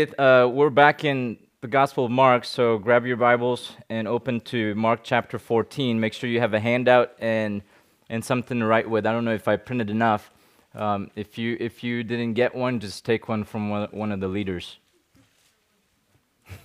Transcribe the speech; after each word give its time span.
Uh, 0.00 0.48
we're 0.50 0.70
back 0.70 1.04
in 1.04 1.36
the 1.60 1.68
Gospel 1.68 2.06
of 2.06 2.10
Mark, 2.10 2.46
so 2.46 2.78
grab 2.78 3.04
your 3.04 3.18
Bibles 3.18 3.72
and 3.90 4.08
open 4.08 4.40
to 4.40 4.74
Mark 4.74 5.00
chapter 5.02 5.38
14. 5.38 6.00
Make 6.00 6.14
sure 6.14 6.30
you 6.30 6.40
have 6.40 6.54
a 6.54 6.60
handout 6.60 7.12
and, 7.18 7.60
and 8.08 8.24
something 8.24 8.60
to 8.60 8.64
write 8.64 8.88
with. 8.88 9.04
I 9.04 9.12
don't 9.12 9.26
know 9.26 9.34
if 9.34 9.46
I 9.46 9.56
printed 9.56 9.90
enough. 9.90 10.30
Um, 10.74 11.10
if, 11.16 11.36
you, 11.36 11.58
if 11.60 11.84
you 11.84 12.02
didn't 12.02 12.32
get 12.32 12.54
one, 12.54 12.80
just 12.80 13.04
take 13.04 13.28
one 13.28 13.44
from 13.44 13.68
one, 13.68 14.10
of 14.10 14.20
the 14.20 14.28
leaders. 14.28 14.78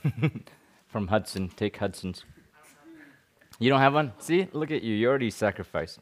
from 0.88 1.08
Hudson. 1.08 1.50
Take 1.58 1.76
Hudson's. 1.76 2.24
You 3.60 3.70
don't 3.70 3.82
have 3.82 3.96
one? 3.96 4.14
See? 4.20 4.48
Look 4.54 4.72
at 4.72 4.82
you. 4.82 4.96
You 4.96 5.10
already 5.10 5.30
sacrificed. 5.30 6.00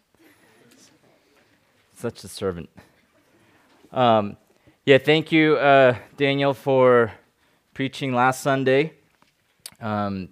Such 1.96 2.24
a 2.24 2.28
servant. 2.28 2.70
Um, 3.92 4.38
yeah, 4.86 5.00
thank 5.00 5.32
you, 5.32 5.56
uh, 5.56 5.96
Daniel, 6.16 6.54
for 6.54 7.12
preaching 7.74 8.14
last 8.14 8.42
Sunday. 8.42 8.94
Um, 9.82 10.30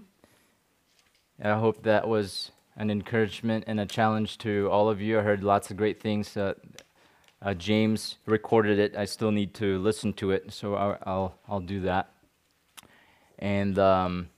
I 1.44 1.54
hope 1.58 1.84
that 1.84 2.08
was 2.08 2.52
an 2.78 2.92
encouragement 2.92 3.64
and 3.66 3.80
a 3.80 3.86
challenge 3.86 4.38
to 4.40 4.70
all 4.72 4.90
of 4.90 5.02
you. 5.02 5.20
I 5.20 5.24
heard 5.24 5.44
lots 5.44 5.72
of 5.72 5.78
great 5.78 6.00
things. 6.00 6.38
Uh, 6.38 6.54
uh, 7.42 7.56
James 7.56 8.18
recorded 8.28 8.78
it. 8.78 8.96
I 8.96 9.06
still 9.06 9.32
need 9.32 9.56
to 9.56 9.80
listen 9.80 10.14
to 10.14 10.30
it, 10.32 10.54
so 10.54 10.76
I'll 10.76 10.98
I'll, 11.04 11.36
I'll 11.50 11.60
do 11.60 11.82
that. 11.82 12.12
And 13.40 13.80
um, 13.80 14.30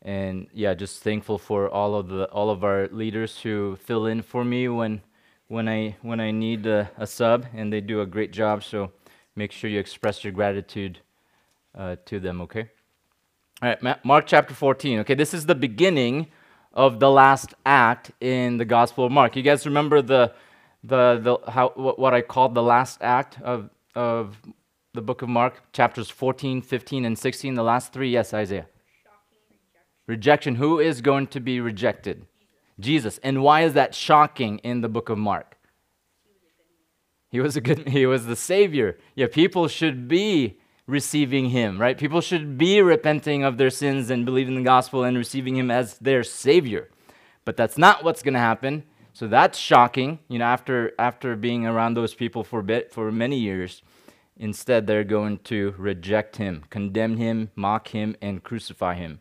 and 0.00 0.46
yeah, 0.54 0.72
just 0.72 1.02
thankful 1.02 1.36
for 1.36 1.68
all 1.68 1.94
of 1.94 2.08
the 2.08 2.24
all 2.30 2.48
of 2.48 2.64
our 2.64 2.88
leaders 2.88 3.40
who 3.42 3.76
fill 3.76 4.06
in 4.06 4.22
for 4.22 4.44
me 4.44 4.66
when 4.68 5.02
when 5.48 5.68
I 5.68 5.96
when 6.00 6.20
I 6.20 6.30
need 6.30 6.66
a, 6.66 6.90
a 6.96 7.06
sub, 7.06 7.44
and 7.54 7.70
they 7.70 7.82
do 7.82 8.00
a 8.00 8.06
great 8.06 8.32
job. 8.32 8.64
So 8.64 8.92
make 9.36 9.52
sure 9.52 9.68
you 9.68 9.78
express 9.78 10.24
your 10.24 10.32
gratitude 10.32 11.00
uh, 11.74 11.96
to 12.06 12.20
them, 12.20 12.40
okay? 12.42 12.70
All 13.62 13.68
right, 13.68 14.04
Mark 14.04 14.26
chapter 14.26 14.54
14. 14.54 15.00
Okay, 15.00 15.14
this 15.14 15.32
is 15.32 15.46
the 15.46 15.54
beginning 15.54 16.28
of 16.72 17.00
the 17.00 17.10
last 17.10 17.54
act 17.64 18.10
in 18.20 18.56
the 18.56 18.64
Gospel 18.64 19.06
of 19.06 19.12
Mark. 19.12 19.36
You 19.36 19.42
guys 19.42 19.66
remember 19.66 20.02
the, 20.02 20.32
the, 20.82 21.20
the 21.22 21.50
how, 21.50 21.68
what 21.70 22.14
I 22.14 22.22
called 22.22 22.54
the 22.54 22.62
last 22.62 22.98
act 23.02 23.40
of, 23.42 23.70
of 23.94 24.36
the 24.94 25.02
book 25.02 25.22
of 25.22 25.28
Mark, 25.28 25.72
chapters 25.72 26.10
14, 26.10 26.62
15, 26.62 27.04
and 27.04 27.18
16, 27.18 27.54
the 27.54 27.62
last 27.62 27.92
three? 27.92 28.10
Yes, 28.10 28.34
Isaiah. 28.34 28.66
Rejection. 30.06 30.56
Who 30.56 30.80
is 30.80 31.00
going 31.00 31.28
to 31.28 31.40
be 31.40 31.60
rejected? 31.60 32.26
Jesus. 32.80 33.18
And 33.22 33.42
why 33.42 33.62
is 33.62 33.74
that 33.74 33.94
shocking 33.94 34.58
in 34.58 34.80
the 34.80 34.88
book 34.88 35.08
of 35.08 35.18
Mark? 35.18 35.56
He 37.30 37.40
was 37.40 37.56
a 37.56 37.60
good 37.60 37.88
he 37.88 38.04
was 38.06 38.26
the 38.26 38.36
savior. 38.36 38.98
Yeah, 39.14 39.26
people 39.30 39.68
should 39.68 40.08
be 40.08 40.58
receiving 40.86 41.50
him, 41.50 41.80
right? 41.80 41.96
People 41.96 42.20
should 42.20 42.58
be 42.58 42.80
repenting 42.82 43.44
of 43.44 43.56
their 43.56 43.70
sins 43.70 44.10
and 44.10 44.24
believing 44.24 44.56
the 44.56 44.62
gospel 44.62 45.04
and 45.04 45.16
receiving 45.16 45.56
him 45.56 45.70
as 45.70 45.98
their 45.98 46.22
savior. 46.24 46.88
But 47.44 47.56
that's 47.56 47.78
not 47.78 48.04
what's 48.04 48.22
going 48.22 48.34
to 48.34 48.40
happen. 48.40 48.84
So 49.12 49.28
that's 49.28 49.58
shocking, 49.58 50.20
you 50.28 50.38
know, 50.38 50.46
after 50.46 50.92
after 50.98 51.36
being 51.36 51.66
around 51.66 51.94
those 51.94 52.14
people 52.14 52.44
for 52.44 52.62
bit 52.62 52.90
for 52.92 53.12
many 53.12 53.38
years. 53.38 53.82
Instead, 54.38 54.86
they're 54.86 55.04
going 55.04 55.38
to 55.38 55.74
reject 55.76 56.36
him, 56.36 56.64
condemn 56.70 57.18
him, 57.18 57.50
mock 57.54 57.88
him 57.88 58.16
and 58.22 58.42
crucify 58.42 58.94
him. 58.94 59.20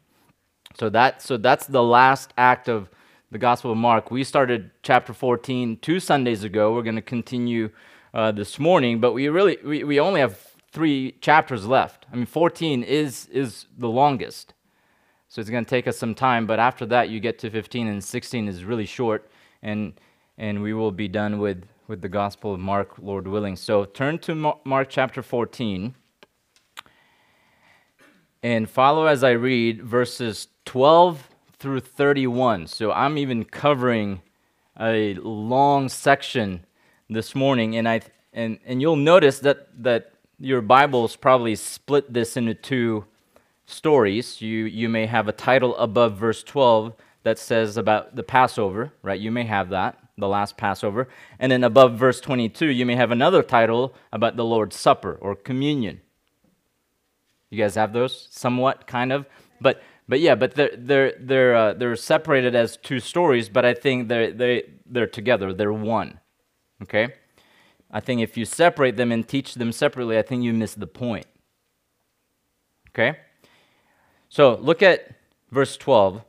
So 0.79 0.89
that 0.89 1.21
so 1.21 1.35
that's 1.37 1.67
the 1.67 1.83
last 1.83 2.33
act 2.37 2.69
of 2.69 2.89
the 3.31 3.37
Gospel 3.37 3.71
of 3.71 3.77
Mark. 3.77 4.11
We 4.11 4.23
started 4.23 4.71
chapter 4.81 5.13
14 5.13 5.77
two 5.81 5.99
Sundays 5.99 6.43
ago. 6.43 6.73
We're 6.73 6.83
going 6.83 6.95
to 6.95 7.01
continue 7.01 7.71
uh, 8.13 8.31
this 8.31 8.59
morning, 8.59 9.01
but 9.01 9.13
we 9.13 9.27
really 9.27 9.57
we, 9.63 9.83
we 9.83 9.99
only 9.99 10.21
have 10.21 10.50
three 10.71 11.13
chapters 11.21 11.65
left. 11.65 12.05
I 12.11 12.15
mean, 12.15 12.25
14 12.25 12.83
is, 12.83 13.27
is 13.31 13.65
the 13.77 13.89
longest. 13.89 14.53
So 15.27 15.39
it's 15.39 15.49
going 15.49 15.63
to 15.63 15.69
take 15.69 15.87
us 15.87 15.97
some 15.97 16.13
time, 16.13 16.45
but 16.45 16.59
after 16.59 16.85
that, 16.87 17.09
you 17.09 17.19
get 17.19 17.39
to 17.39 17.49
15, 17.49 17.87
and 17.87 18.03
16 18.03 18.47
is 18.47 18.65
really 18.65 18.85
short, 18.85 19.29
and, 19.61 19.93
and 20.37 20.61
we 20.61 20.73
will 20.73 20.91
be 20.91 21.07
done 21.07 21.39
with, 21.39 21.63
with 21.87 22.01
the 22.01 22.09
Gospel 22.09 22.53
of 22.53 22.59
Mark, 22.59 22.97
Lord 22.99 23.27
willing. 23.27 23.55
So 23.55 23.85
turn 23.85 24.19
to 24.19 24.55
Mark 24.65 24.89
chapter 24.89 25.21
14 25.21 25.95
and 28.43 28.69
follow 28.69 29.05
as 29.05 29.23
I 29.23 29.31
read 29.31 29.83
verses 29.83 30.47
12 30.65 31.29
through 31.59 31.81
31. 31.81 32.67
So 32.67 32.91
I'm 32.91 33.17
even 33.17 33.45
covering 33.45 34.21
a 34.79 35.13
long 35.15 35.89
section 35.89 36.65
this 37.09 37.35
morning, 37.35 37.75
and 37.75 37.87
I 37.87 38.01
and 38.33 38.59
and 38.65 38.81
you'll 38.81 38.95
notice 38.95 39.39
that 39.39 39.67
that 39.83 40.10
your 40.41 40.61
Bibles 40.61 41.15
probably 41.15 41.55
split 41.55 42.11
this 42.11 42.35
into 42.35 42.55
two 42.55 43.05
stories. 43.67 44.41
You, 44.41 44.65
you 44.65 44.89
may 44.89 45.05
have 45.05 45.27
a 45.27 45.31
title 45.31 45.75
above 45.77 46.17
verse 46.17 46.41
12 46.41 46.95
that 47.23 47.37
says 47.37 47.77
about 47.77 48.15
the 48.15 48.23
Passover, 48.23 48.91
right? 49.03 49.19
You 49.19 49.31
may 49.31 49.43
have 49.43 49.69
that, 49.69 49.99
the 50.17 50.27
last 50.27 50.57
Passover. 50.57 51.07
And 51.39 51.51
then 51.51 51.63
above 51.63 51.97
verse 51.97 52.19
22, 52.19 52.67
you 52.67 52.87
may 52.87 52.95
have 52.95 53.11
another 53.11 53.43
title 53.43 53.93
about 54.11 54.35
the 54.35 54.43
Lord's 54.43 54.75
Supper 54.75 55.17
or 55.21 55.35
communion. 55.35 56.01
You 57.51 57.59
guys 57.59 57.75
have 57.75 57.93
those 57.93 58.27
somewhat, 58.31 58.87
kind 58.87 59.13
of? 59.13 59.27
But, 59.59 59.83
but 60.09 60.21
yeah, 60.21 60.33
but 60.33 60.55
they're, 60.55 60.71
they're, 60.75 61.13
they're, 61.19 61.55
uh, 61.55 61.73
they're 61.73 61.95
separated 61.95 62.55
as 62.55 62.77
two 62.77 62.99
stories, 62.99 63.47
but 63.47 63.63
I 63.63 63.75
think 63.75 64.07
they're, 64.07 64.31
they, 64.31 64.63
they're 64.87 65.05
together. 65.05 65.53
They're 65.53 65.71
one. 65.71 66.19
Okay? 66.81 67.13
I 67.91 67.99
think 67.99 68.21
if 68.21 68.37
you 68.37 68.45
separate 68.45 68.95
them 68.95 69.11
and 69.11 69.27
teach 69.27 69.55
them 69.55 69.71
separately, 69.71 70.17
I 70.17 70.21
think 70.21 70.43
you 70.43 70.53
miss 70.53 70.73
the 70.73 70.87
point. 70.87 71.25
Okay? 72.89 73.17
So 74.29 74.55
look 74.55 74.81
at 74.81 75.11
verse 75.51 75.75
12 75.77 76.23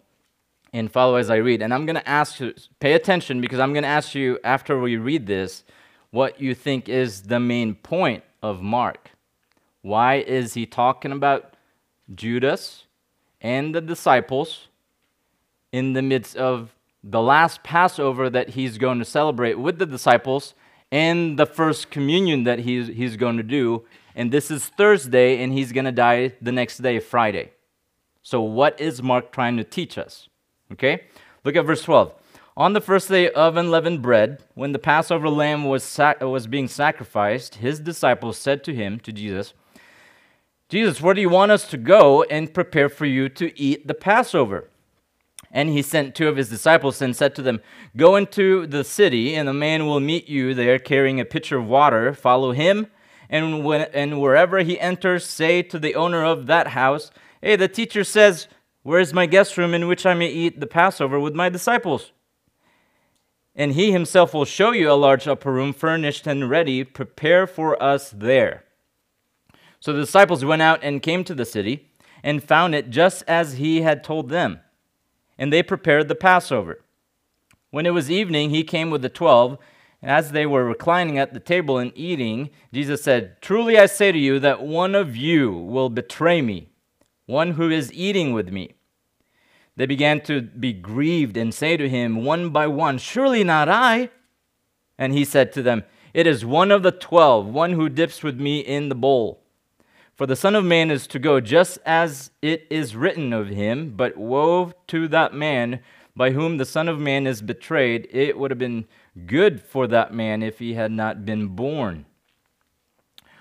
and 0.73 0.91
follow 0.91 1.17
as 1.17 1.31
I 1.31 1.37
read. 1.37 1.63
And 1.63 1.73
I'm 1.73 1.87
going 1.87 1.97
to 1.97 2.09
ask 2.09 2.41
you, 2.41 2.55
pay 2.81 2.95
attention 2.95 3.41
because 3.41 3.61
I'm 3.61 3.73
going 3.73 3.85
to 3.85 3.89
ask 3.89 4.15
you 4.15 4.39
after 4.43 4.79
we 4.79 4.97
read 4.97 5.27
this 5.27 5.65
what 6.11 6.41
you 6.41 6.55
think 6.55 6.89
is 6.89 7.23
the 7.23 7.41
main 7.41 7.75
point 7.75 8.25
of 8.43 8.61
Mark. 8.61 9.11
Why 9.83 10.17
is 10.17 10.55
he 10.55 10.67
talking 10.67 11.13
about 11.13 11.55
Judas 12.15 12.85
and 13.41 13.75
the 13.75 13.81
disciples 13.81 14.69
in 15.73 15.93
the 15.93 16.03
midst 16.03 16.37
of 16.37 16.75
the 17.03 17.21
last 17.21 17.63
Passover 17.63 18.29
that 18.31 18.51
he's 18.51 18.79
going 18.79 18.99
to 18.99 19.05
celebrate 19.05 19.59
with 19.59 19.79
the 19.79 19.87
disciples? 19.87 20.55
And 20.93 21.39
the 21.39 21.47
first 21.47 21.91
communion 21.91 22.45
that 22.45 22.61
he's, 22.61 22.87
he's 22.89 23.17
going 23.17 23.39
to 23.39 23.43
do. 23.43 23.83
And 24.15 24.31
this 24.31 24.51
is 24.51 24.69
Thursday, 24.69 25.43
and 25.43 25.53
he's 25.53 25.73
going 25.73 25.87
to 25.87 25.93
die 25.93 26.35
the 26.41 26.53
next 26.53 26.79
day, 26.79 27.01
Friday. 27.01 27.53
So, 28.23 28.43
what 28.43 28.79
is 28.79 29.03
Mark 29.03 29.33
trying 29.33 29.57
to 29.57 29.65
teach 29.65 29.97
us? 29.97 30.29
Okay? 30.71 31.05
Look 31.45 31.57
at 31.57 31.65
verse 31.65 31.83
12. 31.83 32.15
On 32.55 32.75
the 32.75 32.83
first 32.83 33.09
day 33.09 33.31
of 33.31 33.57
unleavened 33.57 34.03
bread, 34.03 34.45
when 34.55 34.73
the 34.73 34.79
Passover 34.79 35.31
lamb 35.31 35.65
was, 35.65 35.83
sac- 35.83 36.21
was 36.21 36.47
being 36.47 36.69
sacrificed, 36.69 37.57
his 37.57 37.81
disciples 37.81 38.37
said 38.37 38.63
to 38.65 38.75
him, 38.75 39.01
to 39.01 39.11
Jesus, 39.11 39.55
Jesus, 40.69 41.01
where 41.01 41.15
do 41.15 41.23
you 41.23 41.31
want 41.31 41.53
us 41.53 41.67
to 41.69 41.79
go 41.79 42.23
and 42.25 42.53
prepare 42.53 42.91
for 42.91 43.07
you 43.07 43.31
to 43.31 43.59
eat 43.59 43.89
the 43.89 43.95
Passover? 43.95 44.69
And 45.53 45.69
he 45.69 45.83
sent 45.83 46.15
two 46.15 46.29
of 46.29 46.37
his 46.37 46.49
disciples 46.49 47.03
and 47.03 47.15
said 47.15 47.35
to 47.35 47.43
them, 47.43 47.61
Go 47.95 48.17
into 48.17 48.67
the 48.67 48.85
city, 48.85 49.35
and 49.35 49.49
a 49.49 49.53
man 49.53 49.87
will 49.87 50.01
meet 50.01 50.29
you 50.29 50.55
there 50.55 50.79
carrying 50.79 51.21
a 51.21 51.27
pitcher 51.27 51.59
of 51.59 51.67
water. 51.67 52.15
Follow 52.15 52.53
him, 52.53 52.87
and, 53.29 53.63
when, 53.63 53.83
and 53.93 54.21
wherever 54.21 54.61
he 54.61 54.81
enters, 54.81 55.27
say 55.27 55.61
to 55.63 55.79
the 55.79 55.95
owner 55.95 56.25
of 56.25 56.47
that 56.47 56.69
house, 56.69 57.11
Hey, 57.43 57.57
the 57.57 57.69
teacher 57.69 58.03
says, 58.03 58.49
Where 58.83 59.01
is 59.01 59.13
my 59.13 59.27
guest 59.27 59.59
room 59.59 59.75
in 59.75 59.89
which 59.89 60.07
I 60.07 60.15
may 60.15 60.29
eat 60.29 60.59
the 60.59 60.67
Passover 60.67 61.21
with 61.21 61.35
my 61.35 61.51
disciples? 61.51 62.13
And 63.55 63.73
he 63.73 63.93
himself 63.93 64.33
will 64.33 64.47
show 64.47 64.73
you 64.73 64.91
a 64.91 64.95
large 64.95 65.29
upper 65.29 65.53
room 65.53 65.75
furnished 65.75 66.27
and 66.27 66.49
ready. 66.49 66.83
Prepare 66.83 67.47
for 67.47 67.81
us 67.83 68.11
there. 68.11 68.65
So 69.81 69.93
the 69.93 70.01
disciples 70.01 70.45
went 70.45 70.63
out 70.63 70.81
and 70.83 71.03
came 71.03 71.25
to 71.25 71.35
the 71.35 71.45
city 71.45 71.91
and 72.23 72.43
found 72.43 72.75
it 72.75 72.89
just 72.89 73.25
as 73.27 73.55
he 73.55 73.83
had 73.83 74.03
told 74.03 74.31
them 74.31 74.61
and 75.43 75.53
they 75.53 75.61
prepared 75.61 76.07
the 76.07 76.15
Passover. 76.15 76.85
When 77.73 77.85
it 77.85 77.91
was 77.91 78.09
evening, 78.09 78.51
he 78.51 78.63
came 78.63 78.91
with 78.91 79.03
the 79.03 79.09
twelve. 79.09 79.59
And 80.01 80.09
as 80.09 80.31
they 80.31 80.47
were 80.47 80.65
reclining 80.65 81.19
at 81.19 81.35
the 81.35 81.41
table 81.41 81.79
and 81.79 81.91
eating, 81.97 82.51
Jesus 82.73 83.03
said, 83.03 83.43
Truly 83.43 83.77
I 83.77 83.87
say 83.87 84.13
to 84.13 84.19
you 84.19 84.39
that 84.39 84.63
one 84.63 84.95
of 84.95 85.17
you 85.17 85.51
will 85.51 85.91
betray 85.91 86.43
me, 86.43 86.69
one 87.27 87.55
who 87.55 87.71
is 87.71 87.93
eating 87.93 88.33
with 88.33 88.51
me. 88.51 88.75
They 89.75 89.85
began 89.85 90.21
to 90.27 90.43
be 90.43 90.73
grieved 90.73 91.37
and 91.37 91.53
say 91.53 91.77
to 91.77 91.89
him 91.89 92.25
one 92.25 92.51
by 92.51 92.69
one, 92.69 92.99
Surely 92.99 93.43
not 93.43 93.69
I. 93.69 94.11
And 94.97 95.13
he 95.13 95.25
said 95.25 95.53
to 95.55 95.63
them, 95.63 95.83
It 96.15 96.29
is 96.29 96.45
one 96.45 96.71
of 96.71 96.85
the 96.85 96.93
twelve, 96.93 97.49
one 97.49 97.73
who 97.73 97.89
dips 97.89 98.23
with 98.23 98.41
me 98.41 98.61
in 98.61 98.91
the 98.91 98.95
bowl. 98.95 99.42
For 100.23 100.27
the 100.27 100.37
Son 100.37 100.55
of 100.55 100.65
Man 100.65 100.93
is 100.93 101.09
to 101.09 101.19
go 101.19 101.41
just 101.41 101.81
as 101.85 102.31
it 102.41 102.69
is 102.71 102.95
written 102.95 103.33
of 103.33 103.49
him, 103.49 103.95
but 103.97 104.17
woe 104.17 104.71
to 104.87 105.09
that 105.09 105.35
man 105.35 105.81
by 106.15 106.31
whom 106.31 106.59
the 106.59 106.65
Son 106.65 106.89
of 106.89 107.01
Man 107.01 107.27
is 107.27 107.43
betrayed. 107.43 108.07
It 108.09 108.39
would 108.39 108.53
have 108.53 108.59
been 108.59 108.85
good 109.27 109.61
for 109.61 109.89
that 109.89 110.15
man 110.15 110.41
if 110.45 110.61
he 110.61 110.75
had 110.75 110.93
not 110.93 111.25
been 111.25 111.49
born. 111.49 112.07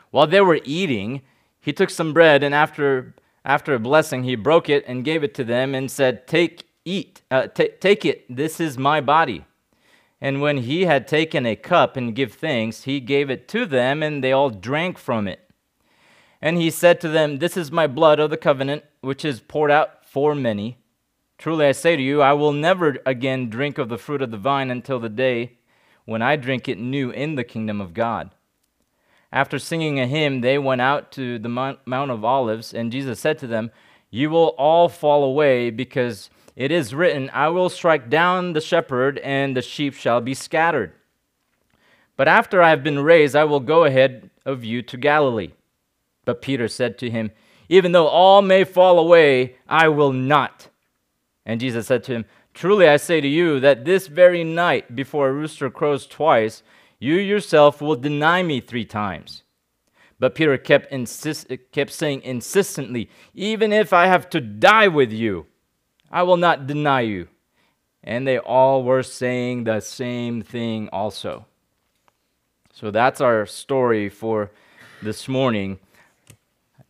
While 0.10 0.26
they 0.26 0.42
were 0.42 0.60
eating, 0.66 1.22
he 1.60 1.72
took 1.72 1.92
some 1.92 2.14
bread 2.14 2.42
and 2.42 2.56
after 2.56 3.14
after 3.46 3.76
a 3.76 3.80
blessing 3.80 4.24
he 4.24 4.36
broke 4.36 4.68
it 4.68 4.84
and 4.88 5.06
gave 5.06 5.24
it 5.24 5.36
to 5.36 5.44
them 5.44 5.76
and 5.76 5.92
said, 5.92 6.26
"Take, 6.26 6.64
eat, 6.84 7.22
uh, 7.30 7.46
t- 7.46 7.74
take 7.80 8.06
it. 8.06 8.26
This 8.28 8.60
is 8.60 8.80
my 8.80 9.02
body." 9.02 9.46
And 10.20 10.42
when 10.42 10.58
he 10.58 10.86
had 10.86 11.08
taken 11.08 11.46
a 11.46 11.56
cup 11.56 11.96
and 11.96 12.16
give 12.16 12.34
thanks, 12.34 12.86
he 12.86 13.00
gave 13.00 13.30
it 13.30 13.48
to 13.50 13.68
them, 13.68 14.02
and 14.02 14.24
they 14.24 14.32
all 14.32 14.50
drank 14.50 14.98
from 14.98 15.28
it. 15.28 15.51
And 16.42 16.58
he 16.58 16.72
said 16.72 17.00
to 17.02 17.10
them, 17.10 17.38
This 17.38 17.56
is 17.56 17.72
my 17.72 17.88
blood 17.88 18.20
of 18.20 18.30
the 18.30 18.38
covenant, 18.38 18.84
which 19.02 19.24
is 19.24 19.40
poured 19.40 19.72
out 19.72 20.06
for 20.06 20.34
many. 20.34 20.78
Truly 21.38 21.68
I 21.68 21.72
say 21.72 21.96
to 21.96 22.02
you, 22.02 22.22
I 22.22 22.34
will 22.34 22.54
never 22.54 22.98
again 23.06 23.50
drink 23.50 23.78
of 23.78 23.90
the 23.90 23.98
fruit 23.98 24.22
of 24.22 24.32
the 24.32 24.38
vine 24.38 24.70
until 24.70 25.00
the 25.00 25.10
day 25.10 25.58
when 26.06 26.22
I 26.22 26.36
drink 26.36 26.68
it 26.68 26.80
new 26.80 27.10
in 27.12 27.36
the 27.36 27.44
kingdom 27.44 27.80
of 27.80 27.94
God. 27.94 28.32
After 29.32 29.58
singing 29.60 30.00
a 30.00 30.08
hymn, 30.08 30.42
they 30.42 30.58
went 30.58 30.82
out 30.82 31.12
to 31.14 31.40
the 31.40 31.50
Mount 31.50 32.12
of 32.12 32.26
Olives, 32.26 32.74
and 32.74 32.92
Jesus 32.92 33.20
said 33.20 33.40
to 33.40 33.48
them, 33.48 33.72
You 34.10 34.30
will 34.30 34.50
all 34.58 34.90
fall 34.90 35.24
away, 35.24 35.70
because 35.70 36.30
it 36.56 36.70
is 36.70 36.94
written, 36.94 37.30
I 37.34 37.48
will 37.48 37.70
strike 37.70 38.10
down 38.10 38.54
the 38.54 38.62
shepherd, 38.62 39.20
and 39.20 39.56
the 39.56 39.62
sheep 39.62 39.94
shall 39.94 40.20
be 40.20 40.34
scattered. 40.34 40.92
But 42.18 42.28
after 42.28 42.62
I 42.62 42.72
have 42.72 42.84
been 42.84 43.00
raised, 43.00 43.36
I 43.36 43.46
will 43.46 43.62
go 43.62 43.86
ahead 43.86 44.30
of 44.46 44.66
you 44.66 44.82
to 44.82 44.98
Galilee. 44.98 45.52
But 46.26 46.42
Peter 46.42 46.68
said 46.68 46.98
to 47.00 47.10
him, 47.10 47.32
Even 47.70 47.92
though 47.92 48.08
all 48.08 48.42
may 48.42 48.64
fall 48.64 49.00
away, 49.00 49.56
I 49.68 49.88
will 49.88 50.14
not. 50.14 50.70
And 51.46 51.60
Jesus 51.60 51.88
said 51.88 52.04
to 52.06 52.14
him, 52.14 52.26
Truly 52.54 52.88
I 52.88 52.98
say 52.98 53.22
to 53.22 53.28
you 53.28 53.60
that 53.60 53.86
this 53.86 54.08
very 54.08 54.44
night, 54.44 54.96
before 54.96 55.30
a 55.30 55.34
rooster 55.34 55.70
crows 55.70 56.06
twice, 56.06 56.64
you 57.00 57.16
yourself 57.16 57.82
will 57.82 57.96
deny 57.96 58.44
me 58.44 58.62
three 58.62 58.86
times. 58.86 59.44
But 60.20 60.36
Peter 60.36 60.58
kept, 60.58 60.92
insist, 60.92 61.52
kept 61.72 61.92
saying 61.92 62.22
insistently, 62.22 63.10
Even 63.34 63.74
if 63.74 63.92
I 63.92 64.06
have 64.06 64.30
to 64.30 64.42
die 64.42 64.88
with 64.88 65.12
you, 65.12 65.48
I 66.12 66.24
will 66.24 66.38
not 66.38 66.68
deny 66.68 67.02
you. 67.02 67.28
And 68.04 68.28
they 68.28 68.38
all 68.38 68.84
were 68.84 69.04
saying 69.04 69.64
the 69.64 69.80
same 69.80 70.42
thing 70.42 70.90
also. 70.90 71.46
So 72.74 72.92
that's 72.92 73.22
our 73.22 73.46
story 73.46 74.10
for 74.10 74.52
this 75.02 75.28
morning. 75.28 75.80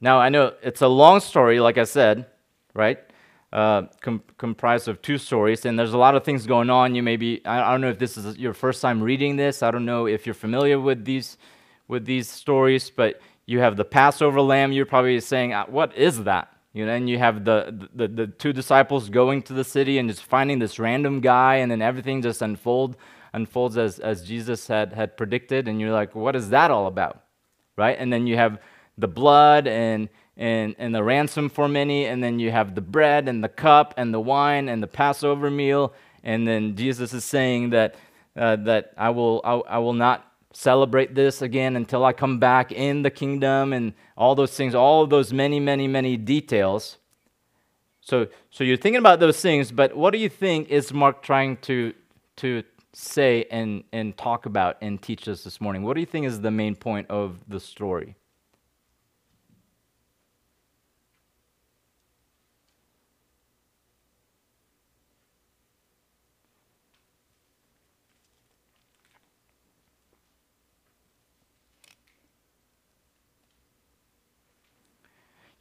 Now, 0.02 0.20
I 0.20 0.30
know 0.30 0.54
it's 0.64 0.82
a 0.82 0.88
long 0.88 1.20
story, 1.20 1.60
like 1.60 1.78
I 1.78 1.84
said, 1.84 2.26
right? 2.74 3.00
Uh, 3.54 3.84
com- 4.02 4.24
comprised 4.38 4.88
of 4.88 5.02
two 5.02 5.20
stories, 5.20 5.66
and 5.66 5.78
there's 5.78 5.94
a 5.94 5.98
lot 5.98 6.16
of 6.16 6.24
things 6.24 6.48
going 6.48 6.70
on. 6.70 6.96
You 6.96 7.04
maybe 7.04 7.46
I, 7.46 7.62
I 7.62 7.72
don't 7.72 7.82
know 7.82 7.90
if 7.90 8.00
this 8.00 8.18
is 8.18 8.38
your 8.38 8.54
first 8.54 8.82
time 8.82 9.04
reading 9.04 9.36
this. 9.36 9.62
I 9.62 9.70
don't 9.70 9.86
know 9.86 10.08
if 10.08 10.26
you're 10.26 10.34
familiar 10.34 10.80
with 10.80 11.06
these 11.06 11.38
with 11.88 12.06
these 12.06 12.30
stories, 12.30 12.90
but 12.90 13.22
you 13.46 13.60
have 13.60 13.76
the 13.76 13.84
Passover 13.86 14.42
lamb. 14.42 14.72
You're 14.72 14.86
probably 14.86 15.20
saying, 15.20 15.54
uh, 15.54 15.66
"What 15.66 15.96
is 15.96 16.24
that?" 16.24 16.48
You 16.74 16.86
know, 16.86 16.94
and 16.94 17.10
you 17.10 17.20
have 17.20 17.44
the, 17.44 17.90
the 17.94 18.08
the 18.08 18.28
two 18.28 18.54
disciples 18.54 19.10
going 19.10 19.42
to 19.44 19.54
the 19.54 19.66
city 19.66 19.98
and 19.98 20.10
just 20.10 20.24
finding 20.24 20.58
this 20.60 20.80
random 20.80 21.20
guy, 21.20 21.56
and 21.56 21.70
then 21.70 21.82
everything 21.82 22.22
just 22.22 22.42
unfold 22.42 22.96
unfolds 23.34 23.78
as 23.78 24.00
as 24.00 24.24
Jesus 24.24 24.66
had 24.68 24.94
had 24.94 25.18
predicted, 25.18 25.68
and 25.68 25.82
you're 25.82 25.92
like, 25.92 26.16
"What 26.16 26.38
is 26.38 26.50
that 26.52 26.72
all 26.72 26.88
about?" 26.88 27.24
Right? 27.76 27.98
And 28.00 28.12
then 28.14 28.28
you 28.28 28.38
have 28.38 28.60
the 29.02 29.08
blood 29.08 29.68
and 29.68 30.10
and, 30.38 30.76
and 30.80 30.96
the 30.96 31.04
ransom 31.04 31.50
for 31.50 31.68
many, 31.68 32.06
and 32.06 32.24
then 32.24 32.40
you 32.40 32.52
have 32.52 32.74
the 32.74 32.82
bread 32.82 33.28
and 33.28 33.44
the 33.44 33.50
cup 33.50 33.94
and 33.98 34.14
the 34.14 34.20
wine 34.20 34.70
and 34.70 34.82
the 34.82 34.88
Passover 34.88 35.52
meal, 35.52 35.94
and 36.24 36.48
then 36.48 36.76
Jesus 36.76 37.14
is 37.14 37.26
saying 37.26 37.72
that 37.72 37.96
uh, 38.36 38.56
that 38.56 38.94
I 38.98 39.10
will 39.10 39.42
I, 39.44 39.76
I 39.76 39.78
will 39.80 39.94
not 39.94 40.26
celebrate 40.54 41.16
this 41.16 41.42
again 41.42 41.76
until 41.76 42.04
I 42.04 42.14
come 42.14 42.40
back 42.40 42.72
in 42.72 43.04
the 43.04 43.12
kingdom 43.12 43.74
and 43.74 43.94
all 44.18 44.36
those 44.36 44.54
things, 44.56 44.74
all 44.74 45.04
of 45.04 45.10
those 45.10 45.34
many 45.34 45.60
many 45.60 45.88
many 45.88 46.18
details. 46.18 46.98
So 48.02 48.28
so 48.50 48.64
you're 48.64 48.78
thinking 48.78 49.00
about 49.00 49.20
those 49.20 49.40
things, 49.42 49.72
but 49.72 49.96
what 49.96 50.12
do 50.12 50.18
you 50.18 50.30
think 50.30 50.70
is 50.70 50.94
Mark 50.94 51.22
trying 51.22 51.58
to 51.58 51.94
to 52.38 52.64
say 52.94 53.46
and 53.52 53.84
and 53.92 54.18
talk 54.18 54.46
about 54.46 54.78
and 54.82 55.02
teach 55.02 55.28
us 55.28 55.44
this 55.44 55.62
morning? 55.62 55.84
What 55.84 55.94
do 55.94 56.00
you 56.00 56.06
think 56.06 56.26
is 56.26 56.42
the 56.42 56.52
main 56.52 56.76
point 56.76 57.10
of 57.10 57.40
the 57.48 57.60
story? 57.60 58.16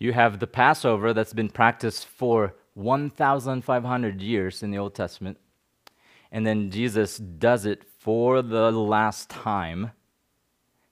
You 0.01 0.15
have 0.15 0.39
the 0.39 0.47
Passover 0.47 1.13
that's 1.13 1.35
been 1.35 1.51
practiced 1.51 2.07
for 2.07 2.55
1,500 2.75 4.23
years 4.23 4.63
in 4.63 4.71
the 4.71 4.79
Old 4.79 4.95
Testament. 4.95 5.39
And 6.33 6.47
then 6.47 6.71
Jesus 6.71 7.19
does 7.19 7.67
it 7.67 7.85
for 7.99 8.41
the 8.41 8.71
last 8.73 9.29
time 9.29 9.93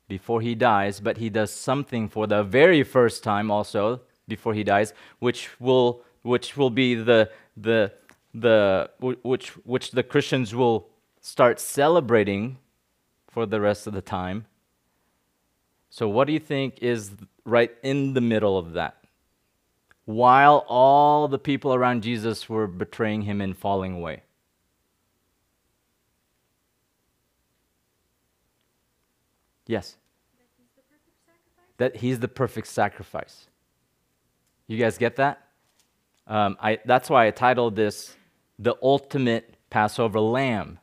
before 0.09 0.43
he 0.43 0.55
dies, 0.55 1.01
but 1.01 1.17
he 1.17 1.31
does 1.31 1.51
something 1.51 2.09
for 2.09 2.27
the 2.27 2.43
very 2.43 2.83
first 2.83 3.25
time 3.25 3.51
also 3.51 4.03
before 4.29 4.53
he 4.53 4.63
dies, 4.63 4.93
which 5.21 5.49
will, 5.59 6.03
which 6.23 6.57
will 6.57 6.71
be 6.71 6.95
the, 6.95 7.31
the, 7.57 7.91
the, 8.35 8.91
which, 9.01 9.49
which 9.65 9.93
the 9.93 10.03
Christians 10.03 10.55
will 10.55 10.89
start 11.23 11.61
celebrating 11.61 12.59
for 13.27 13.47
the 13.47 13.61
rest 13.61 13.87
of 13.87 13.95
the 13.95 14.03
time. 14.03 14.45
So, 15.89 16.09
what 16.09 16.27
do 16.27 16.35
you 16.35 16.39
think 16.39 16.79
is 16.83 17.13
right 17.47 17.71
in 17.83 18.13
the 18.13 18.21
middle 18.21 18.59
of 18.59 18.75
that? 18.75 18.98
While 20.09 20.65
all 20.69 21.29
the 21.29 21.39
people 21.39 21.75
around 21.75 22.03
Jesus 22.03 22.49
were 22.49 22.67
betraying 22.67 23.21
him 23.21 23.43
and 23.43 23.55
falling 23.55 23.93
away. 23.93 24.23
Yes. 29.67 29.97
That 31.77 31.97
he's 31.97 32.21
the 32.21 32.27
perfect 32.27 32.69
sacrifice. 32.69 33.49
You 34.67 34.79
guys 34.79 34.97
get 34.97 35.17
that? 35.17 35.47
Um, 36.27 36.57
I, 36.59 36.79
that's 36.87 37.11
why 37.11 37.27
I 37.27 37.31
titled 37.31 37.77
this 37.77 38.17
The 38.59 38.77
Ultimate 38.83 39.59
Passover 39.69 40.21
Lamb, 40.21 40.79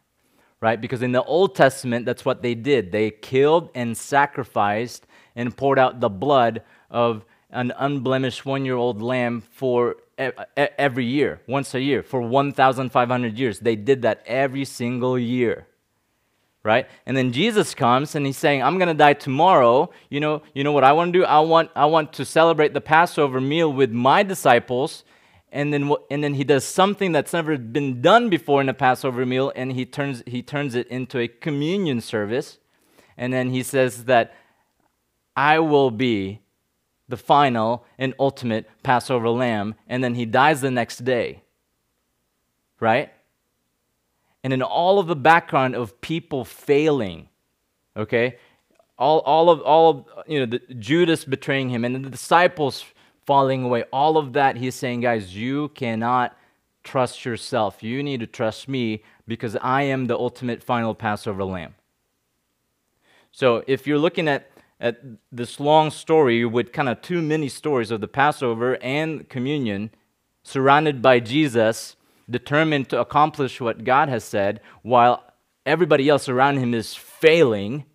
right? 0.62 0.80
Because 0.80 1.02
in 1.02 1.14
the 1.14 1.24
Old 1.24 1.56
Testament, 1.56 2.06
that's 2.06 2.26
what 2.26 2.44
they 2.44 2.54
did. 2.54 2.92
They 2.92 3.10
killed 3.10 3.72
and 3.74 3.98
sacrificed 3.98 5.08
and 5.36 5.58
poured 5.58 5.80
out 5.80 6.00
the 6.00 6.10
blood 6.10 6.62
of 6.92 7.26
an 7.56 7.72
unblemished 7.78 8.46
one 8.46 8.66
year 8.66 8.76
old 8.76 9.02
lamb 9.02 9.42
for 9.52 9.96
every 10.18 11.06
year, 11.06 11.42
once 11.48 11.74
a 11.74 11.82
year, 11.82 12.04
for 12.04 12.22
1,500 12.22 13.40
years. 13.40 13.60
They 13.60 13.76
did 13.76 14.04
that 14.04 14.22
every 14.28 14.66
single 14.66 15.18
year. 15.18 15.68
Right? 16.64 16.88
And 17.06 17.16
then 17.16 17.32
Jesus 17.32 17.76
comes 17.76 18.16
and 18.16 18.26
he's 18.26 18.38
saying, 18.38 18.64
I'm 18.64 18.80
to 18.80 18.94
die 18.94 19.14
tomorrow. 19.14 19.92
You 20.10 20.20
know, 20.20 20.42
you 20.54 20.64
know 20.64 20.72
what 20.72 20.84
I 20.84 20.94
want 20.94 21.14
to 21.14 21.20
do? 21.20 21.26
I 21.26 21.40
want, 21.40 21.70
I 21.76 21.86
want 21.86 22.12
to 22.14 22.26
celebrate 22.26 22.74
the 22.74 22.82
Passover 22.82 23.40
meal 23.40 23.72
with 23.72 23.92
my 23.92 24.24
disciples. 24.24 25.04
And 25.52 25.72
then, 25.72 25.94
and 26.10 26.24
then 26.24 26.34
he 26.34 26.44
does 26.44 26.66
something 26.66 27.12
that's 27.12 27.34
never 27.34 27.58
been 27.58 28.02
done 28.02 28.30
before 28.30 28.62
in 28.62 28.68
a 28.68 28.74
Passover 28.74 29.26
meal, 29.26 29.54
and 29.56 29.72
he 29.72 29.86
turns, 29.86 30.22
he 30.26 30.42
turns 30.42 30.76
it 30.76 30.88
into 30.88 31.20
a 31.20 31.28
communion 31.28 32.02
service. 32.02 32.58
And 33.16 33.32
then 33.32 33.52
he 33.52 33.64
says 33.64 34.06
that 34.06 34.36
I 35.36 35.60
will 35.60 35.92
be 35.92 36.42
the 37.08 37.18
final 37.18 37.86
and 37.98 38.14
ultimate 38.20 38.68
Passover 38.84 39.30
lamb, 39.30 39.76
and 39.88 40.04
then 40.04 40.16
he 40.16 40.26
dies 40.26 40.62
the 40.62 40.72
next 40.72 41.04
day. 41.04 41.42
Right? 42.80 43.12
And 44.44 44.54
in 44.54 44.62
all 44.62 45.00
of 45.00 45.08
the 45.08 45.16
background 45.16 45.76
of 45.76 46.00
people 46.02 46.46
failing, 46.46 47.30
okay? 47.96 48.38
All, 48.98 49.20
all 49.20 49.50
of 49.50 49.62
all 49.62 49.90
of 49.90 50.06
you 50.28 50.40
know 50.40 50.46
the, 50.46 50.74
Judas 50.76 51.26
betraying 51.26 51.70
him 51.70 51.84
and 51.84 52.06
the 52.06 52.10
disciples 52.10 52.86
falling 53.26 53.64
away, 53.64 53.84
all 53.92 54.18
of 54.18 54.34
that, 54.34 54.56
he's 54.56 54.76
saying, 54.76 55.02
guys, 55.02 55.36
you 55.36 55.70
cannot 55.70 56.38
trust 56.84 57.26
yourself. 57.26 57.84
You 57.84 58.04
need 58.04 58.20
to 58.20 58.28
trust 58.28 58.68
me 58.70 59.04
because 59.28 59.58
I 59.62 59.82
am 59.84 60.06
the 60.06 60.18
ultimate 60.18 60.62
final 60.62 60.94
Passover 60.94 61.44
lamb. 61.44 61.76
So 63.32 63.64
if 63.68 63.86
you're 63.86 64.00
looking 64.00 64.28
at 64.28 64.50
at 64.80 65.02
this 65.32 65.60
long 65.60 65.90
story 65.90 66.46
with 66.46 66.72
kind 66.72 66.90
of 66.90 67.02
two 67.02 67.22
mini 67.22 67.50
stories 67.50 67.92
of 67.92 68.02
the 68.02 68.08
Passover 68.08 68.78
and 68.82 69.28
communion, 69.30 69.92
surrounded 70.44 71.02
by 71.02 71.20
Jesus, 71.20 71.96
determined 72.30 72.90
to 72.90 73.00
accomplish 73.00 73.62
what 73.62 73.84
God 73.84 74.10
has 74.10 74.24
said, 74.24 74.62
while 74.82 75.24
everybody 75.66 76.10
else 76.10 76.28
around 76.28 76.58
him 76.58 76.74
is 76.74 76.94
failing. 76.96 77.86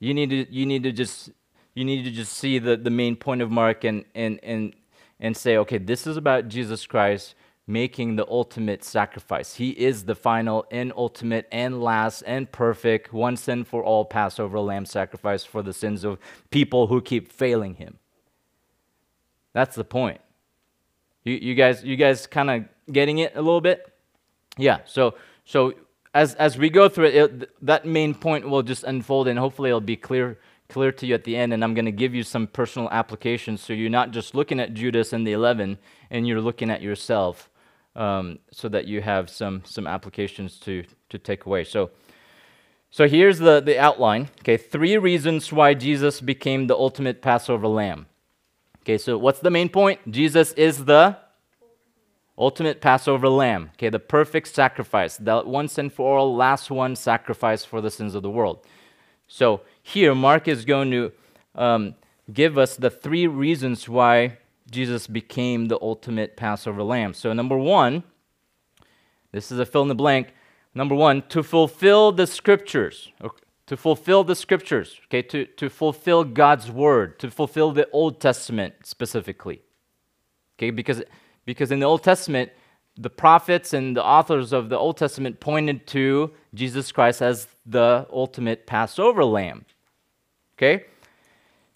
You 0.00 0.14
need 0.14 0.30
to, 0.30 0.52
you 0.52 0.64
need 0.64 0.84
to 0.84 0.92
just 0.92 1.30
you 1.74 1.84
need 1.84 2.02
to 2.02 2.10
just 2.10 2.32
see 2.32 2.58
the, 2.58 2.76
the 2.76 2.90
main 2.90 3.14
point 3.14 3.40
of 3.40 3.52
Mark 3.52 3.84
and, 3.84 4.04
and, 4.12 4.40
and, 4.42 4.74
and 5.20 5.36
say, 5.36 5.56
okay, 5.58 5.78
this 5.78 6.08
is 6.08 6.16
about 6.16 6.48
Jesus 6.48 6.84
Christ 6.86 7.36
making 7.68 8.16
the 8.16 8.26
ultimate 8.28 8.82
sacrifice. 8.82 9.56
He 9.56 9.70
is 9.70 10.04
the 10.06 10.14
final 10.14 10.66
and 10.70 10.92
ultimate 10.96 11.46
and 11.52 11.80
last 11.80 12.22
and 12.22 12.50
perfect, 12.50 13.12
once 13.12 13.46
and 13.46 13.66
for 13.66 13.84
all 13.84 14.06
Passover 14.06 14.58
lamb 14.58 14.86
sacrifice 14.86 15.44
for 15.44 15.62
the 15.62 15.74
sins 15.74 16.02
of 16.02 16.18
people 16.50 16.86
who 16.86 17.02
keep 17.02 17.30
failing 17.30 17.74
him. 17.74 17.98
That's 19.52 19.76
the 19.76 19.84
point. 19.84 20.20
You, 21.24 21.34
you 21.34 21.54
guys, 21.54 21.84
you 21.84 21.96
guys 21.96 22.26
kind 22.26 22.50
of 22.50 22.64
getting 22.90 23.18
it 23.18 23.32
a 23.34 23.42
little 23.42 23.60
bit? 23.60 23.92
Yeah. 24.56 24.78
So, 24.86 25.14
so 25.44 25.74
as 26.14 26.34
as 26.36 26.56
we 26.56 26.70
go 26.70 26.88
through 26.88 27.06
it, 27.06 27.14
it, 27.14 27.66
that 27.66 27.84
main 27.84 28.14
point 28.14 28.48
will 28.48 28.62
just 28.62 28.82
unfold, 28.84 29.28
and 29.28 29.38
hopefully 29.38 29.68
it'll 29.68 29.80
be 29.80 29.96
clear 29.96 30.38
clear 30.68 30.90
to 30.92 31.06
you 31.06 31.14
at 31.14 31.24
the 31.24 31.36
end. 31.36 31.52
And 31.52 31.62
I'm 31.62 31.74
going 31.74 31.84
to 31.84 31.92
give 31.92 32.14
you 32.14 32.22
some 32.22 32.46
personal 32.46 32.88
applications, 32.90 33.60
so 33.60 33.72
you're 33.74 33.90
not 33.90 34.10
just 34.10 34.34
looking 34.34 34.58
at 34.58 34.72
Judas 34.72 35.12
and 35.12 35.26
the 35.26 35.32
eleven, 35.32 35.78
and 36.10 36.26
you're 36.26 36.40
looking 36.40 36.70
at 36.70 36.80
yourself, 36.80 37.50
um, 37.98 38.38
so 38.50 38.68
that 38.68 38.86
you 38.86 39.02
have 39.02 39.28
some 39.28 39.62
some 39.64 39.86
applications 39.86 40.58
to 40.60 40.84
to 41.10 41.18
take 41.18 41.46
away. 41.46 41.64
So. 41.64 41.90
So 42.90 43.06
here's 43.06 43.38
the, 43.38 43.60
the 43.60 43.78
outline. 43.78 44.30
Okay, 44.40 44.56
three 44.56 44.96
reasons 44.96 45.52
why 45.52 45.74
Jesus 45.74 46.22
became 46.22 46.68
the 46.68 46.74
ultimate 46.74 47.20
Passover 47.20 47.68
lamb. 47.68 48.06
Okay, 48.80 48.96
so 48.96 49.18
what's 49.18 49.40
the 49.40 49.50
main 49.50 49.68
point? 49.68 50.00
Jesus 50.10 50.52
is 50.52 50.86
the 50.86 51.18
ultimate 52.38 52.80
Passover 52.80 53.28
lamb. 53.28 53.72
Okay, 53.74 53.90
the 53.90 53.98
perfect 53.98 54.48
sacrifice, 54.48 55.18
the 55.18 55.42
once 55.44 55.76
and 55.76 55.92
for 55.92 56.16
all, 56.16 56.34
last 56.34 56.70
one 56.70 56.96
sacrifice 56.96 57.62
for 57.62 57.82
the 57.82 57.90
sins 57.90 58.14
of 58.14 58.22
the 58.22 58.30
world. 58.30 58.64
So 59.26 59.60
here, 59.82 60.14
Mark 60.14 60.48
is 60.48 60.64
going 60.64 60.90
to 60.92 61.12
um, 61.54 61.94
give 62.32 62.56
us 62.56 62.76
the 62.76 62.88
three 62.88 63.26
reasons 63.26 63.86
why 63.86 64.38
Jesus 64.70 65.06
became 65.06 65.66
the 65.66 65.78
ultimate 65.80 66.36
Passover 66.36 66.82
lamb. 66.82 67.14
So, 67.14 67.32
number 67.32 67.56
one, 67.56 68.02
this 69.32 69.50
is 69.50 69.58
a 69.58 69.66
fill 69.66 69.82
in 69.82 69.88
the 69.88 69.94
blank. 69.94 70.34
Number 70.74 70.94
one, 70.94 71.22
to 71.30 71.42
fulfill 71.42 72.12
the 72.12 72.26
scriptures. 72.26 73.10
To 73.66 73.76
fulfill 73.76 74.24
the 74.24 74.34
scriptures, 74.34 74.98
okay, 75.06 75.20
to, 75.22 75.44
to 75.44 75.68
fulfill 75.68 76.24
God's 76.24 76.70
word, 76.70 77.18
to 77.18 77.30
fulfill 77.30 77.72
the 77.72 77.86
Old 77.90 78.18
Testament 78.18 78.74
specifically. 78.84 79.60
Okay, 80.56 80.70
because, 80.70 81.02
because 81.44 81.70
in 81.70 81.78
the 81.78 81.84
Old 81.84 82.02
Testament, 82.02 82.50
the 82.96 83.10
prophets 83.10 83.74
and 83.74 83.96
the 83.96 84.02
authors 84.02 84.52
of 84.52 84.70
the 84.70 84.76
Old 84.76 84.96
Testament 84.96 85.38
pointed 85.38 85.86
to 85.88 86.32
Jesus 86.54 86.90
Christ 86.90 87.20
as 87.20 87.46
the 87.64 88.06
ultimate 88.10 88.66
Passover 88.66 89.24
lamb. 89.24 89.66
Okay? 90.56 90.86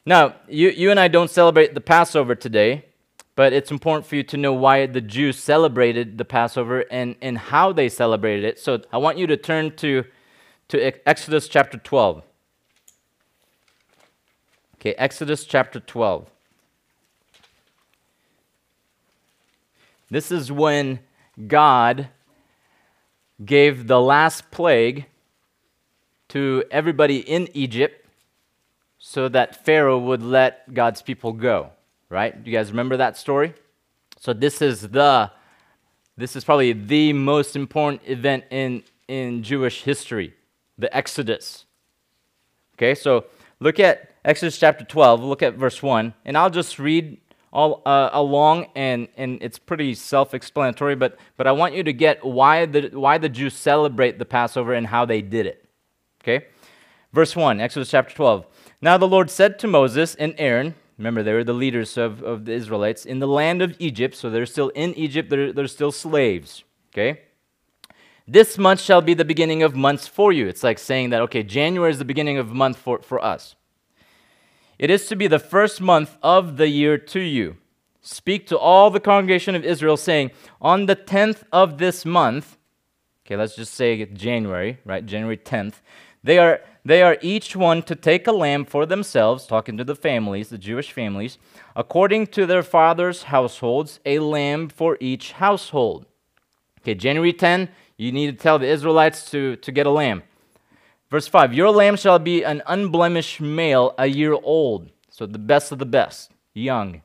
Now, 0.04 0.34
you, 0.48 0.70
you 0.70 0.90
and 0.90 0.98
I 0.98 1.06
don't 1.06 1.30
celebrate 1.30 1.74
the 1.74 1.80
Passover 1.80 2.34
today, 2.34 2.86
but 3.36 3.52
it's 3.52 3.70
important 3.70 4.04
for 4.04 4.16
you 4.16 4.24
to 4.24 4.36
know 4.36 4.52
why 4.52 4.86
the 4.86 5.00
Jews 5.00 5.38
celebrated 5.38 6.18
the 6.18 6.24
Passover 6.24 6.84
and, 6.90 7.14
and 7.22 7.38
how 7.38 7.72
they 7.72 7.88
celebrated 7.88 8.44
it. 8.44 8.58
So 8.58 8.80
I 8.92 8.98
want 8.98 9.16
you 9.16 9.28
to 9.28 9.36
turn 9.36 9.76
to, 9.76 10.04
to 10.68 11.08
Exodus 11.08 11.46
chapter 11.46 11.78
12. 11.78 12.24
Okay, 14.76 14.94
Exodus 14.94 15.44
chapter 15.44 15.78
12. 15.78 16.28
This 20.10 20.32
is 20.32 20.50
when 20.50 20.98
God 21.46 22.08
gave 23.44 23.86
the 23.86 24.00
last 24.00 24.50
plague 24.50 25.06
to 26.30 26.64
everybody 26.72 27.18
in 27.18 27.48
Egypt 27.54 28.01
so 29.04 29.28
that 29.28 29.64
Pharaoh 29.64 29.98
would 29.98 30.22
let 30.22 30.72
God's 30.72 31.02
people 31.02 31.32
go 31.32 31.72
right? 32.12 32.44
Do 32.44 32.50
you 32.50 32.56
guys 32.56 32.70
remember 32.70 32.98
that 32.98 33.16
story? 33.16 33.54
So 34.20 34.32
this 34.32 34.62
is 34.62 34.82
the 34.82 35.32
this 36.16 36.36
is 36.36 36.44
probably 36.44 36.74
the 36.74 37.12
most 37.14 37.56
important 37.56 38.02
event 38.04 38.44
in 38.50 38.84
in 39.08 39.42
Jewish 39.42 39.82
history, 39.82 40.34
the 40.78 40.94
Exodus. 40.94 41.64
Okay, 42.76 42.94
so 42.94 43.24
look 43.58 43.80
at 43.80 44.10
Exodus 44.24 44.58
chapter 44.58 44.84
12, 44.84 45.22
look 45.22 45.42
at 45.42 45.54
verse 45.54 45.82
1, 45.82 46.14
and 46.24 46.38
I'll 46.38 46.50
just 46.50 46.78
read 46.78 47.18
all 47.52 47.82
uh, 47.86 48.10
along 48.12 48.66
and 48.76 49.08
and 49.16 49.38
it's 49.42 49.58
pretty 49.58 49.94
self-explanatory, 49.94 50.96
but 50.96 51.18
but 51.38 51.46
I 51.46 51.52
want 51.52 51.74
you 51.74 51.82
to 51.82 51.92
get 51.94 52.22
why 52.22 52.66
the 52.66 52.90
why 52.92 53.16
the 53.16 53.28
Jews 53.30 53.54
celebrate 53.54 54.18
the 54.18 54.26
Passover 54.26 54.74
and 54.74 54.86
how 54.86 55.06
they 55.06 55.22
did 55.22 55.46
it. 55.46 55.64
Okay? 56.22 56.46
Verse 57.12 57.34
1, 57.34 57.60
Exodus 57.60 57.90
chapter 57.90 58.14
12. 58.14 58.46
Now 58.82 58.98
the 58.98 59.06
Lord 59.06 59.30
said 59.30 59.60
to 59.60 59.68
Moses 59.68 60.16
and 60.16 60.34
Aaron, 60.38 60.74
Remember, 60.98 61.22
they 61.22 61.32
were 61.32 61.44
the 61.44 61.52
leaders 61.52 61.96
of, 61.96 62.22
of 62.22 62.44
the 62.44 62.52
Israelites 62.52 63.06
in 63.06 63.20
the 63.20 63.26
land 63.26 63.62
of 63.62 63.74
Egypt, 63.78 64.14
so 64.14 64.28
they're 64.28 64.44
still 64.44 64.68
in 64.70 64.92
Egypt, 64.94 65.30
they're, 65.30 65.52
they're 65.52 65.66
still 65.66 65.92
slaves. 65.92 66.64
Okay? 66.92 67.22
This 68.26 68.58
month 68.58 68.80
shall 68.80 69.00
be 69.00 69.14
the 69.14 69.24
beginning 69.24 69.62
of 69.62 69.74
months 69.74 70.06
for 70.06 70.32
you. 70.32 70.46
It's 70.46 70.62
like 70.62 70.78
saying 70.78 71.10
that, 71.10 71.22
okay, 71.22 71.42
January 71.42 71.90
is 71.90 71.98
the 71.98 72.04
beginning 72.04 72.38
of 72.38 72.52
month 72.52 72.76
for, 72.76 73.00
for 73.00 73.24
us. 73.24 73.54
It 74.78 74.90
is 74.90 75.06
to 75.08 75.16
be 75.16 75.26
the 75.26 75.38
first 75.38 75.80
month 75.80 76.18
of 76.22 76.56
the 76.56 76.68
year 76.68 76.98
to 76.98 77.20
you. 77.20 77.56
Speak 78.00 78.46
to 78.48 78.58
all 78.58 78.90
the 78.90 79.00
congregation 79.00 79.54
of 79.54 79.64
Israel, 79.64 79.96
saying, 79.96 80.32
On 80.60 80.86
the 80.86 80.96
10th 80.96 81.44
of 81.52 81.78
this 81.78 82.04
month, 82.04 82.58
okay, 83.24 83.36
let's 83.36 83.54
just 83.54 83.74
say 83.74 84.04
January, 84.06 84.78
right? 84.84 85.06
January 85.06 85.36
10th, 85.36 85.74
they 86.24 86.38
are 86.38 86.60
they 86.84 87.02
are 87.02 87.16
each 87.22 87.54
one 87.54 87.82
to 87.84 87.94
take 87.94 88.26
a 88.26 88.32
lamb 88.32 88.64
for 88.64 88.86
themselves, 88.86 89.46
talking 89.46 89.76
to 89.76 89.84
the 89.84 89.94
families, 89.94 90.48
the 90.48 90.58
Jewish 90.58 90.90
families, 90.90 91.38
according 91.76 92.26
to 92.28 92.44
their 92.44 92.64
father's 92.64 93.24
households, 93.24 94.00
a 94.04 94.18
lamb 94.18 94.68
for 94.68 94.96
each 95.00 95.32
household. 95.32 96.06
Okay, 96.80 96.94
January 96.94 97.32
10, 97.32 97.68
you 97.96 98.10
need 98.10 98.36
to 98.36 98.42
tell 98.42 98.58
the 98.58 98.66
Israelites 98.66 99.30
to, 99.30 99.54
to 99.56 99.70
get 99.70 99.86
a 99.86 99.90
lamb. 99.90 100.24
Verse 101.08 101.28
5 101.28 101.54
Your 101.54 101.70
lamb 101.70 101.96
shall 101.96 102.18
be 102.18 102.42
an 102.42 102.62
unblemished 102.66 103.40
male, 103.40 103.94
a 103.96 104.06
year 104.06 104.32
old. 104.32 104.90
So 105.08 105.26
the 105.26 105.38
best 105.38 105.70
of 105.70 105.78
the 105.78 105.86
best, 105.86 106.32
young. 106.52 107.02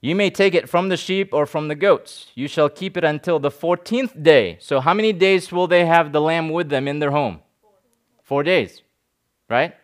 You 0.00 0.14
may 0.14 0.30
take 0.30 0.54
it 0.54 0.68
from 0.68 0.88
the 0.88 0.96
sheep 0.96 1.34
or 1.34 1.44
from 1.44 1.68
the 1.68 1.74
goats. 1.74 2.30
You 2.34 2.48
shall 2.48 2.68
keep 2.68 2.96
it 2.96 3.04
until 3.04 3.38
the 3.38 3.50
14th 3.50 4.22
day. 4.22 4.56
So, 4.60 4.80
how 4.80 4.94
many 4.94 5.12
days 5.12 5.50
will 5.50 5.66
they 5.66 5.84
have 5.84 6.12
the 6.12 6.20
lamb 6.20 6.50
with 6.50 6.68
them 6.68 6.86
in 6.86 7.00
their 7.00 7.10
home? 7.10 7.40
Four 8.22 8.42
days 8.42 8.82
right? 9.48 9.74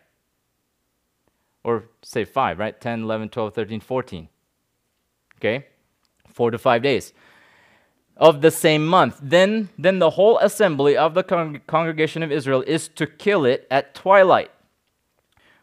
Or 1.63 1.85
say 2.01 2.25
five, 2.25 2.59
right? 2.59 2.79
10, 2.79 3.03
11, 3.03 3.29
12, 3.29 3.53
13, 3.53 3.79
14. 3.79 4.29
Okay? 5.37 5.65
Four 6.27 6.51
to 6.51 6.57
five 6.57 6.81
days 6.81 7.13
of 8.17 8.41
the 8.41 8.51
same 8.51 8.85
month. 8.85 9.19
Then, 9.21 9.69
then 9.77 9.99
the 9.99 10.11
whole 10.11 10.37
assembly 10.39 10.95
of 10.95 11.13
the 11.13 11.23
con- 11.23 11.61
congregation 11.67 12.23
of 12.23 12.31
Israel 12.31 12.63
is 12.67 12.87
to 12.89 13.07
kill 13.07 13.45
it 13.45 13.67
at 13.71 13.95
twilight. 13.95 14.51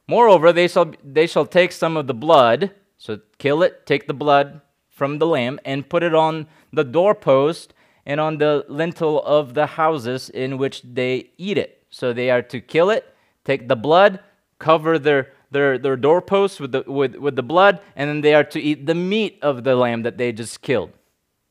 Moreover, 0.06 0.52
they 0.52 0.66
shall, 0.66 0.92
they 1.04 1.26
shall 1.26 1.46
take 1.46 1.72
some 1.72 1.96
of 1.96 2.06
the 2.06 2.14
blood, 2.14 2.72
so 2.98 3.20
kill 3.38 3.62
it, 3.62 3.86
take 3.86 4.08
the 4.08 4.14
blood 4.14 4.60
from 4.88 5.18
the 5.18 5.26
lamb, 5.26 5.60
and 5.64 5.88
put 5.88 6.02
it 6.02 6.14
on 6.14 6.48
the 6.72 6.84
doorpost 6.84 7.72
and 8.04 8.20
on 8.20 8.38
the 8.38 8.64
lintel 8.68 9.22
of 9.22 9.54
the 9.54 9.66
houses 9.66 10.28
in 10.28 10.58
which 10.58 10.82
they 10.82 11.30
eat 11.38 11.56
it. 11.56 11.84
So 11.90 12.12
they 12.12 12.30
are 12.30 12.42
to 12.42 12.60
kill 12.60 12.90
it 12.90 13.14
take 13.50 13.68
the 13.68 13.76
blood, 13.76 14.20
cover 14.58 14.98
their, 14.98 15.32
their, 15.50 15.78
their 15.78 15.96
doorposts 15.96 16.60
with 16.60 16.72
the, 16.72 16.84
with, 16.86 17.16
with 17.16 17.34
the 17.34 17.42
blood, 17.42 17.80
and 17.96 18.08
then 18.08 18.20
they 18.20 18.34
are 18.34 18.44
to 18.44 18.60
eat 18.60 18.86
the 18.86 18.94
meat 18.94 19.38
of 19.42 19.64
the 19.64 19.74
lamb 19.74 20.02
that 20.02 20.18
they 20.18 20.30
just 20.32 20.62
killed 20.62 20.92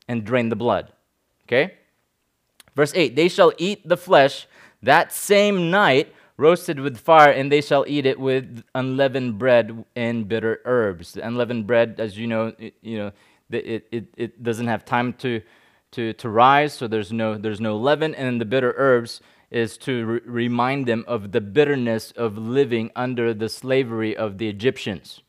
and 0.08 0.24
drain 0.24 0.50
the 0.50 0.56
blood. 0.56 0.94
Okay? 1.46 1.74
Verse 2.75 2.94
8 2.96 3.15
They 3.15 3.27
shall 3.27 3.51
eat 3.58 3.88
the 3.88 3.98
flesh 3.98 4.48
that 4.82 5.12
same 5.12 5.70
night, 5.70 6.13
roasted 6.38 6.79
with 6.79 6.98
fire, 6.98 7.32
and 7.32 7.51
they 7.51 7.62
shall 7.62 7.84
eat 7.88 8.06
it 8.06 8.18
with 8.18 8.63
unleavened 8.74 9.38
bread 9.38 9.84
and 9.96 10.27
bitter 10.27 10.62
herbs. 10.63 11.13
The 11.13 11.27
unleavened 11.27 11.68
bread, 11.68 11.96
as 11.98 12.18
you 12.18 12.27
know, 12.27 12.53
it, 12.58 12.75
you 12.82 12.98
know, 12.98 13.12
it, 13.51 13.88
it, 13.91 14.06
it 14.15 14.44
doesn't 14.44 14.68
have 14.68 14.86
time 14.86 15.12
to, 15.13 15.41
to, 15.91 16.13
to 16.13 16.29
rise, 16.29 16.72
so 16.74 16.88
there's 16.88 17.12
no, 17.12 17.38
there's 17.38 17.60
no 17.60 17.75
leaven, 17.75 18.15
and 18.15 18.39
the 18.39 18.46
bitter 18.46 18.74
herbs 18.77 19.22
is 19.51 19.77
to 19.77 20.06
re- 20.06 20.22
remind 20.25 20.86
them 20.86 21.03
of 21.08 21.32
the 21.32 21.41
bitterness 21.41 22.12
of 22.12 22.38
living 22.38 22.91
under 22.96 23.34
the 23.34 23.50
slavery 23.50 24.15
of 24.15 24.38
the 24.38 24.48
Egyptians. 24.48 25.22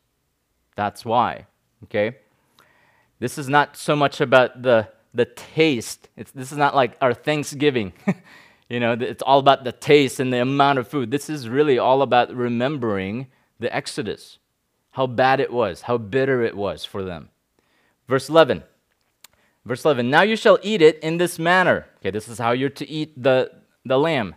That's 0.76 1.04
why, 1.04 1.46
okay? 1.84 2.16
This 3.18 3.38
is 3.38 3.48
not 3.48 3.76
so 3.76 3.96
much 3.96 4.20
about 4.20 4.62
the, 4.62 4.88
the 5.14 5.24
taste. 5.24 6.08
It's, 6.16 6.30
this 6.32 6.52
is 6.52 6.58
not 6.58 6.74
like 6.74 6.96
our 7.00 7.14
Thanksgiving. 7.14 7.92
you 8.68 8.80
know, 8.80 8.92
it's 8.92 9.22
all 9.22 9.38
about 9.38 9.64
the 9.64 9.72
taste 9.72 10.20
and 10.20 10.32
the 10.32 10.40
amount 10.40 10.78
of 10.78 10.88
food. 10.88 11.10
This 11.10 11.28
is 11.28 11.48
really 11.48 11.78
all 11.78 12.02
about 12.02 12.34
remembering 12.34 13.26
the 13.58 13.74
Exodus, 13.74 14.38
how 14.92 15.06
bad 15.06 15.40
it 15.40 15.52
was, 15.52 15.82
how 15.82 15.98
bitter 15.98 16.42
it 16.42 16.56
was 16.56 16.84
for 16.84 17.02
them. 17.02 17.28
Verse 18.08 18.28
11. 18.28 18.64
Verse 19.66 19.84
11, 19.84 20.08
now 20.08 20.22
you 20.22 20.36
shall 20.36 20.58
eat 20.62 20.80
it 20.80 20.98
in 21.00 21.18
this 21.18 21.38
manner. 21.38 21.86
Okay, 21.98 22.10
this 22.10 22.28
is 22.28 22.38
how 22.38 22.52
you're 22.52 22.70
to 22.70 22.88
eat 22.88 23.22
the, 23.22 23.50
the 23.84 23.98
lamb. 23.98 24.34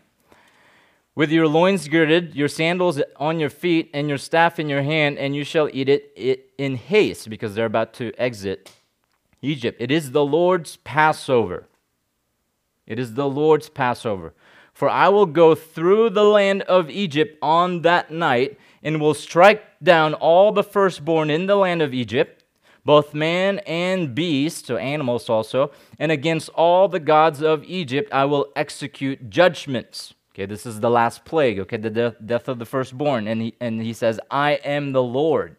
With 1.15 1.31
your 1.31 1.47
loins 1.47 1.87
girded, 1.87 2.33
your 2.33 2.47
sandals 2.47 2.99
on 3.17 3.39
your 3.39 3.49
feet, 3.49 3.91
and 3.93 4.09
your 4.09 4.17
staff 4.17 4.59
in 4.59 4.67
your 4.67 4.81
hand, 4.81 5.19
and 5.19 5.35
you 5.35 5.43
shall 5.43 5.69
eat 5.71 5.87
it 5.87 6.51
in 6.57 6.75
haste, 6.75 7.29
because 7.29 7.53
they're 7.53 7.65
about 7.65 7.93
to 7.95 8.11
exit 8.17 8.71
Egypt. 9.41 9.79
It 9.79 9.91
is 9.91 10.11
the 10.11 10.25
Lord's 10.25 10.77
Passover. 10.77 11.67
It 12.87 12.97
is 12.97 13.13
the 13.13 13.29
Lord's 13.29 13.69
Passover. 13.69 14.33
For 14.73 14.89
I 14.89 15.09
will 15.09 15.27
go 15.27 15.53
through 15.53 16.09
the 16.09 16.23
land 16.23 16.63
of 16.63 16.89
Egypt 16.89 17.37
on 17.43 17.83
that 17.83 18.09
night, 18.09 18.57
and 18.81 18.99
will 18.99 19.13
strike 19.13 19.63
down 19.83 20.15
all 20.15 20.51
the 20.51 20.63
firstborn 20.63 21.29
in 21.29 21.45
the 21.45 21.55
land 21.55 21.81
of 21.83 21.93
Egypt, 21.93 22.42
both 22.85 23.13
man 23.13 23.59
and 23.59 24.13
beast, 24.13 24.67
so 24.67 24.77
animals 24.77 25.29
also, 25.29 25.71
and 25.97 26.11
against 26.11 26.49
all 26.49 26.87
the 26.87 26.99
gods 26.99 27.41
of 27.41 27.63
Egypt 27.63 28.11
I 28.11 28.25
will 28.25 28.51
execute 28.55 29.29
judgments. 29.29 30.13
Okay, 30.33 30.47
this 30.47 30.65
is 30.65 30.79
the 30.79 30.89
last 30.89 31.25
plague, 31.25 31.59
okay, 31.59 31.77
the 31.77 31.91
death, 31.91 32.15
death 32.25 32.47
of 32.47 32.57
the 32.57 32.65
firstborn. 32.65 33.27
And 33.27 33.41
he, 33.41 33.55
and 33.59 33.81
he 33.81 33.93
says, 33.93 34.19
I 34.31 34.53
am 34.63 34.91
the 34.91 35.03
Lord. 35.03 35.57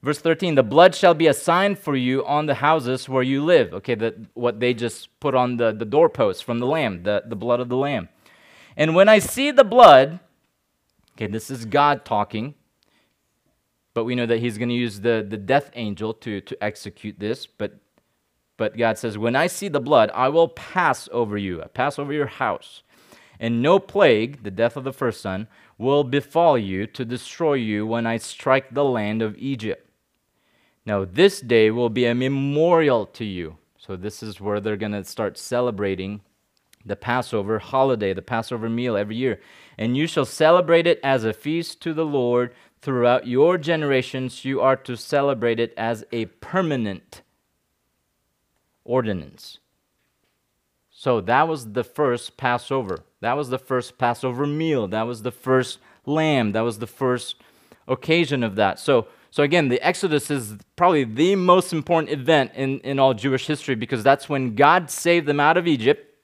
Verse 0.00 0.18
13, 0.18 0.54
the 0.54 0.62
blood 0.62 0.94
shall 0.94 1.14
be 1.14 1.26
a 1.26 1.34
sign 1.34 1.74
for 1.74 1.96
you 1.96 2.24
on 2.24 2.46
the 2.46 2.54
houses 2.54 3.08
where 3.08 3.24
you 3.24 3.44
live. 3.44 3.74
Okay, 3.74 3.96
the, 3.96 4.26
what 4.34 4.60
they 4.60 4.72
just 4.72 5.18
put 5.18 5.34
on 5.34 5.56
the, 5.56 5.72
the 5.72 5.84
doorposts 5.84 6.40
from 6.40 6.60
the 6.60 6.66
lamb, 6.66 7.02
the, 7.02 7.24
the 7.26 7.34
blood 7.34 7.58
of 7.58 7.68
the 7.68 7.76
lamb. 7.76 8.08
And 8.76 8.94
when 8.94 9.08
I 9.08 9.18
see 9.18 9.50
the 9.50 9.64
blood, 9.64 10.20
okay, 11.16 11.26
this 11.26 11.50
is 11.50 11.64
God 11.64 12.04
talking, 12.04 12.54
but 13.96 14.04
we 14.04 14.14
know 14.14 14.26
that 14.26 14.40
he's 14.40 14.58
going 14.58 14.68
to 14.68 14.74
use 14.74 15.00
the, 15.00 15.24
the 15.26 15.38
death 15.38 15.70
angel 15.72 16.12
to, 16.12 16.42
to 16.42 16.62
execute 16.62 17.18
this. 17.18 17.46
But, 17.46 17.78
but 18.58 18.76
God 18.76 18.98
says, 18.98 19.16
When 19.16 19.34
I 19.34 19.46
see 19.46 19.68
the 19.68 19.80
blood, 19.80 20.10
I 20.12 20.28
will 20.28 20.48
pass 20.48 21.08
over 21.12 21.38
you, 21.38 21.62
I 21.62 21.68
pass 21.68 21.98
over 21.98 22.12
your 22.12 22.26
house. 22.26 22.82
And 23.40 23.62
no 23.62 23.78
plague, 23.78 24.42
the 24.42 24.50
death 24.50 24.76
of 24.76 24.84
the 24.84 24.92
first 24.92 25.22
son, 25.22 25.48
will 25.78 26.04
befall 26.04 26.58
you 26.58 26.86
to 26.88 27.06
destroy 27.06 27.54
you 27.54 27.86
when 27.86 28.06
I 28.06 28.18
strike 28.18 28.74
the 28.74 28.84
land 28.84 29.22
of 29.22 29.34
Egypt. 29.38 29.88
Now, 30.84 31.06
this 31.06 31.40
day 31.40 31.70
will 31.70 31.88
be 31.88 32.04
a 32.04 32.14
memorial 32.14 33.06
to 33.06 33.24
you. 33.24 33.56
So, 33.78 33.96
this 33.96 34.22
is 34.22 34.42
where 34.42 34.60
they're 34.60 34.76
going 34.76 34.92
to 34.92 35.04
start 35.04 35.38
celebrating 35.38 36.20
the 36.86 36.96
Passover 36.96 37.58
holiday, 37.58 38.12
the 38.12 38.20
Passover 38.20 38.68
meal 38.68 38.94
every 38.94 39.16
year. 39.16 39.40
And 39.78 39.96
you 39.96 40.06
shall 40.06 40.26
celebrate 40.26 40.86
it 40.86 41.00
as 41.02 41.24
a 41.24 41.32
feast 41.32 41.80
to 41.82 41.94
the 41.94 42.04
Lord 42.04 42.54
throughout 42.86 43.26
your 43.26 43.58
generations, 43.58 44.44
you 44.44 44.60
are 44.60 44.76
to 44.76 44.96
celebrate 44.96 45.58
it 45.58 45.74
as 45.76 46.04
a 46.12 46.26
permanent 46.26 47.20
ordinance. 48.84 49.58
So 50.88 51.20
that 51.22 51.48
was 51.48 51.72
the 51.72 51.82
first 51.82 52.36
Passover. 52.36 53.00
That 53.22 53.36
was 53.36 53.48
the 53.48 53.58
first 53.58 53.98
Passover 53.98 54.46
meal. 54.46 54.86
That 54.86 55.02
was 55.02 55.22
the 55.22 55.32
first 55.32 55.80
lamb. 56.06 56.52
That 56.52 56.60
was 56.60 56.78
the 56.78 56.86
first 56.86 57.34
occasion 57.88 58.44
of 58.44 58.54
that. 58.54 58.78
So, 58.78 59.08
so 59.32 59.42
again, 59.42 59.66
the 59.66 59.84
Exodus 59.84 60.30
is 60.30 60.54
probably 60.76 61.02
the 61.02 61.34
most 61.34 61.72
important 61.72 62.12
event 62.12 62.52
in, 62.54 62.78
in 62.82 63.00
all 63.00 63.14
Jewish 63.14 63.48
history 63.48 63.74
because 63.74 64.04
that's 64.04 64.28
when 64.28 64.54
God 64.54 64.92
saved 64.92 65.26
them 65.26 65.40
out 65.40 65.56
of 65.56 65.66
Egypt. 65.66 66.14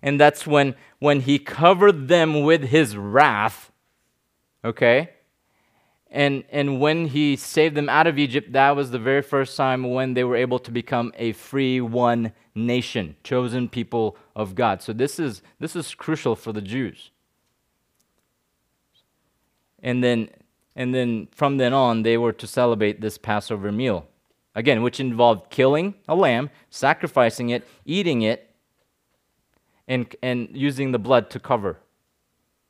And 0.00 0.20
that's 0.20 0.46
when, 0.46 0.76
when 1.00 1.22
he 1.22 1.40
covered 1.40 2.06
them 2.06 2.44
with 2.44 2.66
his 2.68 2.96
wrath. 2.96 3.72
Okay? 4.64 5.10
And, 6.10 6.44
and 6.50 6.80
when 6.80 7.08
he 7.08 7.36
saved 7.36 7.74
them 7.74 7.88
out 7.88 8.06
of 8.06 8.18
Egypt, 8.18 8.52
that 8.52 8.74
was 8.74 8.90
the 8.90 8.98
very 8.98 9.20
first 9.20 9.56
time 9.56 9.92
when 9.92 10.14
they 10.14 10.24
were 10.24 10.36
able 10.36 10.58
to 10.60 10.70
become 10.70 11.12
a 11.18 11.32
free 11.32 11.80
one 11.80 12.32
nation, 12.54 13.16
chosen 13.22 13.68
people 13.68 14.16
of 14.34 14.54
God. 14.54 14.80
So 14.80 14.92
this 14.92 15.18
is, 15.18 15.42
this 15.60 15.76
is 15.76 15.94
crucial 15.94 16.34
for 16.34 16.52
the 16.52 16.62
Jews. 16.62 17.10
And 19.82 20.02
then, 20.02 20.30
and 20.74 20.94
then 20.94 21.28
from 21.30 21.58
then 21.58 21.74
on, 21.74 22.02
they 22.02 22.16
were 22.16 22.32
to 22.32 22.46
celebrate 22.46 23.00
this 23.00 23.18
Passover 23.18 23.70
meal. 23.70 24.08
Again, 24.54 24.82
which 24.82 24.98
involved 24.98 25.50
killing 25.50 25.94
a 26.08 26.14
lamb, 26.14 26.50
sacrificing 26.70 27.50
it, 27.50 27.68
eating 27.84 28.22
it, 28.22 28.50
and, 29.86 30.14
and 30.22 30.48
using 30.52 30.92
the 30.92 30.98
blood 30.98 31.30
to 31.30 31.38
cover 31.38 31.78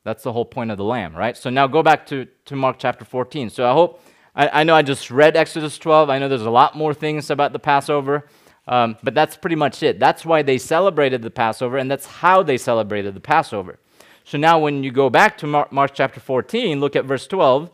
that's 0.09 0.23
the 0.23 0.33
whole 0.33 0.45
point 0.45 0.71
of 0.71 0.77
the 0.77 0.83
lamb, 0.83 1.15
right? 1.15 1.37
So 1.37 1.51
now 1.51 1.67
go 1.67 1.83
back 1.83 2.07
to, 2.07 2.25
to 2.45 2.55
Mark 2.55 2.77
chapter 2.79 3.05
14. 3.05 3.51
So 3.51 3.69
I 3.69 3.73
hope, 3.73 4.01
I, 4.35 4.61
I 4.61 4.63
know 4.63 4.75
I 4.75 4.81
just 4.81 5.11
read 5.11 5.37
Exodus 5.37 5.77
12. 5.77 6.09
I 6.09 6.17
know 6.17 6.27
there's 6.27 6.41
a 6.41 6.49
lot 6.49 6.75
more 6.75 6.95
things 6.95 7.29
about 7.29 7.53
the 7.53 7.59
Passover, 7.59 8.25
um, 8.67 8.97
but 9.03 9.13
that's 9.13 9.37
pretty 9.37 9.55
much 9.55 9.83
it. 9.83 9.99
That's 9.99 10.25
why 10.25 10.41
they 10.41 10.57
celebrated 10.57 11.21
the 11.21 11.29
Passover, 11.29 11.77
and 11.77 11.91
that's 11.91 12.07
how 12.07 12.41
they 12.41 12.57
celebrated 12.57 13.13
the 13.13 13.19
Passover. 13.19 13.77
So 14.23 14.39
now 14.39 14.57
when 14.57 14.83
you 14.83 14.91
go 14.91 15.11
back 15.11 15.37
to 15.39 15.47
Mark, 15.47 15.71
Mark 15.71 15.91
chapter 15.93 16.19
14, 16.19 16.79
look 16.79 16.95
at 16.95 17.05
verse 17.05 17.27
12. 17.27 17.69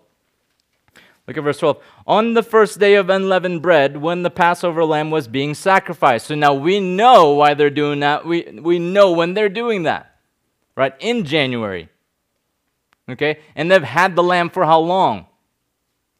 Look 1.27 1.37
at 1.37 1.43
verse 1.43 1.59
12. 1.59 1.81
On 2.05 2.33
the 2.33 2.43
first 2.43 2.79
day 2.79 2.95
of 2.95 3.09
unleavened 3.09 3.61
bread, 3.61 3.97
when 3.97 4.23
the 4.23 4.29
Passover 4.29 4.83
lamb 4.83 5.09
was 5.09 5.29
being 5.29 5.53
sacrificed. 5.53 6.27
So 6.27 6.35
now 6.35 6.53
we 6.53 6.81
know 6.81 7.31
why 7.31 7.53
they're 7.53 7.69
doing 7.69 8.01
that. 8.01 8.25
We, 8.25 8.59
we 8.61 8.77
know 8.77 9.11
when 9.11 9.35
they're 9.35 9.49
doing 9.49 9.83
that, 9.83 10.17
right? 10.75 10.93
In 10.99 11.23
January. 11.23 11.89
Okay? 13.09 13.39
And 13.55 13.69
they've 13.69 13.83
had 13.83 14.15
the 14.15 14.23
lamb 14.23 14.49
for 14.49 14.65
how 14.65 14.79
long? 14.79 15.27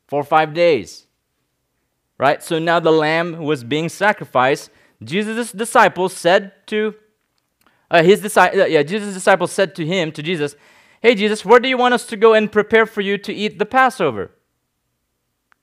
Four 0.08 0.22
or 0.22 0.26
five 0.26 0.54
days. 0.54 1.08
Right? 2.18 2.42
So 2.42 2.60
now 2.60 2.80
the 2.80 2.92
lamb 2.92 3.40
was 3.40 3.64
being 3.64 3.90
sacrificed. 3.90 4.70
Jesus' 5.04 5.52
disciples 5.52 6.14
said 6.14 6.54
to 6.68 6.96
uh, 7.92 8.04
his 8.04 8.22
disciples, 8.22 8.62
uh, 8.62 8.66
yeah, 8.66 8.84
Jesus' 8.84 9.14
disciples 9.14 9.52
said 9.52 9.76
to 9.76 9.86
him, 9.86 10.12
to 10.12 10.24
Jesus, 10.24 10.56
Hey, 11.02 11.14
Jesus, 11.14 11.46
where 11.46 11.60
do 11.60 11.70
you 11.70 11.78
want 11.78 11.94
us 11.94 12.06
to 12.08 12.18
go 12.18 12.34
and 12.34 12.52
prepare 12.52 12.86
for 12.86 13.02
you 13.02 13.18
to 13.20 13.34
eat 13.34 13.60
the 13.60 13.66
Passover? 13.66 14.32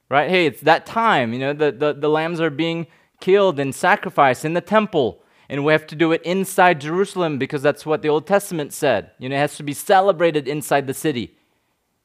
Right? 0.09 0.31
Hey, 0.31 0.47
it's 0.47 0.61
that 0.61 0.87
time. 0.87 1.33
You 1.33 1.39
know, 1.39 1.53
the, 1.53 1.73
the, 1.73 1.93
the 1.95 2.09
lambs 2.09 2.41
are 2.41 2.51
being 2.51 2.87
killed 3.21 3.59
and 3.59 3.75
sacrificed 3.75 4.45
in 4.45 4.53
the 4.53 4.61
temple 4.61 5.22
and 5.53 5.67
we 5.67 5.73
have 5.73 5.87
to 5.89 5.95
do 5.95 6.13
it 6.13 6.23
inside 6.23 6.81
Jerusalem 6.81 7.37
because 7.37 7.61
that's 7.61 7.85
what 7.85 8.01
the 8.01 8.09
Old 8.09 8.27
Testament 8.27 8.73
said. 8.73 9.11
You 9.19 9.29
know, 9.29 9.37
it 9.37 9.41
has 9.41 9.59
to 9.59 9.63
be 9.63 9.75
celebrated 9.75 10.49
inside 10.49 10.87
the 10.87 10.95
city. 10.95 11.37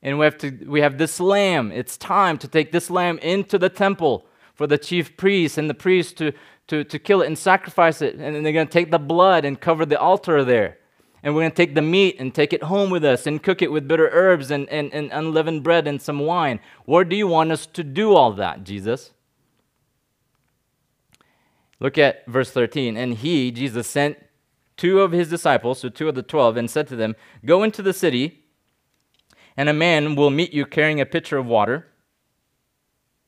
And 0.01 0.19
we 0.19 0.25
have 0.25 0.37
to 0.39 0.51
we 0.67 0.81
have 0.81 0.97
this 0.97 1.17
lamb. 1.21 1.71
It's 1.71 1.95
time 1.95 2.37
to 2.39 2.47
take 2.49 2.73
this 2.73 2.89
lamb 2.89 3.19
into 3.19 3.57
the 3.57 3.69
temple 3.69 4.25
for 4.53 4.67
the 4.67 4.77
chief 4.77 5.15
priests 5.15 5.57
and 5.57 5.69
the 5.69 5.73
priests 5.73 6.11
to, 6.13 6.33
to, 6.67 6.83
to 6.83 6.99
kill 6.99 7.21
it 7.21 7.27
and 7.27 7.37
sacrifice 7.37 8.01
it. 8.01 8.15
And 8.15 8.35
then 8.35 8.43
they're 8.43 8.51
going 8.51 8.67
to 8.67 8.73
take 8.73 8.91
the 8.91 8.99
blood 8.99 9.45
and 9.45 9.61
cover 9.61 9.85
the 9.85 9.97
altar 9.97 10.43
there. 10.43 10.77
And 11.23 11.33
we're 11.33 11.43
going 11.43 11.51
to 11.51 11.55
take 11.55 11.73
the 11.73 11.81
meat 11.81 12.17
and 12.19 12.35
take 12.35 12.51
it 12.51 12.63
home 12.63 12.89
with 12.89 13.05
us 13.05 13.25
and 13.25 13.41
cook 13.41 13.61
it 13.61 13.71
with 13.71 13.87
bitter 13.87 14.09
herbs 14.11 14.51
and, 14.51 14.67
and, 14.67 14.93
and 14.93 15.09
unleavened 15.13 15.63
bread 15.63 15.87
and 15.87 16.01
some 16.01 16.19
wine. 16.19 16.59
Where 16.83 17.05
do 17.05 17.15
you 17.15 17.27
want 17.27 17.53
us 17.53 17.65
to 17.67 17.83
do 17.85 18.13
all 18.13 18.33
that, 18.33 18.65
Jesus? 18.65 19.13
Look 21.79 21.97
at 21.97 22.25
verse 22.25 22.51
13. 22.51 22.97
And 22.97 23.15
he, 23.15 23.51
Jesus, 23.51 23.87
sent 23.87 24.17
two 24.77 25.01
of 25.01 25.11
his 25.11 25.29
disciples, 25.29 25.79
so 25.79 25.89
two 25.89 26.07
of 26.07 26.15
the 26.15 26.23
twelve, 26.23 26.55
and 26.55 26.69
said 26.69 26.87
to 26.87 26.95
them, 26.95 27.15
Go 27.45 27.63
into 27.63 27.81
the 27.81 27.93
city, 27.93 28.43
and 29.57 29.67
a 29.67 29.73
man 29.73 30.15
will 30.15 30.29
meet 30.29 30.53
you 30.53 30.65
carrying 30.65 31.01
a 31.01 31.05
pitcher 31.05 31.37
of 31.37 31.45
water. 31.45 31.87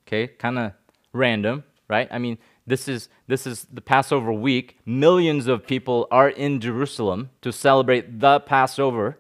Okay, 0.08 0.28
kind 0.28 0.58
of 0.58 0.74
random, 1.12 1.64
right? 1.88 2.08
I 2.12 2.20
mean, 2.20 2.38
this 2.66 2.88
is 2.88 3.10
this 3.28 3.46
is 3.48 3.66
the 3.72 3.82
Passover 3.82 4.32
week. 4.32 4.78
Millions 4.86 5.48
of 5.48 5.66
people 5.66 6.08
are 6.12 6.30
in 6.30 6.60
Jerusalem 6.60 7.32
to 7.42 7.52
celebrate 7.52 8.20
the 8.20 8.40
Passover, 8.40 9.18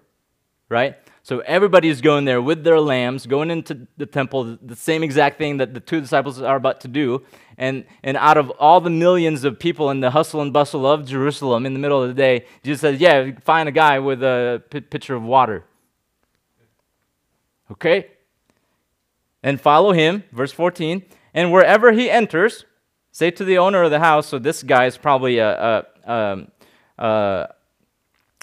right? 0.69 0.97
So 1.23 1.39
everybody's 1.39 2.01
going 2.01 2.25
there 2.25 2.41
with 2.41 2.63
their 2.63 2.79
lambs, 2.79 3.27
going 3.27 3.51
into 3.51 3.87
the 3.97 4.05
temple, 4.05 4.57
the 4.61 4.75
same 4.75 5.03
exact 5.03 5.37
thing 5.37 5.57
that 5.57 5.73
the 5.73 5.79
two 5.79 5.99
disciples 5.99 6.41
are 6.41 6.55
about 6.55 6.81
to 6.81 6.87
do. 6.87 7.23
And, 7.57 7.85
and 8.03 8.15
out 8.17 8.37
of 8.37 8.49
all 8.51 8.79
the 8.79 8.89
millions 8.89 9.43
of 9.43 9.59
people 9.59 9.89
in 9.89 9.99
the 9.99 10.11
hustle 10.11 10.41
and 10.41 10.53
bustle 10.53 10.87
of 10.87 11.05
Jerusalem 11.05 11.65
in 11.65 11.73
the 11.73 11.79
middle 11.79 12.01
of 12.01 12.07
the 12.07 12.13
day, 12.13 12.45
Jesus 12.63 12.81
says, 12.81 13.01
Yeah, 13.01 13.31
find 13.43 13.67
a 13.67 13.71
guy 13.71 13.99
with 13.99 14.23
a 14.23 14.63
pitcher 14.69 15.15
of 15.15 15.23
water. 15.23 15.65
Okay? 17.71 18.07
And 19.43 19.59
follow 19.59 19.91
him, 19.91 20.23
verse 20.31 20.51
14. 20.51 21.03
And 21.33 21.51
wherever 21.51 21.91
he 21.91 22.09
enters, 22.09 22.65
say 23.11 23.31
to 23.31 23.43
the 23.43 23.57
owner 23.57 23.83
of 23.83 23.91
the 23.91 23.99
house, 23.99 24.27
so 24.27 24.39
this 24.39 24.63
guy 24.63 24.85
is 24.85 24.97
probably 24.97 25.37
a, 25.37 25.49
a, 25.49 25.85
a, 26.05 26.47
a 26.97 27.47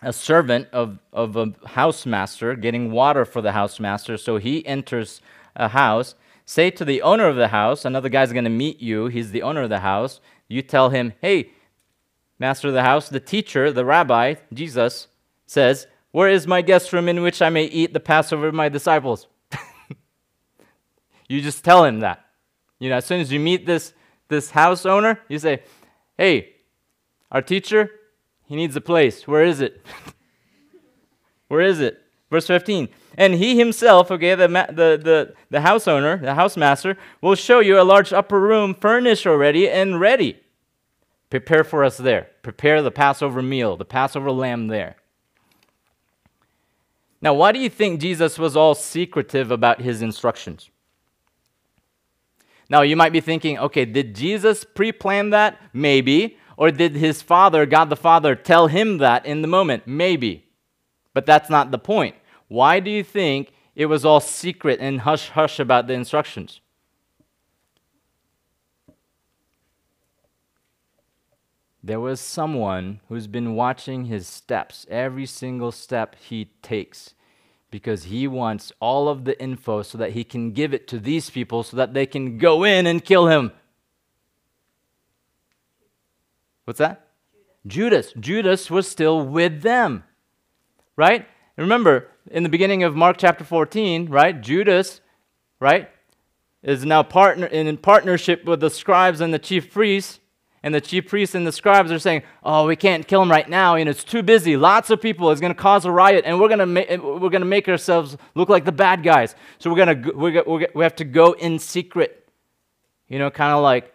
a 0.03 0.13
servant 0.13 0.69
of, 0.73 0.99
of 1.13 1.37
a 1.37 1.47
housemaster 1.47 2.61
getting 2.61 2.91
water 2.91 3.25
for 3.25 3.41
the 3.41 3.53
housemaster. 3.53 4.19
So 4.19 4.37
he 4.37 4.67
enters 4.67 5.21
a 5.55 5.69
house. 5.69 6.15
Say 6.45 6.71
to 6.71 6.85
the 6.85 7.03
owner 7.03 7.27
of 7.27 7.37
the 7.37 7.49
house, 7.49 7.85
another 7.85 8.09
guy's 8.09 8.33
going 8.33 8.45
to 8.45 8.51
meet 8.51 8.81
you. 8.81 9.07
He's 9.07 9.31
the 9.31 9.43
owner 9.43 9.63
of 9.63 9.71
the 9.71 9.81
house. 9.81 10.21
You 10.49 10.63
tell 10.63 10.91
him, 10.91 11.15
hey, 11.21 11.51
master 12.39 12.69
of 12.69 12.75
the 12.75 12.83
house, 12.83 13.09
the 13.09 13.21
teacher, 13.21 13.73
the 13.73 13.85
rabbi, 13.85 14.35
Jesus, 14.53 15.09
says, 15.47 15.87
Where 16.13 16.29
is 16.29 16.47
my 16.47 16.63
guest 16.63 16.93
room 16.93 17.09
in 17.09 17.23
which 17.23 17.43
I 17.43 17.51
may 17.51 17.65
eat 17.65 17.93
the 17.93 18.01
Passover 18.01 18.49
of 18.49 18.55
my 18.55 18.69
disciples? 18.69 19.27
you 21.29 21.41
just 21.41 21.65
tell 21.65 21.85
him 21.85 22.01
that. 22.01 22.25
You 22.79 22.91
know, 22.91 22.97
as 22.97 23.07
soon 23.07 23.21
as 23.21 23.33
you 23.33 23.41
meet 23.41 23.67
this, 23.67 23.95
this 24.29 24.51
house 24.51 24.87
owner, 24.87 25.21
you 25.29 25.39
say, 25.39 25.63
Hey, 26.17 26.55
our 27.33 27.43
teacher, 27.43 27.91
he 28.47 28.57
needs 28.57 28.77
a 28.77 28.81
place. 28.81 29.27
Where 29.27 29.45
is 29.45 29.61
it? 29.61 29.85
Where 31.49 31.61
is 31.61 31.81
it? 31.81 32.03
Verse 32.31 32.47
15. 32.47 32.89
And 33.19 33.35
he 33.35 33.59
himself, 33.59 34.11
okay, 34.11 34.35
the, 34.35 34.49
the, 34.49 35.01
the, 35.03 35.35
the 35.51 35.61
house 35.61 35.89
owner, 35.89 36.19
the 36.19 36.35
house 36.35 36.57
master, 36.57 36.97
will 37.21 37.35
show 37.35 37.61
you 37.61 37.81
a 37.81 37.83
large 37.83 38.13
upper 38.13 38.41
room 38.41 38.75
furnished 38.75 39.27
already 39.27 39.69
and 39.69 40.01
ready. 40.01 40.41
Prepare 41.31 41.65
for 41.65 41.83
us 41.83 41.97
there. 41.97 42.29
Prepare 42.43 42.83
the 42.83 42.91
Passover 42.91 43.43
meal, 43.43 43.77
the 43.77 43.85
Passover 43.85 44.31
lamb 44.31 44.69
there. 44.69 44.97
Now, 47.21 47.35
why 47.35 47.53
do 47.53 47.59
you 47.59 47.71
think 47.71 48.01
Jesus 48.01 48.39
was 48.39 48.57
all 48.57 48.75
secretive 48.75 49.51
about 49.51 49.81
his 49.81 50.03
instructions? 50.03 50.71
Now, 52.69 52.83
you 52.83 52.97
might 52.97 53.13
be 53.13 53.21
thinking, 53.21 53.59
okay, 53.59 53.85
did 53.85 54.15
Jesus 54.15 54.65
pre 54.65 54.93
plan 54.93 55.31
that? 55.31 55.59
Maybe. 55.73 56.37
Or 56.57 56.71
did 56.71 56.97
his 56.97 57.21
father, 57.23 57.67
God 57.67 57.91
the 57.91 57.97
Father, 57.97 58.35
tell 58.35 58.69
him 58.69 58.99
that 58.99 59.27
in 59.27 59.43
the 59.43 59.49
moment? 59.49 59.87
Maybe. 59.87 60.47
But 61.13 61.27
that's 61.27 61.51
not 61.51 61.71
the 61.71 61.79
point. 61.79 62.17
Why 62.49 62.81
do 62.81 62.91
you 62.91 63.05
think 63.05 63.53
it 63.75 63.87
was 63.87 64.05
all 64.05 64.21
secret 64.21 64.81
and 64.81 65.01
hush 65.01 65.31
hush 65.31 65.61
about 65.61 65.87
the 65.87 65.95
instructions? 65.95 66.61
There 71.83 72.01
was 72.01 72.21
someone 72.21 73.01
who's 73.09 73.29
been 73.29 73.55
watching 73.55 74.07
his 74.07 74.27
steps, 74.27 74.87
every 74.91 75.27
single 75.27 75.71
step 75.71 76.17
he 76.19 76.47
takes, 76.61 77.15
because 77.71 78.05
he 78.05 78.27
wants 78.27 78.73
all 78.81 79.09
of 79.09 79.25
the 79.25 79.41
info 79.41 79.83
so 79.83 79.97
that 79.99 80.13
he 80.13 80.25
can 80.25 80.51
give 80.51 80.75
it 80.75 80.89
to 80.89 80.99
these 80.99 81.31
people 81.31 81.63
so 81.63 81.77
that 81.77 81.95
they 81.95 82.07
can 82.07 82.39
go 82.39 82.65
in 82.65 82.87
and 82.87 83.05
kill 83.05 83.29
him. 83.29 83.53
What's 86.67 86.79
that? 86.79 87.07
Judas. 87.67 88.13
Judas, 88.13 88.27
Judas 88.27 88.71
was 88.71 88.89
still 88.89 89.25
with 89.25 89.63
them. 89.63 90.05
Right? 90.97 91.27
remember, 91.57 92.09
in 92.31 92.43
the 92.43 92.49
beginning 92.49 92.83
of 92.83 92.97
Mark 92.97 93.17
chapter 93.19 93.45
14, 93.45 94.09
right? 94.09 94.41
Judas, 94.41 95.01
right, 95.61 95.89
is 96.63 96.85
now 96.85 97.03
partner 97.03 97.47
in 97.47 97.77
partnership 97.79 98.45
with 98.45 98.61
the 98.61 98.69
scribes 98.69 99.21
and 99.21 99.33
the 99.33 99.39
chief 99.39 99.73
priests. 99.73 100.21
And 100.63 100.75
the 100.75 100.81
chief 100.81 101.07
priests 101.07 101.37
and 101.37 101.47
the 101.47 101.53
scribes 101.53 101.93
are 101.93 101.99
saying, 102.01 102.23
"Oh, 102.43 102.67
we 102.67 102.75
can't 102.75 103.07
kill 103.07 103.23
him 103.23 103.31
right 103.31 103.49
now. 103.49 103.77
You 103.77 103.85
know, 103.85 103.93
it's 103.93 104.03
too 104.03 104.25
busy. 104.25 104.57
Lots 104.57 104.91
of 104.91 105.01
people. 105.01 105.31
It's 105.31 105.41
going 105.41 105.55
to 105.55 105.61
cause 105.61 105.85
a 105.85 105.93
riot, 105.93 106.25
and 106.27 106.41
we're 106.41 106.49
going 106.49 106.59
to 106.59 106.67
ma- 106.67 107.19
we're 107.21 107.31
going 107.31 107.43
to 107.43 107.45
make 107.45 107.69
ourselves 107.69 108.17
look 108.35 108.49
like 108.49 108.65
the 108.65 108.73
bad 108.73 109.05
guys. 109.05 109.37
So 109.61 109.71
we're 109.71 109.85
going 109.85 110.03
to 110.03 110.11
we're, 110.11 110.69
we 110.75 110.83
have 110.83 110.97
to 110.97 111.05
go 111.05 111.33
in 111.35 111.61
secret. 111.61 112.29
You 113.07 113.21
know, 113.21 113.31
kind 113.31 113.53
of 113.53 113.63
like 113.63 113.95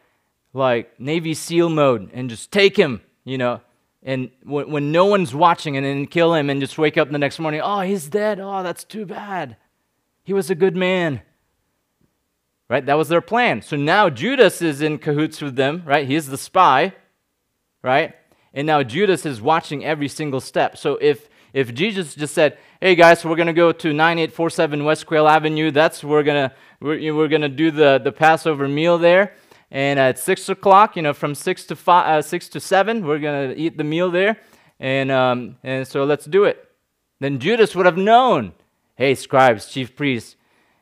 like 0.53 0.99
Navy 0.99 1.33
SEAL 1.33 1.69
mode 1.69 2.09
and 2.13 2.29
just 2.29 2.51
take 2.51 2.77
him, 2.77 3.01
you 3.23 3.37
know, 3.37 3.61
and 4.03 4.31
when, 4.43 4.71
when 4.71 4.91
no 4.91 5.05
one's 5.05 5.33
watching 5.33 5.77
and 5.77 5.85
then 5.85 6.07
kill 6.07 6.33
him 6.33 6.49
and 6.49 6.59
just 6.59 6.77
wake 6.77 6.97
up 6.97 7.11
the 7.11 7.17
next 7.17 7.39
morning, 7.39 7.61
oh, 7.63 7.81
he's 7.81 8.07
dead. 8.07 8.39
Oh, 8.39 8.63
that's 8.63 8.83
too 8.83 9.05
bad. 9.05 9.57
He 10.23 10.33
was 10.33 10.49
a 10.49 10.55
good 10.55 10.75
man. 10.75 11.21
Right? 12.69 12.85
That 12.85 12.97
was 12.97 13.09
their 13.09 13.21
plan. 13.21 13.61
So 13.61 13.75
now 13.75 14.09
Judas 14.09 14.61
is 14.61 14.81
in 14.81 14.97
cahoots 14.97 15.41
with 15.41 15.55
them, 15.55 15.83
right? 15.85 16.07
He's 16.07 16.27
the 16.27 16.37
spy, 16.37 16.93
right? 17.83 18.15
And 18.53 18.65
now 18.65 18.81
Judas 18.81 19.25
is 19.25 19.41
watching 19.41 19.83
every 19.83 20.07
single 20.07 20.39
step. 20.39 20.77
So 20.77 20.97
if 21.01 21.29
if 21.53 21.73
Jesus 21.73 22.15
just 22.15 22.33
said, 22.33 22.57
"Hey 22.79 22.95
guys, 22.95 23.25
we're 23.25 23.35
to 23.47 23.53
go 23.53 23.73
to 23.73 23.87
9847 23.91 24.85
West 24.85 25.05
Quail 25.05 25.27
Avenue. 25.27 25.69
That's 25.71 26.01
we're 26.01 26.23
to 26.23 26.53
we're, 26.79 27.13
we're 27.13 27.27
to 27.27 27.49
do 27.49 27.71
the 27.71 27.99
the 28.01 28.11
Passover 28.13 28.69
meal 28.69 28.97
there." 28.97 29.33
And 29.71 29.97
at 29.99 30.19
six 30.19 30.49
o'clock, 30.49 30.97
you 30.97 31.01
know, 31.01 31.13
from 31.13 31.33
six 31.33 31.63
to 31.65 31.77
five, 31.77 32.05
uh, 32.07 32.21
six 32.21 32.49
to 32.49 32.59
seven, 32.59 33.05
we're 33.05 33.19
gonna 33.19 33.53
eat 33.55 33.77
the 33.77 33.85
meal 33.85 34.11
there, 34.11 34.37
and 34.81 35.09
um, 35.09 35.55
and 35.63 35.87
so 35.87 36.03
let's 36.03 36.25
do 36.25 36.43
it. 36.43 36.69
Then 37.21 37.39
Judas 37.39 37.73
would 37.73 37.85
have 37.85 37.97
known, 37.97 38.51
hey, 38.95 39.15
scribes, 39.15 39.67
chief 39.67 39.95
priests, 39.95 40.35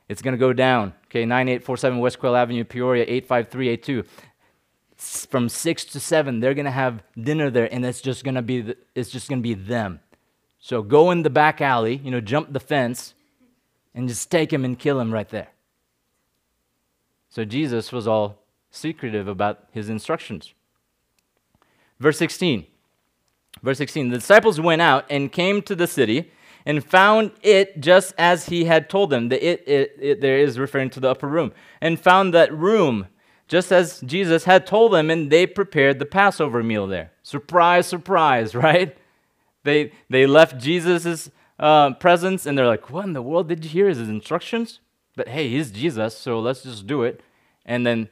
it's 0.07 0.23
gonna 0.23 0.37
go 0.37 0.53
down. 0.53 0.93
Okay, 1.05 1.23
9847 1.23 1.99
West 1.99 2.19
Quail 2.19 2.35
Avenue, 2.35 2.63
Peoria, 2.63 3.05
85382. 3.07 4.03
From 5.29 5.47
six 5.47 5.85
to 5.85 5.99
seven, 5.99 6.39
they're 6.39 6.55
gonna 6.55 6.71
have 6.71 7.03
dinner 7.15 7.51
there, 7.51 7.71
and 7.71 7.85
it's 7.85 8.01
just 8.01 8.23
gonna 8.23 8.41
be 8.41 8.61
the, 8.61 8.77
it's 8.95 9.11
just 9.11 9.29
gonna 9.29 9.41
be 9.41 9.53
them. 9.53 9.99
So 10.59 10.81
go 10.81 11.11
in 11.11 11.21
the 11.21 11.29
back 11.29 11.61
alley, 11.61 11.97
you 12.03 12.09
know, 12.09 12.21
jump 12.21 12.53
the 12.53 12.59
fence, 12.59 13.13
and 13.93 14.07
just 14.07 14.31
take 14.31 14.51
him 14.51 14.65
and 14.65 14.77
kill 14.77 14.99
him 14.99 15.13
right 15.13 15.29
there. 15.29 15.49
So 17.29 17.45
Jesus 17.45 17.91
was 17.91 18.07
all 18.07 18.39
secretive 18.71 19.27
about 19.27 19.65
his 19.71 19.89
instructions. 19.89 20.53
Verse 21.99 22.17
16. 22.17 22.65
Verse 23.61 23.77
16 23.77 24.09
The 24.09 24.17
disciples 24.17 24.59
went 24.59 24.81
out 24.81 25.05
and 25.09 25.31
came 25.31 25.61
to 25.63 25.75
the 25.75 25.87
city 25.87 26.31
and 26.65 26.83
found 26.83 27.31
it 27.41 27.79
just 27.79 28.13
as 28.17 28.47
he 28.47 28.65
had 28.65 28.89
told 28.89 29.09
them. 29.09 29.29
The 29.29 29.43
it, 29.43 29.63
it, 29.67 29.97
it 29.99 30.21
there 30.21 30.37
is 30.37 30.59
referring 30.59 30.89
to 30.91 30.99
the 30.99 31.09
upper 31.09 31.27
room. 31.27 31.51
And 31.81 31.99
found 31.99 32.33
that 32.33 32.53
room 32.53 33.07
just 33.47 33.71
as 33.71 33.99
Jesus 34.01 34.43
had 34.43 34.67
told 34.67 34.93
them, 34.93 35.09
and 35.09 35.31
they 35.31 35.47
prepared 35.47 35.97
the 35.97 36.05
Passover 36.05 36.61
meal 36.61 36.85
there. 36.85 37.11
Surprise, 37.23 37.87
surprise, 37.87 38.53
right? 38.55 38.95
They, 39.63 39.91
they 40.09 40.25
left 40.25 40.59
Jesus' 40.59 41.31
uh, 41.57 41.93
presence 41.95 42.45
and 42.45 42.57
they're 42.57 42.67
like, 42.67 42.89
What 42.89 43.05
in 43.05 43.13
the 43.13 43.21
world 43.21 43.49
did 43.49 43.65
you 43.65 43.71
hear? 43.71 43.89
His 43.89 43.99
instructions? 43.99 44.79
But 45.15 45.27
hey, 45.27 45.49
he's 45.49 45.71
Jesus, 45.71 46.15
so 46.15 46.39
let's 46.39 46.63
just 46.63 46.87
do 46.87 47.03
it. 47.03 47.21
And 47.65 47.85
then 47.85 48.09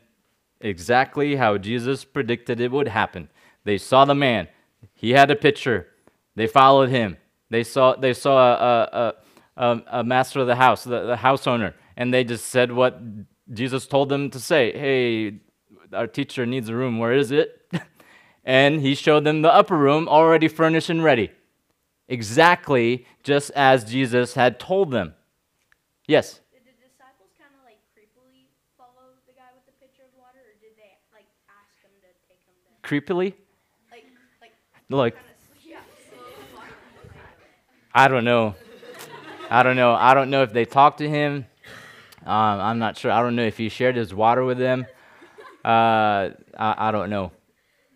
exactly 0.61 1.35
how 1.35 1.57
Jesus 1.57 2.03
predicted 2.05 2.59
it 2.59 2.71
would 2.71 2.87
happen. 2.87 3.29
They 3.63 3.77
saw 3.77 4.05
the 4.05 4.15
man. 4.15 4.47
He 4.93 5.11
had 5.11 5.31
a 5.31 5.35
picture. 5.35 5.87
They 6.35 6.47
followed 6.47 6.89
him. 6.89 7.17
They 7.49 7.63
saw, 7.63 7.95
they 7.95 8.13
saw 8.13 8.37
a, 8.37 9.13
a, 9.57 9.63
a, 9.65 9.81
a 9.99 10.03
master 10.03 10.41
of 10.41 10.47
the 10.47 10.55
house, 10.55 10.83
the, 10.83 11.05
the 11.05 11.17
house 11.17 11.47
owner, 11.47 11.73
and 11.95 12.13
they 12.13 12.23
just 12.23 12.47
said 12.47 12.71
what 12.71 13.01
Jesus 13.53 13.87
told 13.87 14.09
them 14.09 14.29
to 14.29 14.39
say. 14.39 14.71
Hey, 14.71 15.39
our 15.93 16.07
teacher 16.07 16.45
needs 16.45 16.69
a 16.69 16.75
room. 16.75 16.99
Where 16.99 17.13
is 17.13 17.31
it? 17.31 17.61
and 18.43 18.81
he 18.81 18.95
showed 18.95 19.23
them 19.23 19.41
the 19.41 19.53
upper 19.53 19.77
room 19.77 20.07
already 20.07 20.47
furnished 20.47 20.89
and 20.89 21.03
ready. 21.03 21.31
Exactly 22.07 23.05
just 23.23 23.51
as 23.51 23.83
Jesus 23.83 24.33
had 24.33 24.59
told 24.59 24.91
them. 24.91 25.13
Yes? 26.07 26.41
Creepily? 32.87 33.33
Like, 33.91 34.05
like, 34.41 34.53
like 34.89 35.17
I 37.93 38.07
don't 38.07 38.23
know. 38.23 38.55
I 39.49 39.63
don't 39.63 39.75
know. 39.75 39.93
I 39.93 40.13
don't 40.13 40.29
know 40.29 40.43
if 40.43 40.53
they 40.53 40.65
talked 40.65 40.99
to 40.99 41.09
him. 41.09 41.45
Um, 42.25 42.59
I'm 42.59 42.79
not 42.79 42.97
sure. 42.97 43.11
I 43.11 43.21
don't 43.21 43.35
know 43.35 43.45
if 43.45 43.57
he 43.57 43.69
shared 43.69 43.95
his 43.95 44.13
water 44.13 44.43
with 44.43 44.57
them. 44.57 44.85
Uh, 45.63 46.31
I, 46.57 46.89
I 46.89 46.91
don't 46.91 47.09
know. 47.09 47.31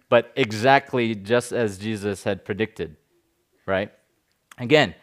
But 0.09 0.31
exactly 0.35 1.15
just 1.15 1.51
as 1.51 1.77
Jesus 1.77 2.23
had 2.23 2.43
predicted, 2.43 2.97
right? 3.65 3.91
Again, 4.57 4.95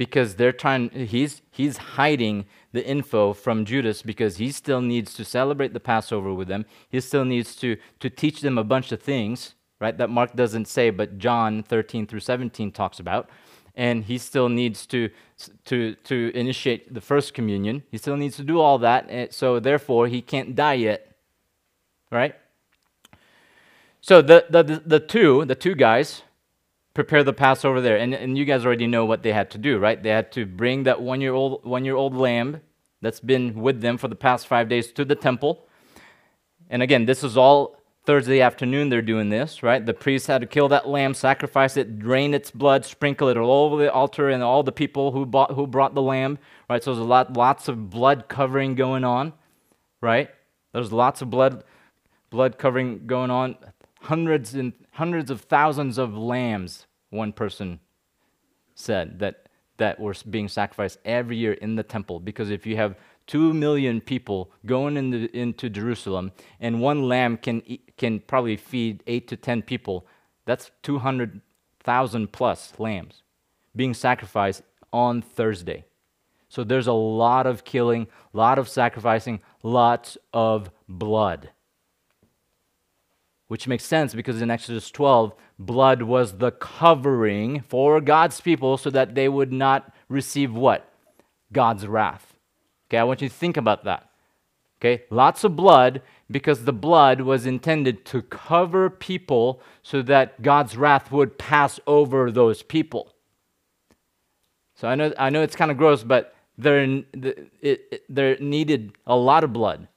because 0.00 0.36
they're 0.36 0.50
trying, 0.50 0.88
he's, 0.88 1.42
he's 1.50 1.76
hiding 1.76 2.46
the 2.72 2.82
info 2.86 3.34
from 3.34 3.66
Judas 3.66 4.00
because 4.00 4.38
he 4.38 4.50
still 4.50 4.80
needs 4.80 5.12
to 5.12 5.26
celebrate 5.26 5.74
the 5.74 5.78
Passover 5.78 6.32
with 6.32 6.48
them. 6.48 6.64
He 6.88 7.02
still 7.02 7.26
needs 7.26 7.54
to, 7.56 7.76
to 7.98 8.08
teach 8.08 8.40
them 8.40 8.56
a 8.56 8.64
bunch 8.64 8.92
of 8.92 9.02
things, 9.02 9.56
right, 9.78 9.98
that 9.98 10.08
Mark 10.08 10.34
doesn't 10.34 10.68
say, 10.68 10.88
but 10.88 11.18
John 11.18 11.62
13 11.62 12.06
through 12.06 12.20
17 12.20 12.72
talks 12.72 12.98
about. 12.98 13.28
And 13.74 14.04
he 14.04 14.16
still 14.16 14.48
needs 14.48 14.86
to, 14.86 15.10
to, 15.66 15.94
to 15.96 16.32
initiate 16.34 16.94
the 16.94 17.02
first 17.02 17.34
communion. 17.34 17.82
He 17.90 17.98
still 17.98 18.16
needs 18.16 18.36
to 18.36 18.42
do 18.42 18.58
all 18.58 18.78
that. 18.78 19.04
Eh, 19.10 19.26
so 19.30 19.60
therefore, 19.60 20.08
he 20.08 20.22
can't 20.22 20.56
die 20.56 20.80
yet, 20.88 21.14
right? 22.10 22.34
So 24.00 24.22
the, 24.22 24.46
the, 24.48 24.62
the, 24.62 24.82
the 24.86 25.00
two, 25.00 25.44
the 25.44 25.54
two 25.54 25.74
guys, 25.74 26.22
prepare 26.94 27.22
the 27.22 27.32
Passover 27.32 27.80
there. 27.80 27.96
And, 27.96 28.14
and 28.14 28.36
you 28.36 28.44
guys 28.44 28.64
already 28.64 28.86
know 28.86 29.04
what 29.04 29.22
they 29.22 29.32
had 29.32 29.50
to 29.52 29.58
do, 29.58 29.78
right? 29.78 30.02
They 30.02 30.10
had 30.10 30.32
to 30.32 30.46
bring 30.46 30.84
that 30.84 31.00
one 31.00 31.20
year 31.20 31.34
old 31.34 31.64
one 31.64 31.84
year 31.84 31.96
old 31.96 32.14
lamb 32.14 32.60
that's 33.00 33.20
been 33.20 33.54
with 33.54 33.80
them 33.80 33.96
for 33.96 34.08
the 34.08 34.14
past 34.14 34.46
five 34.46 34.68
days 34.68 34.92
to 34.92 35.04
the 35.04 35.14
temple. 35.14 35.66
And 36.68 36.82
again, 36.82 37.06
this 37.06 37.24
is 37.24 37.36
all 37.36 37.76
Thursday 38.04 38.40
afternoon 38.40 38.88
they're 38.88 39.02
doing 39.02 39.28
this, 39.28 39.62
right? 39.62 39.84
The 39.84 39.94
priests 39.94 40.26
had 40.26 40.40
to 40.40 40.46
kill 40.46 40.68
that 40.68 40.88
lamb, 40.88 41.14
sacrifice 41.14 41.76
it, 41.76 41.98
drain 41.98 42.34
its 42.34 42.50
blood, 42.50 42.84
sprinkle 42.84 43.28
it 43.28 43.36
all 43.36 43.66
over 43.66 43.82
the 43.82 43.92
altar 43.92 44.28
and 44.28 44.42
all 44.42 44.62
the 44.62 44.72
people 44.72 45.12
who 45.12 45.26
bought 45.26 45.52
who 45.52 45.66
brought 45.66 45.94
the 45.94 46.02
lamb, 46.02 46.38
right? 46.68 46.82
So 46.82 46.92
there's 46.92 47.04
a 47.04 47.08
lot 47.08 47.32
lots 47.34 47.68
of 47.68 47.90
blood 47.90 48.28
covering 48.28 48.74
going 48.74 49.04
on, 49.04 49.32
right? 50.00 50.30
There's 50.72 50.92
lots 50.92 51.22
of 51.22 51.30
blood 51.30 51.64
blood 52.30 52.58
covering 52.58 53.06
going 53.06 53.30
on 53.30 53.56
hundreds 54.02 54.54
and 54.54 54.72
hundreds 54.92 55.30
of 55.30 55.42
thousands 55.42 55.98
of 55.98 56.16
lambs, 56.16 56.86
one 57.10 57.32
person 57.32 57.80
said, 58.74 59.18
that, 59.18 59.48
that 59.76 60.00
were 60.00 60.14
being 60.28 60.48
sacrificed 60.48 60.98
every 61.04 61.36
year 61.36 61.52
in 61.52 61.76
the 61.76 61.82
temple. 61.82 62.20
Because 62.20 62.50
if 62.50 62.66
you 62.66 62.76
have 62.76 62.96
two 63.26 63.52
million 63.52 64.00
people 64.00 64.50
going 64.66 64.96
into, 64.96 65.34
into 65.36 65.68
Jerusalem, 65.68 66.32
and 66.60 66.80
one 66.80 67.02
lamb 67.02 67.36
can, 67.36 67.62
can 67.96 68.20
probably 68.20 68.56
feed 68.56 69.02
eight 69.06 69.28
to 69.28 69.36
ten 69.36 69.62
people, 69.62 70.06
that's 70.46 70.70
200,000 70.82 72.32
plus 72.32 72.72
lambs 72.78 73.22
being 73.76 73.94
sacrificed 73.94 74.62
on 74.92 75.22
Thursday. 75.22 75.84
So 76.48 76.64
there's 76.64 76.88
a 76.88 76.92
lot 76.92 77.46
of 77.46 77.62
killing, 77.62 78.08
a 78.34 78.36
lot 78.36 78.58
of 78.58 78.68
sacrificing, 78.68 79.40
lots 79.62 80.18
of 80.32 80.70
blood 80.88 81.50
which 83.50 83.66
makes 83.66 83.82
sense 83.82 84.14
because 84.14 84.40
in 84.40 84.48
Exodus 84.48 84.92
12, 84.92 85.34
blood 85.58 86.02
was 86.02 86.38
the 86.38 86.52
covering 86.52 87.62
for 87.62 88.00
God's 88.00 88.40
people 88.40 88.76
so 88.76 88.90
that 88.90 89.16
they 89.16 89.28
would 89.28 89.52
not 89.52 89.92
receive 90.08 90.54
what? 90.54 90.88
God's 91.52 91.84
wrath. 91.84 92.36
Okay, 92.88 92.98
I 92.98 93.02
want 93.02 93.22
you 93.22 93.28
to 93.28 93.34
think 93.34 93.56
about 93.56 93.82
that. 93.82 94.08
Okay, 94.78 95.02
lots 95.10 95.42
of 95.42 95.56
blood 95.56 96.00
because 96.30 96.64
the 96.64 96.72
blood 96.72 97.22
was 97.22 97.44
intended 97.44 98.04
to 98.04 98.22
cover 98.22 98.88
people 98.88 99.60
so 99.82 100.00
that 100.02 100.42
God's 100.42 100.76
wrath 100.76 101.10
would 101.10 101.36
pass 101.36 101.80
over 101.88 102.30
those 102.30 102.62
people. 102.62 103.12
So 104.76 104.86
I 104.86 104.94
know, 104.94 105.12
I 105.18 105.28
know 105.28 105.42
it's 105.42 105.56
kind 105.56 105.72
of 105.72 105.76
gross, 105.76 106.04
but 106.04 106.36
there, 106.56 107.02
there 108.08 108.38
needed 108.38 108.92
a 109.08 109.16
lot 109.16 109.42
of 109.42 109.52
blood 109.52 109.88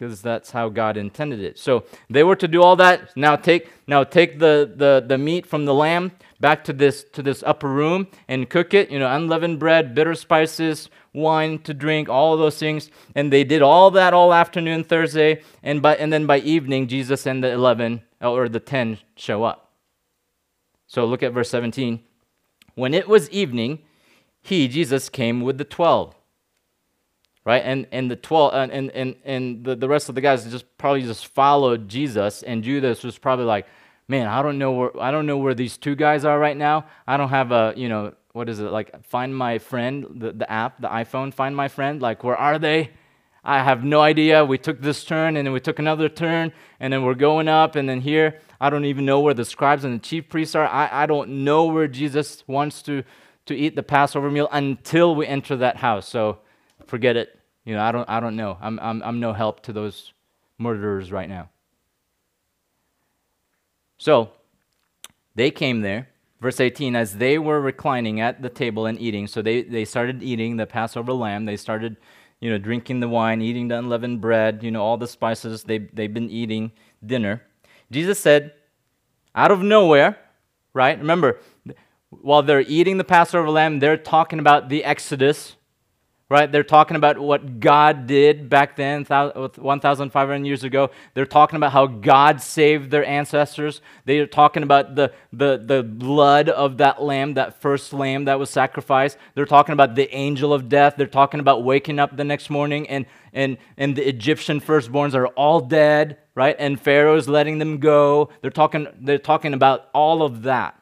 because 0.00 0.22
that's 0.22 0.50
how 0.52 0.70
God 0.70 0.96
intended 0.96 1.40
it. 1.40 1.58
So 1.58 1.84
they 2.08 2.24
were 2.24 2.36
to 2.36 2.48
do 2.48 2.62
all 2.62 2.74
that. 2.76 3.14
Now 3.18 3.36
take 3.36 3.68
now 3.86 4.02
take 4.02 4.38
the, 4.38 4.72
the, 4.74 5.04
the 5.06 5.18
meat 5.18 5.44
from 5.44 5.66
the 5.66 5.74
lamb 5.74 6.12
back 6.40 6.64
to 6.64 6.72
this 6.72 7.04
to 7.12 7.22
this 7.22 7.42
upper 7.42 7.68
room 7.68 8.06
and 8.26 8.48
cook 8.48 8.72
it. 8.72 8.90
You 8.90 8.98
know, 8.98 9.14
unleavened 9.14 9.58
bread, 9.58 9.94
bitter 9.94 10.14
spices, 10.14 10.88
wine 11.12 11.58
to 11.64 11.74
drink, 11.74 12.08
all 12.08 12.38
those 12.38 12.58
things. 12.58 12.90
And 13.14 13.30
they 13.30 13.44
did 13.44 13.60
all 13.60 13.90
that 13.90 14.14
all 14.14 14.32
afternoon 14.32 14.84
Thursday, 14.84 15.42
and 15.62 15.82
by 15.82 15.96
and 15.96 16.10
then 16.10 16.24
by 16.24 16.38
evening, 16.38 16.88
Jesus 16.88 17.26
and 17.26 17.44
the 17.44 17.50
eleven 17.50 18.00
uh, 18.22 18.32
or 18.32 18.48
the 18.48 18.58
ten 18.58 18.98
show 19.16 19.44
up. 19.44 19.70
So 20.86 21.04
look 21.04 21.22
at 21.22 21.34
verse 21.34 21.50
17. 21.50 22.00
When 22.74 22.94
it 22.94 23.06
was 23.06 23.30
evening, 23.30 23.80
he, 24.40 24.66
Jesus, 24.66 25.10
came 25.10 25.42
with 25.42 25.58
the 25.58 25.64
twelve 25.64 26.14
right? 27.44 27.62
And 27.64 27.86
and 27.92 28.10
the 28.10 28.16
twelve 28.16 28.54
and 28.54 28.70
and 28.72 28.90
and, 28.90 29.16
and 29.24 29.64
the, 29.64 29.76
the 29.76 29.88
rest 29.88 30.08
of 30.08 30.14
the 30.14 30.20
guys 30.20 30.44
just 30.50 30.66
probably 30.78 31.02
just 31.02 31.26
followed 31.28 31.88
Jesus, 31.88 32.42
and 32.42 32.62
Judas 32.62 33.02
was 33.02 33.18
probably 33.18 33.46
like, 33.46 33.66
man, 34.08 34.26
I 34.26 34.42
don't 34.42 34.58
know 34.58 34.72
where 34.72 35.00
I 35.00 35.10
don't 35.10 35.26
know 35.26 35.38
where 35.38 35.54
these 35.54 35.76
two 35.76 35.94
guys 35.94 36.24
are 36.24 36.38
right 36.38 36.56
now. 36.56 36.86
I 37.06 37.16
don't 37.16 37.30
have 37.30 37.52
a 37.52 37.74
you 37.76 37.88
know 37.88 38.14
what 38.32 38.48
is 38.48 38.60
it 38.60 38.70
like 38.70 39.04
find 39.06 39.36
my 39.36 39.58
friend 39.58 40.06
the, 40.16 40.32
the 40.32 40.50
app 40.50 40.80
the 40.80 40.88
iphone 40.88 41.32
find 41.32 41.54
my 41.54 41.68
friend 41.68 42.00
like 42.00 42.22
where 42.22 42.36
are 42.36 42.58
they 42.58 42.90
i 43.42 43.62
have 43.62 43.82
no 43.82 44.00
idea 44.00 44.44
we 44.44 44.58
took 44.58 44.80
this 44.80 45.04
turn 45.04 45.36
and 45.36 45.46
then 45.46 45.52
we 45.52 45.60
took 45.60 45.78
another 45.78 46.08
turn 46.08 46.52
and 46.78 46.92
then 46.92 47.02
we're 47.02 47.14
going 47.14 47.48
up 47.48 47.74
and 47.74 47.88
then 47.88 48.00
here 48.00 48.38
i 48.60 48.70
don't 48.70 48.84
even 48.84 49.04
know 49.04 49.20
where 49.20 49.34
the 49.34 49.44
scribes 49.44 49.84
and 49.84 49.94
the 49.94 49.98
chief 49.98 50.28
priests 50.28 50.54
are 50.54 50.66
i, 50.66 51.02
I 51.02 51.06
don't 51.06 51.44
know 51.44 51.64
where 51.66 51.88
jesus 51.88 52.44
wants 52.46 52.82
to 52.82 53.02
to 53.46 53.54
eat 53.54 53.74
the 53.74 53.82
passover 53.82 54.30
meal 54.30 54.48
until 54.52 55.14
we 55.14 55.26
enter 55.26 55.56
that 55.56 55.76
house 55.76 56.08
so 56.08 56.38
forget 56.90 57.16
it. 57.16 57.38
You 57.64 57.74
know, 57.74 57.82
I 57.82 57.92
don't, 57.92 58.08
I 58.08 58.20
don't 58.20 58.36
know. 58.36 58.58
I'm, 58.60 58.78
I'm, 58.80 59.02
I'm 59.02 59.20
no 59.20 59.32
help 59.32 59.62
to 59.62 59.72
those 59.72 60.12
murderers 60.58 61.12
right 61.12 61.28
now. 61.28 61.48
So 63.96 64.30
they 65.34 65.50
came 65.50 65.80
there. 65.82 66.08
Verse 66.40 66.58
18, 66.58 66.96
as 66.96 67.18
they 67.18 67.38
were 67.38 67.60
reclining 67.60 68.20
at 68.20 68.40
the 68.40 68.48
table 68.48 68.86
and 68.86 68.98
eating, 68.98 69.26
so 69.26 69.42
they, 69.42 69.62
they 69.62 69.84
started 69.84 70.22
eating 70.22 70.56
the 70.56 70.66
Passover 70.66 71.12
lamb. 71.12 71.44
They 71.44 71.58
started, 71.58 71.96
you 72.40 72.50
know, 72.50 72.56
drinking 72.56 73.00
the 73.00 73.08
wine, 73.08 73.42
eating 73.42 73.68
the 73.68 73.78
unleavened 73.78 74.22
bread, 74.22 74.62
you 74.62 74.70
know, 74.70 74.82
all 74.82 74.96
the 74.96 75.06
spices. 75.06 75.64
They, 75.64 75.78
they've 75.78 76.12
been 76.12 76.30
eating 76.30 76.72
dinner. 77.04 77.42
Jesus 77.90 78.18
said, 78.18 78.54
out 79.34 79.50
of 79.50 79.62
nowhere, 79.62 80.18
right? 80.72 80.98
Remember, 80.98 81.40
while 82.08 82.42
they're 82.42 82.62
eating 82.62 82.96
the 82.96 83.04
Passover 83.04 83.50
lamb, 83.50 83.78
they're 83.78 83.98
talking 83.98 84.38
about 84.38 84.70
the 84.70 84.82
Exodus, 84.82 85.56
right? 86.30 86.50
They're 86.50 86.62
talking 86.62 86.96
about 86.96 87.18
what 87.18 87.58
God 87.58 88.06
did 88.06 88.48
back 88.48 88.76
then, 88.76 89.04
1,500 89.04 90.46
years 90.46 90.62
ago. 90.62 90.90
They're 91.12 91.26
talking 91.26 91.56
about 91.56 91.72
how 91.72 91.86
God 91.88 92.40
saved 92.40 92.92
their 92.92 93.04
ancestors. 93.04 93.82
They're 94.04 94.28
talking 94.28 94.62
about 94.62 94.94
the, 94.94 95.12
the, 95.32 95.60
the 95.62 95.82
blood 95.82 96.48
of 96.48 96.76
that 96.76 97.02
lamb, 97.02 97.34
that 97.34 97.60
first 97.60 97.92
lamb 97.92 98.26
that 98.26 98.38
was 98.38 98.48
sacrificed. 98.48 99.18
They're 99.34 99.44
talking 99.44 99.72
about 99.72 99.96
the 99.96 100.08
angel 100.14 100.54
of 100.54 100.68
death. 100.68 100.94
They're 100.96 101.08
talking 101.08 101.40
about 101.40 101.64
waking 101.64 101.98
up 101.98 102.16
the 102.16 102.24
next 102.24 102.48
morning 102.48 102.88
and, 102.88 103.06
and, 103.32 103.58
and 103.76 103.96
the 103.96 104.08
Egyptian 104.08 104.60
firstborns 104.60 105.16
are 105.16 105.26
all 105.28 105.60
dead, 105.60 106.18
right? 106.36 106.54
And 106.60 106.80
Pharaoh's 106.80 107.28
letting 107.28 107.58
them 107.58 107.78
go. 107.78 108.30
They're 108.40 108.52
talking, 108.52 108.86
they're 109.00 109.18
talking 109.18 109.52
about 109.52 109.88
all 109.92 110.22
of 110.22 110.42
that 110.42 110.76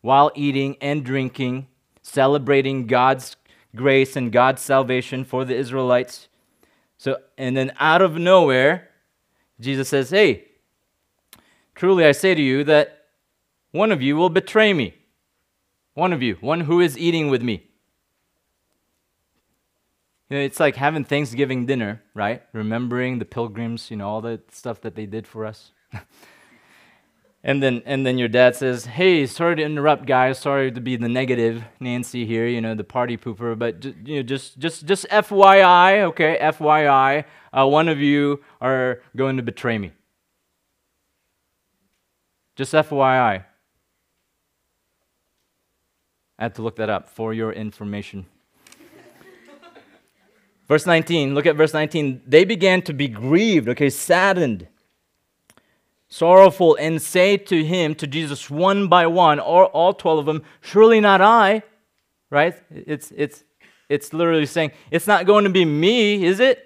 while 0.00 0.32
eating 0.34 0.78
and 0.80 1.04
drinking, 1.04 1.66
celebrating 2.00 2.86
God's 2.86 3.36
grace 3.74 4.16
and 4.16 4.32
God's 4.32 4.62
salvation 4.62 5.24
for 5.24 5.44
the 5.44 5.54
Israelites. 5.54 6.28
So, 6.96 7.18
and 7.36 7.56
then 7.56 7.72
out 7.78 8.02
of 8.02 8.16
nowhere, 8.16 8.88
Jesus 9.60 9.88
says, 9.88 10.10
Hey, 10.10 10.46
truly 11.74 12.04
I 12.04 12.12
say 12.12 12.34
to 12.34 12.42
you 12.42 12.64
that 12.64 13.06
one 13.70 13.92
of 13.92 14.02
you 14.02 14.16
will 14.16 14.30
betray 14.30 14.72
me. 14.72 14.94
One 15.94 16.12
of 16.12 16.22
you, 16.22 16.36
one 16.40 16.60
who 16.60 16.80
is 16.80 16.96
eating 16.96 17.28
with 17.28 17.42
me. 17.42 17.68
You 20.30 20.36
know, 20.36 20.42
it's 20.42 20.60
like 20.60 20.76
having 20.76 21.04
Thanksgiving 21.04 21.66
dinner, 21.66 22.02
right? 22.14 22.42
Remembering 22.52 23.18
the 23.18 23.24
pilgrims, 23.24 23.90
you 23.90 23.96
know, 23.96 24.08
all 24.08 24.20
the 24.20 24.40
stuff 24.50 24.80
that 24.82 24.94
they 24.94 25.06
did 25.06 25.26
for 25.26 25.46
us. 25.46 25.72
And 27.44 27.62
then, 27.62 27.82
and 27.86 28.04
then 28.04 28.18
your 28.18 28.28
dad 28.28 28.56
says, 28.56 28.86
"Hey, 28.86 29.24
sorry 29.26 29.56
to 29.56 29.62
interrupt, 29.62 30.06
guys. 30.06 30.38
Sorry 30.38 30.72
to 30.72 30.80
be 30.80 30.96
the 30.96 31.08
negative 31.08 31.64
Nancy 31.78 32.26
here, 32.26 32.48
you 32.48 32.60
know, 32.60 32.74
the 32.74 32.84
party 32.84 33.16
pooper. 33.16 33.56
But 33.56 33.84
you 33.84 34.16
know, 34.16 34.22
just, 34.22 34.58
just, 34.58 34.86
just 34.86 35.06
FYI, 35.08 36.02
okay, 36.08 36.36
FYI, 36.40 37.24
uh, 37.52 37.66
one 37.66 37.88
of 37.88 38.00
you 38.00 38.42
are 38.60 39.02
going 39.16 39.36
to 39.36 39.42
betray 39.42 39.78
me. 39.78 39.92
Just 42.56 42.74
FYI. 42.74 43.44
I 46.40 46.42
had 46.42 46.56
to 46.56 46.62
look 46.62 46.76
that 46.76 46.90
up 46.90 47.08
for 47.08 47.32
your 47.32 47.52
information. 47.52 48.26
verse 50.66 50.86
19, 50.86 51.36
look 51.36 51.46
at 51.46 51.54
verse 51.54 51.72
19. 51.72 52.22
They 52.26 52.44
began 52.44 52.82
to 52.82 52.92
be 52.92 53.06
grieved, 53.06 53.68
okay, 53.68 53.90
saddened 53.90 54.66
sorrowful, 56.08 56.76
and 56.80 57.00
say 57.00 57.36
to 57.36 57.64
him, 57.64 57.94
to 57.96 58.06
Jesus, 58.06 58.50
one 58.50 58.88
by 58.88 59.06
one, 59.06 59.38
or 59.38 59.66
all 59.66 59.92
12 59.92 60.20
of 60.20 60.26
them, 60.26 60.42
Surely 60.60 61.00
not 61.00 61.20
I. 61.20 61.62
Right? 62.30 62.54
It's, 62.70 63.12
it's, 63.14 63.44
it's 63.88 64.12
literally 64.12 64.46
saying, 64.46 64.72
It's 64.90 65.06
not 65.06 65.26
going 65.26 65.44
to 65.44 65.50
be 65.50 65.64
me, 65.64 66.24
is 66.24 66.40
it? 66.40 66.64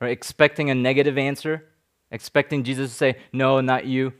Right? 0.00 0.12
Expecting 0.12 0.70
a 0.70 0.74
negative 0.74 1.18
answer, 1.18 1.64
expecting 2.10 2.64
Jesus 2.64 2.90
to 2.90 2.96
say, 2.96 3.16
No, 3.32 3.60
not 3.60 3.86
you. 3.86 4.12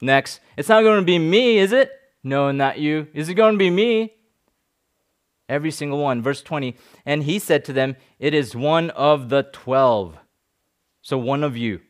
Next, 0.00 0.40
it's 0.56 0.68
not 0.68 0.82
going 0.82 1.00
to 1.00 1.04
be 1.04 1.18
me, 1.18 1.58
is 1.58 1.72
it? 1.72 1.90
No, 2.22 2.50
not 2.52 2.78
you. 2.78 3.08
Is 3.12 3.28
it 3.28 3.34
going 3.34 3.54
to 3.54 3.58
be 3.58 3.70
me? 3.70 4.14
Every 5.48 5.70
single 5.70 5.98
one. 5.98 6.22
Verse 6.22 6.42
20. 6.42 6.76
And 7.04 7.24
he 7.24 7.38
said 7.38 7.64
to 7.66 7.72
them, 7.72 7.96
It 8.18 8.34
is 8.34 8.54
one 8.54 8.90
of 8.90 9.28
the 9.28 9.42
twelve. 9.42 10.16
So 11.02 11.18
one 11.18 11.42
of 11.42 11.56
you 11.56 11.80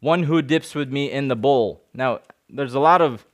one 0.00 0.24
who 0.24 0.42
dips 0.42 0.74
with 0.74 0.90
me 0.92 1.10
in 1.10 1.28
the 1.28 1.36
bowl. 1.36 1.82
Now, 1.94 2.20
there's 2.48 2.74
a 2.74 2.80
lot 2.80 3.00
of 3.00 3.26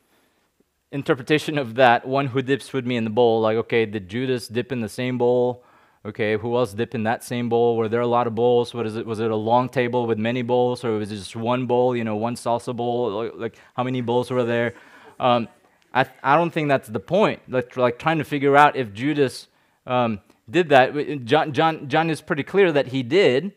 interpretation 0.90 1.59
of 1.59 1.75
that, 1.77 2.07
one 2.07 2.27
who 2.29 2.42
dips 2.42 2.72
with 2.72 2.87
me 2.87 2.96
in 2.96 3.05
the 3.05 3.11
bowl. 3.11 3.40
Like, 3.40 3.57
okay, 3.57 3.87
did 3.87 4.09
Judas 4.09 4.48
dip 4.48 4.72
in 4.72 4.81
the 4.81 4.88
same 4.88 5.18
bowl? 5.18 5.64
Okay, 6.05 6.37
who 6.37 6.57
else 6.57 6.75
dipped 6.75 6.94
in 6.94 7.05
that 7.05 7.22
same 7.22 7.48
bowl? 7.48 7.77
Were 7.77 7.88
there 7.88 8.01
a 8.01 8.07
lot 8.07 8.27
of 8.27 8.35
bowls? 8.35 8.75
What 8.75 8.87
is 8.87 8.96
it? 8.96 9.07
Was 9.07 9.20
it 9.20 9.31
a 9.31 9.37
long 9.37 9.68
table 9.68 10.07
with 10.07 10.18
many 10.18 10.42
bowls, 10.42 10.85
or 10.85 10.98
was 10.98 11.12
it 11.12 11.16
just 11.16 11.37
one 11.37 11.66
bowl? 11.66 11.96
You 11.96 12.03
know, 12.03 12.16
one 12.16 12.35
salsa 12.35 12.75
bowl. 12.75 13.31
Like, 13.37 13.57
how 13.75 13.85
many 13.85 14.01
bowls 14.01 14.31
were 14.31 14.44
there? 14.44 14.75
Um, 15.20 15.48
I, 15.94 16.07
I 16.22 16.37
don't 16.37 16.51
think 16.51 16.68
that's 16.68 16.88
the 16.88 17.01
point. 17.01 17.40
Like, 17.48 17.77
like 17.77 17.98
trying 18.01 18.18
to 18.18 18.25
figure 18.25 18.57
out 18.57 18.75
if 18.75 18.92
Judas 18.92 19.46
um, 19.87 20.20
did 20.51 20.70
that. 20.70 21.25
John, 21.25 21.53
John, 21.53 21.88
John 21.88 22.11
is 22.11 22.20
pretty 22.20 22.42
clear 22.42 22.72
that 22.72 22.88
he 22.88 23.05
did, 23.05 23.53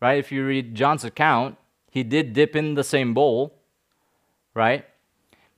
right? 0.00 0.18
If 0.18 0.32
you 0.32 0.46
read 0.46 0.74
John's 0.74 1.04
account, 1.04 1.58
he 1.94 2.02
did 2.02 2.32
dip 2.32 2.56
in 2.56 2.74
the 2.74 2.82
same 2.82 3.14
bowl, 3.14 3.54
right? 4.52 4.84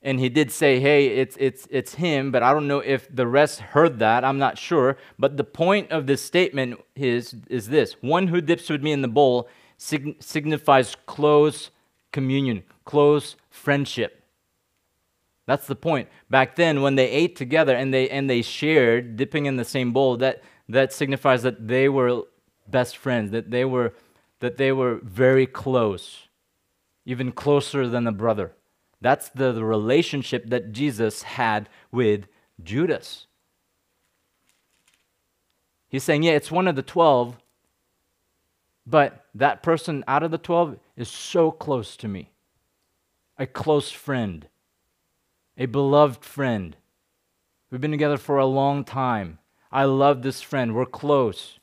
And 0.03 0.21
he 0.21 0.29
did 0.29 0.53
say, 0.53 0.81
hey, 0.81 1.07
it's, 1.07 1.35
it's, 1.41 1.67
it's 1.71 1.95
him, 1.95 2.31
but 2.31 2.43
I 2.43 2.53
don't 2.53 2.69
know 2.69 2.81
if 2.81 3.09
the 3.09 3.27
rest 3.27 3.61
heard 3.61 4.01
that. 4.01 4.23
I'm 4.23 4.37
not 4.37 4.59
sure. 4.59 4.99
But 5.19 5.39
the 5.39 5.45
point 5.45 5.91
of 5.91 6.07
this 6.07 6.23
statement 6.23 6.79
is, 6.95 7.35
is 7.49 7.71
this 7.71 7.95
one 8.03 8.27
who 8.27 8.43
dips 8.43 8.69
with 8.69 8.83
me 8.83 8.93
in 8.93 9.01
the 9.01 9.09
bowl 9.09 9.49
sig- 9.79 10.23
signifies 10.23 10.95
close 11.07 11.71
communion, 12.13 12.65
close 12.85 13.37
friendship. 13.49 14.23
That's 15.47 15.67
the 15.67 15.75
point. 15.75 16.11
Back 16.29 16.57
then, 16.57 16.83
when 16.83 16.97
they 16.97 17.09
ate 17.09 17.35
together 17.35 17.75
and 17.75 17.95
they, 17.95 18.11
and 18.11 18.29
they 18.29 18.43
shared, 18.43 19.17
dipping 19.17 19.47
in 19.47 19.57
the 19.57 19.65
same 19.65 19.95
bowl, 19.95 20.19
that, 20.19 20.43
that 20.69 20.93
signifies 20.93 21.45
that 21.45 21.67
they 21.67 21.89
were 21.89 22.25
best 22.69 22.99
friends, 22.99 23.31
that 23.31 23.51
they 23.51 23.65
were, 23.65 23.95
that 24.41 24.59
they 24.59 24.71
were 24.71 25.01
very 25.03 25.47
close 25.47 26.26
even 27.07 27.33
closer 27.33 27.89
than 27.89 28.07
a 28.07 28.13
brother. 28.13 28.53
That's 29.01 29.29
the, 29.31 29.53
the 29.53 29.65
relationship 29.65 30.51
that 30.51 30.73
Jesus 30.73 31.23
had 31.23 31.69
with 31.93 32.27
Judas. 32.63 33.27
He's 35.89 36.03
saying, 36.03 36.25
yeah, 36.25 36.33
it's 36.33 36.51
one 36.51 36.67
of 36.67 36.75
the 36.75 36.83
12, 36.83 37.39
but 38.85 39.25
that 39.35 39.63
person 39.63 40.03
out 40.09 40.25
of 40.25 40.33
the 40.33 40.39
12 40.39 40.79
is 40.97 41.09
so 41.09 41.51
close 41.51 41.97
to 41.99 42.09
me. 42.09 42.33
A 43.39 43.47
close 43.47 43.91
friend, 43.91 44.49
a 45.57 45.67
beloved 45.67 46.25
friend. 46.25 46.77
We've 47.71 47.81
been 47.81 47.91
together 47.91 48.17
for 48.17 48.39
a 48.39 48.47
long 48.47 48.83
time. 48.83 49.39
I 49.71 49.85
love 49.85 50.23
this 50.23 50.41
friend. 50.41 50.75
We're 50.75 50.87
close. 50.87 51.59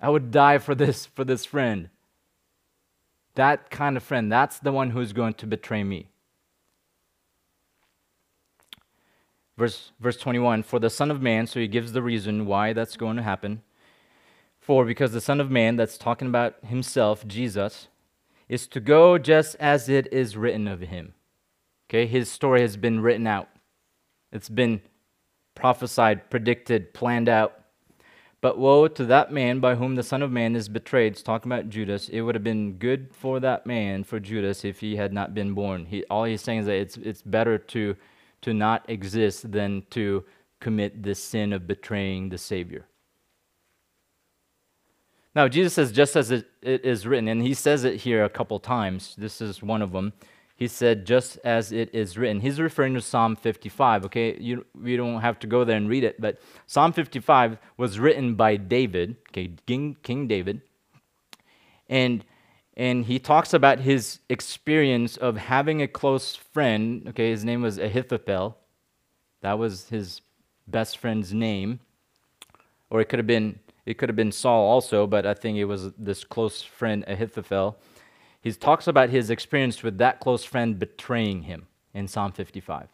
I 0.00 0.10
would 0.10 0.32
die 0.32 0.58
for 0.58 0.74
this 0.74 1.06
for 1.06 1.24
this 1.24 1.44
friend. 1.44 1.88
That 3.34 3.70
kind 3.70 3.96
of 3.96 4.02
friend, 4.02 4.30
that's 4.30 4.58
the 4.58 4.72
one 4.72 4.90
who's 4.90 5.12
going 5.12 5.34
to 5.34 5.46
betray 5.46 5.84
me. 5.84 6.08
Verse, 9.56 9.92
verse 10.00 10.16
21 10.16 10.62
For 10.62 10.78
the 10.78 10.90
Son 10.90 11.10
of 11.10 11.22
Man, 11.22 11.46
so 11.46 11.60
he 11.60 11.68
gives 11.68 11.92
the 11.92 12.02
reason 12.02 12.46
why 12.46 12.72
that's 12.72 12.96
going 12.96 13.16
to 13.16 13.22
happen. 13.22 13.62
For 14.60 14.84
because 14.84 15.12
the 15.12 15.20
Son 15.20 15.40
of 15.40 15.50
Man, 15.50 15.76
that's 15.76 15.98
talking 15.98 16.28
about 16.28 16.56
himself, 16.64 17.26
Jesus, 17.26 17.88
is 18.48 18.66
to 18.68 18.80
go 18.80 19.18
just 19.18 19.56
as 19.58 19.88
it 19.88 20.12
is 20.12 20.36
written 20.36 20.68
of 20.68 20.80
him. 20.80 21.14
Okay, 21.88 22.06
his 22.06 22.30
story 22.30 22.60
has 22.60 22.76
been 22.76 23.00
written 23.00 23.26
out, 23.26 23.48
it's 24.30 24.48
been 24.48 24.80
prophesied, 25.54 26.30
predicted, 26.30 26.94
planned 26.94 27.28
out. 27.28 27.61
But 28.42 28.58
woe 28.58 28.88
to 28.88 29.04
that 29.04 29.32
man 29.32 29.60
by 29.60 29.76
whom 29.76 29.94
the 29.94 30.02
Son 30.02 30.20
of 30.20 30.32
Man 30.32 30.56
is 30.56 30.68
betrayed. 30.68 31.12
It's 31.12 31.22
talking 31.22 31.50
about 31.50 31.70
Judas. 31.70 32.08
It 32.08 32.22
would 32.22 32.34
have 32.34 32.42
been 32.42 32.72
good 32.72 33.14
for 33.14 33.38
that 33.38 33.66
man, 33.66 34.02
for 34.02 34.18
Judas, 34.18 34.64
if 34.64 34.80
he 34.80 34.96
had 34.96 35.12
not 35.12 35.32
been 35.32 35.54
born. 35.54 35.86
He, 35.86 36.04
all 36.10 36.24
he's 36.24 36.42
saying 36.42 36.58
is 36.60 36.66
that 36.66 36.74
it's, 36.74 36.96
it's 36.96 37.22
better 37.22 37.56
to, 37.56 37.96
to 38.42 38.52
not 38.52 38.84
exist 38.88 39.52
than 39.52 39.84
to 39.90 40.24
commit 40.58 41.04
the 41.04 41.14
sin 41.14 41.52
of 41.52 41.68
betraying 41.68 42.30
the 42.30 42.38
Savior. 42.38 42.86
Now, 45.36 45.46
Jesus 45.46 45.74
says, 45.74 45.92
just 45.92 46.16
as 46.16 46.32
it, 46.32 46.46
it 46.62 46.84
is 46.84 47.06
written, 47.06 47.28
and 47.28 47.42
he 47.42 47.54
says 47.54 47.84
it 47.84 48.00
here 48.00 48.24
a 48.24 48.28
couple 48.28 48.58
times. 48.58 49.14
This 49.16 49.40
is 49.40 49.62
one 49.62 49.82
of 49.82 49.92
them 49.92 50.12
he 50.56 50.68
said, 50.68 51.06
just 51.06 51.38
as 51.44 51.72
it 51.72 51.90
is 51.94 52.16
written. 52.16 52.40
He's 52.40 52.60
referring 52.60 52.94
to 52.94 53.00
Psalm 53.00 53.36
55, 53.36 54.04
okay? 54.06 54.36
You, 54.38 54.64
you 54.82 54.96
don't 54.96 55.20
have 55.20 55.38
to 55.40 55.46
go 55.46 55.64
there 55.64 55.76
and 55.76 55.88
read 55.88 56.04
it, 56.04 56.20
but 56.20 56.40
Psalm 56.66 56.92
55 56.92 57.58
was 57.76 57.98
written 57.98 58.34
by 58.34 58.56
David, 58.56 59.16
okay, 59.30 59.52
King, 59.66 59.96
King 60.02 60.28
David. 60.28 60.60
And, 61.88 62.24
and 62.76 63.06
he 63.06 63.18
talks 63.18 63.52
about 63.52 63.80
his 63.80 64.20
experience 64.28 65.16
of 65.16 65.36
having 65.36 65.82
a 65.82 65.88
close 65.88 66.36
friend, 66.36 67.08
okay? 67.08 67.30
His 67.30 67.44
name 67.44 67.62
was 67.62 67.78
Ahithophel. 67.78 68.56
That 69.40 69.58
was 69.58 69.88
his 69.88 70.20
best 70.66 70.98
friend's 70.98 71.32
name. 71.32 71.80
Or 72.88 73.00
it 73.00 73.08
could 73.08 73.18
have 73.18 73.26
been 73.26 73.58
it 73.84 73.98
could 73.98 74.08
have 74.08 74.16
been 74.16 74.30
Saul 74.30 74.70
also, 74.70 75.06
but 75.06 75.26
I 75.26 75.34
think 75.34 75.58
it 75.58 75.64
was 75.64 75.92
this 75.94 76.22
close 76.22 76.62
friend 76.62 77.04
Ahithophel 77.08 77.76
he 78.42 78.52
talks 78.52 78.88
about 78.88 79.10
his 79.10 79.30
experience 79.30 79.82
with 79.82 79.98
that 79.98 80.18
close 80.18 80.44
friend 80.44 80.78
betraying 80.78 81.42
him 81.42 81.68
in 81.94 82.08
Psalm 82.08 82.32
55. 82.32 82.88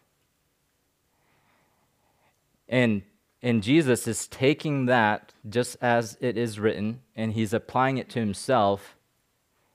And, 2.68 3.02
and 3.42 3.62
Jesus 3.62 4.06
is 4.06 4.26
taking 4.26 4.86
that 4.86 5.32
just 5.48 5.78
as 5.80 6.18
it 6.20 6.36
is 6.36 6.60
written, 6.60 7.00
and 7.16 7.32
he's 7.32 7.54
applying 7.54 7.96
it 7.96 8.10
to 8.10 8.18
himself, 8.18 8.96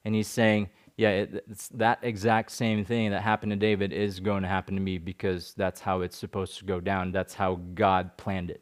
and 0.06 0.14
he's 0.14 0.28
saying, 0.28 0.70
yeah, 0.96 1.26
it's 1.50 1.70
that 1.70 1.98
exact 2.04 2.52
same 2.52 2.86
thing 2.86 3.10
that 3.10 3.24
happened 3.24 3.52
to 3.52 3.56
David 3.56 3.92
is 3.92 4.20
going 4.20 4.44
to 4.44 4.48
happen 4.48 4.76
to 4.76 4.82
me 4.82 5.00
because 5.00 5.56
that's 5.58 5.82
how 5.82 6.02
it's 6.02 6.16
supposed 6.16 6.60
to 6.60 6.66
go 6.66 6.80
down. 6.80 7.12
That's 7.12 7.34
how 7.34 7.60
God 7.74 8.16
planned 8.16 8.52
it, 8.52 8.62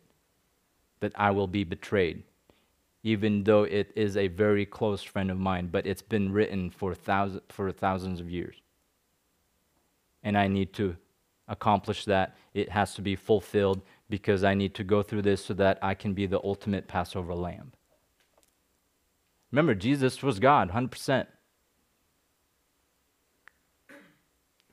that 1.02 1.12
I 1.16 1.32
will 1.32 1.48
be 1.48 1.66
betrayed 1.66 2.24
even 3.04 3.44
though 3.44 3.64
it 3.64 3.92
is 3.96 4.16
a 4.16 4.28
very 4.28 4.66
close 4.66 5.02
friend 5.02 5.32
of 5.32 5.38
mine, 5.38 5.68
but 5.68 5.88
it's 5.88 6.02
been 6.02 6.32
written 6.32 6.70
for, 6.70 6.94
thousands, 6.94 7.42
for 7.50 7.72
thousands 7.72 8.20
of 8.20 8.30
years. 8.30 8.56
And 10.24 10.38
I 10.38 10.48
need 10.48 10.74
to 10.74 10.96
accomplish 11.48 12.06
that. 12.06 12.36
It 12.54 12.70
has 12.70 12.94
to 12.96 13.02
be 13.02 13.16
fulfilled 13.16 13.82
because 14.10 14.44
I 14.44 14.54
need 14.54 14.76
to 14.76 14.84
go 14.84 15.02
through 15.02 15.24
this 15.24 15.44
so 15.44 15.54
that 15.56 15.80
I 15.82 15.96
can 15.96 16.14
be 16.14 16.28
the 16.28 16.40
ultimate 16.44 16.88
Passover 16.88 17.34
lamb. 17.34 17.72
Remember, 19.52 19.74
Jesus 19.74 20.22
was 20.22 20.40
God, 20.40 20.72
100%. 20.72 21.26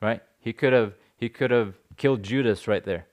Right? 0.01 0.23
He 0.39 0.53
could 0.53 0.73
have 0.73 0.95
he 1.17 1.29
could 1.29 1.51
have 1.51 1.75
killed 1.97 2.23
Judas 2.23 2.69
right 2.69 2.85
there 2.85 3.09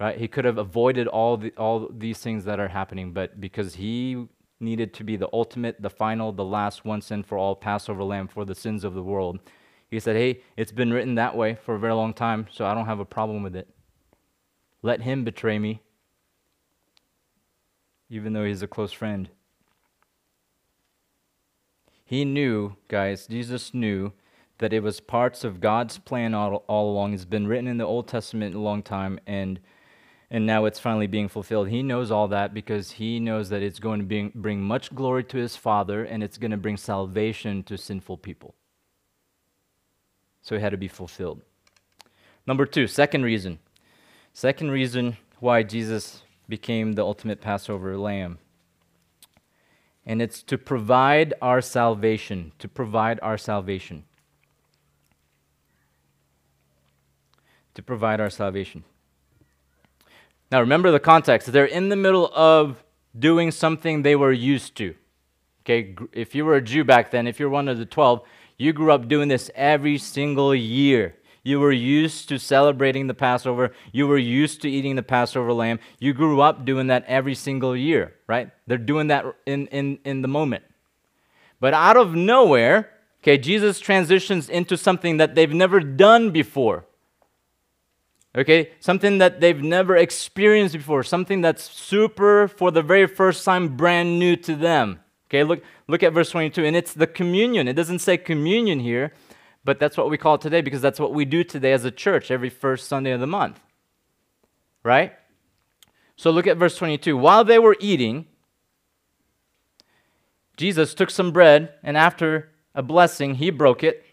right? 0.00 0.18
He 0.18 0.26
could 0.26 0.46
have 0.46 0.58
avoided 0.58 1.06
all, 1.06 1.36
the, 1.36 1.52
all 1.58 1.88
these 1.92 2.18
things 2.18 2.44
that 2.46 2.58
are 2.58 2.68
happening, 2.68 3.12
but 3.12 3.38
because 3.38 3.74
he 3.74 4.26
needed 4.58 4.94
to 4.94 5.04
be 5.04 5.16
the 5.16 5.28
ultimate, 5.32 5.80
the 5.80 5.90
final, 5.90 6.32
the 6.32 6.44
last 6.44 6.84
once 6.84 7.10
and 7.10 7.24
for 7.24 7.36
all 7.36 7.54
Passover 7.54 8.02
lamb 8.02 8.26
for 8.26 8.44
the 8.44 8.54
sins 8.54 8.82
of 8.82 8.94
the 8.94 9.02
world, 9.02 9.38
he 9.90 10.00
said, 10.00 10.16
Hey, 10.16 10.40
it's 10.56 10.72
been 10.72 10.92
written 10.92 11.16
that 11.16 11.36
way 11.36 11.54
for 11.54 11.74
a 11.74 11.78
very 11.78 11.94
long 11.94 12.14
time, 12.14 12.46
so 12.50 12.64
I 12.64 12.74
don't 12.74 12.86
have 12.86 13.00
a 13.00 13.04
problem 13.04 13.42
with 13.42 13.54
it. 13.54 13.68
Let 14.82 15.02
him 15.02 15.24
betray 15.24 15.58
me, 15.58 15.82
even 18.08 18.32
though 18.32 18.44
he's 18.44 18.62
a 18.62 18.66
close 18.66 18.92
friend. 18.92 19.28
He 22.04 22.24
knew, 22.24 22.76
guys, 22.88 23.26
Jesus 23.26 23.74
knew 23.74 24.12
that 24.58 24.72
it 24.72 24.82
was 24.82 25.00
parts 25.00 25.44
of 25.44 25.60
God's 25.60 25.98
plan 25.98 26.34
all, 26.34 26.64
all 26.66 26.90
along. 26.90 27.14
It's 27.14 27.24
been 27.24 27.46
written 27.46 27.66
in 27.66 27.76
the 27.76 27.84
Old 27.84 28.08
Testament 28.08 28.54
a 28.54 28.58
long 28.58 28.82
time, 28.82 29.20
and 29.26 29.60
and 30.30 30.46
now 30.46 30.64
it's 30.64 30.78
finally 30.78 31.08
being 31.08 31.28
fulfilled. 31.28 31.68
He 31.68 31.82
knows 31.82 32.10
all 32.10 32.28
that 32.28 32.54
because 32.54 32.92
he 32.92 33.18
knows 33.18 33.48
that 33.48 33.62
it's 33.62 33.80
going 33.80 33.98
to 34.00 34.06
bring, 34.06 34.32
bring 34.34 34.62
much 34.62 34.94
glory 34.94 35.24
to 35.24 35.36
his 35.36 35.56
Father 35.56 36.04
and 36.04 36.22
it's 36.22 36.38
going 36.38 36.52
to 36.52 36.56
bring 36.56 36.76
salvation 36.76 37.64
to 37.64 37.76
sinful 37.76 38.18
people. 38.18 38.54
So 40.40 40.54
it 40.54 40.60
had 40.60 40.70
to 40.70 40.76
be 40.76 40.88
fulfilled. 40.88 41.42
Number 42.46 42.64
two, 42.64 42.86
second 42.86 43.24
reason. 43.24 43.58
Second 44.32 44.70
reason 44.70 45.16
why 45.40 45.64
Jesus 45.64 46.22
became 46.48 46.92
the 46.92 47.04
ultimate 47.04 47.40
Passover 47.40 47.96
lamb. 47.96 48.38
And 50.06 50.22
it's 50.22 50.42
to 50.44 50.56
provide 50.56 51.34
our 51.42 51.60
salvation, 51.60 52.52
to 52.58 52.68
provide 52.68 53.18
our 53.20 53.36
salvation. 53.36 54.04
To 57.74 57.82
provide 57.82 58.20
our 58.20 58.30
salvation. 58.30 58.84
Now 60.50 60.60
remember 60.60 60.90
the 60.90 61.00
context. 61.00 61.52
They're 61.52 61.64
in 61.64 61.88
the 61.88 61.96
middle 61.96 62.30
of 62.34 62.82
doing 63.18 63.50
something 63.50 64.02
they 64.02 64.16
were 64.16 64.32
used 64.32 64.76
to. 64.76 64.94
Okay, 65.64 65.94
if 66.12 66.34
you 66.34 66.44
were 66.44 66.56
a 66.56 66.62
Jew 66.62 66.84
back 66.84 67.10
then, 67.10 67.26
if 67.26 67.38
you're 67.38 67.50
one 67.50 67.68
of 67.68 67.78
the 67.78 67.86
12, 67.86 68.22
you 68.56 68.72
grew 68.72 68.92
up 68.92 69.08
doing 69.08 69.28
this 69.28 69.50
every 69.54 69.98
single 69.98 70.54
year. 70.54 71.16
You 71.42 71.60
were 71.60 71.72
used 71.72 72.28
to 72.28 72.38
celebrating 72.38 73.06
the 73.06 73.14
Passover. 73.14 73.72
You 73.92 74.06
were 74.06 74.18
used 74.18 74.60
to 74.62 74.70
eating 74.70 74.96
the 74.96 75.02
Passover 75.02 75.52
lamb. 75.52 75.78
You 75.98 76.12
grew 76.12 76.40
up 76.40 76.64
doing 76.64 76.88
that 76.88 77.04
every 77.06 77.34
single 77.34 77.76
year, 77.76 78.14
right? 78.26 78.50
They're 78.66 78.78
doing 78.78 79.06
that 79.06 79.24
in, 79.46 79.66
in, 79.68 79.98
in 80.04 80.22
the 80.22 80.28
moment. 80.28 80.64
But 81.58 81.72
out 81.72 81.96
of 81.96 82.14
nowhere, 82.14 82.90
okay, 83.22 83.38
Jesus 83.38 83.80
transitions 83.80 84.48
into 84.48 84.76
something 84.76 85.18
that 85.18 85.34
they've 85.34 85.52
never 85.52 85.80
done 85.80 86.30
before. 86.30 86.84
Okay, 88.36 88.70
something 88.78 89.18
that 89.18 89.40
they've 89.40 89.60
never 89.60 89.96
experienced 89.96 90.74
before, 90.74 91.02
something 91.02 91.40
that's 91.40 91.68
super 91.68 92.46
for 92.46 92.70
the 92.70 92.82
very 92.82 93.08
first 93.08 93.44
time, 93.44 93.76
brand 93.76 94.20
new 94.20 94.36
to 94.36 94.54
them. 94.54 95.00
Okay, 95.28 95.42
look, 95.42 95.62
look 95.88 96.02
at 96.02 96.12
verse 96.12 96.30
22, 96.30 96.64
and 96.64 96.76
it's 96.76 96.92
the 96.92 97.08
communion. 97.08 97.66
It 97.66 97.74
doesn't 97.74 97.98
say 97.98 98.16
communion 98.16 98.80
here, 98.80 99.12
but 99.64 99.80
that's 99.80 99.96
what 99.96 100.10
we 100.10 100.16
call 100.16 100.36
it 100.36 100.40
today 100.40 100.60
because 100.60 100.80
that's 100.80 101.00
what 101.00 101.12
we 101.12 101.24
do 101.24 101.42
today 101.42 101.72
as 101.72 101.84
a 101.84 101.90
church 101.90 102.30
every 102.30 102.50
first 102.50 102.86
Sunday 102.86 103.10
of 103.10 103.20
the 103.20 103.26
month. 103.26 103.60
Right? 104.84 105.12
So 106.16 106.30
look 106.30 106.46
at 106.46 106.56
verse 106.56 106.76
22. 106.76 107.16
While 107.16 107.44
they 107.44 107.58
were 107.58 107.76
eating, 107.80 108.26
Jesus 110.56 110.94
took 110.94 111.10
some 111.10 111.32
bread, 111.32 111.74
and 111.82 111.96
after 111.96 112.50
a 112.76 112.82
blessing, 112.82 113.36
he 113.36 113.50
broke 113.50 113.82
it 113.82 114.04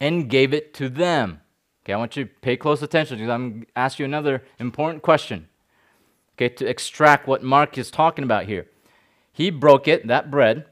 and 0.00 0.30
gave 0.30 0.54
it 0.54 0.72
to 0.74 0.88
them. 0.88 1.40
Okay, 1.84 1.92
I 1.92 1.96
want 1.98 2.16
you 2.16 2.24
to 2.24 2.30
pay 2.40 2.56
close 2.56 2.82
attention 2.82 3.18
because 3.18 3.30
I'm 3.30 3.50
going 3.50 3.60
to 3.62 3.66
ask 3.76 3.98
you 3.98 4.06
another 4.06 4.42
important 4.58 5.02
question. 5.02 5.48
Okay, 6.36 6.48
to 6.48 6.66
extract 6.66 7.26
what 7.26 7.42
Mark 7.42 7.76
is 7.76 7.90
talking 7.90 8.24
about 8.24 8.46
here. 8.46 8.66
He 9.32 9.50
broke 9.50 9.86
it, 9.86 10.06
that 10.06 10.30
bread, 10.30 10.64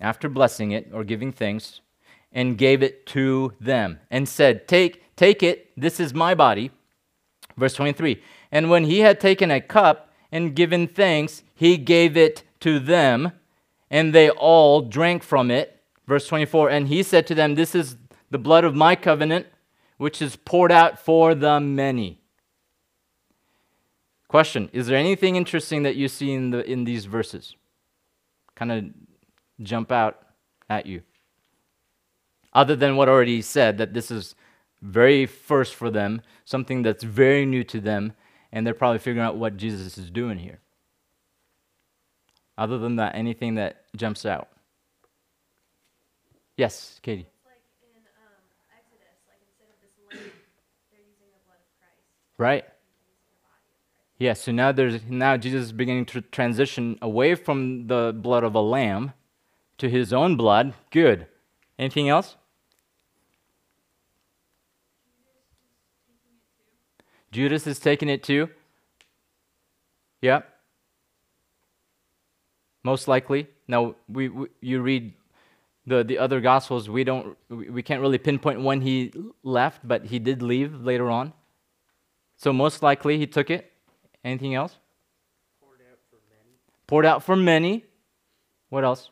after 0.00 0.28
blessing 0.28 0.72
it 0.72 0.90
or 0.92 1.02
giving 1.02 1.32
thanks, 1.32 1.80
and 2.30 2.58
gave 2.58 2.82
it 2.82 3.06
to 3.06 3.54
them 3.58 4.00
and 4.10 4.28
said, 4.28 4.68
Take, 4.68 5.02
take 5.16 5.42
it, 5.42 5.70
this 5.76 5.98
is 5.98 6.12
my 6.12 6.34
body. 6.34 6.70
Verse 7.56 7.74
23. 7.74 8.22
And 8.52 8.68
when 8.68 8.84
he 8.84 9.00
had 9.00 9.18
taken 9.18 9.50
a 9.50 9.60
cup 9.60 10.12
and 10.30 10.54
given 10.54 10.86
thanks, 10.86 11.42
he 11.54 11.78
gave 11.78 12.16
it 12.16 12.42
to 12.60 12.78
them, 12.78 13.32
and 13.90 14.14
they 14.14 14.28
all 14.28 14.82
drank 14.82 15.22
from 15.22 15.50
it. 15.50 15.80
Verse 16.06 16.26
24. 16.26 16.68
And 16.68 16.88
he 16.88 17.02
said 17.02 17.26
to 17.28 17.34
them, 17.34 17.54
This 17.54 17.74
is 17.74 17.96
the 18.30 18.38
blood 18.38 18.64
of 18.64 18.74
my 18.74 18.94
covenant 18.94 19.46
which 20.00 20.22
is 20.22 20.34
poured 20.34 20.72
out 20.72 20.98
for 20.98 21.34
the 21.34 21.60
many. 21.60 22.20
Question 24.28 24.70
Is 24.72 24.86
there 24.86 24.96
anything 24.96 25.36
interesting 25.36 25.82
that 25.82 25.96
you 25.96 26.08
see 26.08 26.32
in, 26.32 26.50
the, 26.50 26.64
in 26.70 26.84
these 26.84 27.04
verses? 27.04 27.54
Kind 28.54 28.72
of 28.72 28.84
jump 29.62 29.92
out 29.92 30.22
at 30.68 30.86
you. 30.86 31.02
Other 32.52 32.74
than 32.74 32.96
what 32.96 33.08
already 33.08 33.42
said, 33.42 33.78
that 33.78 33.92
this 33.92 34.10
is 34.10 34.34
very 34.82 35.26
first 35.26 35.74
for 35.74 35.90
them, 35.90 36.22
something 36.44 36.82
that's 36.82 37.04
very 37.04 37.44
new 37.44 37.62
to 37.64 37.80
them, 37.80 38.14
and 38.50 38.66
they're 38.66 38.74
probably 38.74 38.98
figuring 38.98 39.26
out 39.26 39.36
what 39.36 39.56
Jesus 39.56 39.98
is 39.98 40.10
doing 40.10 40.38
here. 40.38 40.60
Other 42.56 42.78
than 42.78 42.96
that, 42.96 43.14
anything 43.14 43.54
that 43.54 43.84
jumps 43.96 44.26
out? 44.26 44.48
Yes, 46.56 47.00
Katie. 47.02 47.26
Like 47.46 47.62
in 47.80 48.04
um, 48.20 48.36
Exodus, 48.68 49.16
like 49.28 49.40
instead 49.48 49.72
of 49.72 49.80
this 49.80 49.96
lamb, 50.04 50.28
they're 50.92 51.00
using 51.00 51.32
the 51.32 51.40
blood 51.48 51.56
of 51.56 51.72
Christ. 51.80 52.04
Right? 52.40 52.64
Yeah, 54.18 54.32
so 54.32 54.50
now 54.50 54.72
there's 54.72 55.02
now 55.06 55.36
Jesus 55.36 55.64
is 55.64 55.72
beginning 55.72 56.06
to 56.06 56.22
transition 56.22 56.98
away 57.02 57.34
from 57.34 57.86
the 57.86 58.14
blood 58.16 58.44
of 58.44 58.54
a 58.54 58.62
lamb 58.62 59.12
to 59.76 59.90
his 59.90 60.14
own 60.14 60.36
blood. 60.36 60.72
Good. 60.90 61.26
Anything 61.78 62.08
else? 62.08 62.36
Judas 67.30 67.66
is 67.66 67.78
taking 67.78 68.08
it 68.08 68.22
too. 68.22 68.48
Yeah. 70.22 70.40
Most 72.82 73.06
likely. 73.06 73.48
Now 73.68 73.96
we, 74.08 74.30
we 74.30 74.46
you 74.62 74.80
read 74.80 75.12
the 75.86 76.02
the 76.02 76.16
other 76.16 76.40
gospels. 76.40 76.88
We 76.88 77.04
don't 77.04 77.36
we 77.50 77.82
can't 77.82 78.00
really 78.00 78.16
pinpoint 78.16 78.62
when 78.62 78.80
he 78.80 79.12
left, 79.42 79.86
but 79.86 80.06
he 80.06 80.18
did 80.18 80.40
leave 80.40 80.80
later 80.80 81.10
on. 81.10 81.34
So 82.40 82.54
most 82.54 82.82
likely 82.82 83.18
he 83.18 83.26
took 83.26 83.50
it. 83.50 83.70
Anything 84.24 84.54
else? 84.54 84.74
Poured 85.60 85.80
out 85.92 85.98
for 86.08 86.16
many. 86.30 86.56
Poured 86.86 87.04
out 87.04 87.22
for 87.22 87.36
many. 87.36 87.84
What 88.70 88.82
else? 88.82 89.10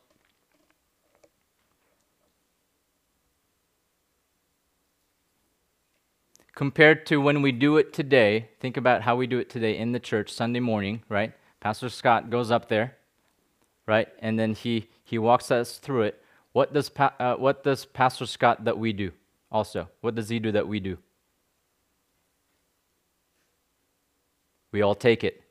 Compared 6.54 7.04
to 7.04 7.18
when 7.18 7.42
we 7.42 7.52
do 7.52 7.76
it 7.76 7.92
today, 7.92 8.48
think 8.60 8.78
about 8.78 9.02
how 9.02 9.14
we 9.14 9.26
do 9.26 9.38
it 9.38 9.50
today 9.50 9.76
in 9.76 9.92
the 9.92 10.00
church 10.00 10.32
Sunday 10.32 10.60
morning, 10.60 11.02
right? 11.10 11.34
Pastor 11.60 11.90
Scott 11.90 12.30
goes 12.30 12.50
up 12.50 12.70
there, 12.70 12.96
right? 13.86 14.08
And 14.20 14.38
then 14.38 14.54
he, 14.54 14.88
he 15.04 15.18
walks 15.18 15.50
us 15.50 15.76
through 15.76 16.04
it. 16.04 16.24
What 16.52 16.72
does, 16.72 16.88
pa- 16.88 17.14
uh, 17.20 17.34
what 17.34 17.62
does 17.62 17.84
Pastor 17.84 18.24
Scott 18.24 18.64
that 18.64 18.78
we 18.78 18.94
do 18.94 19.12
also? 19.52 19.90
What 20.00 20.14
does 20.14 20.30
he 20.30 20.38
do 20.38 20.50
that 20.52 20.66
we 20.66 20.80
do? 20.80 20.96
We 24.78 24.82
all 24.82 24.94
take 24.94 25.24
it. 25.24 25.42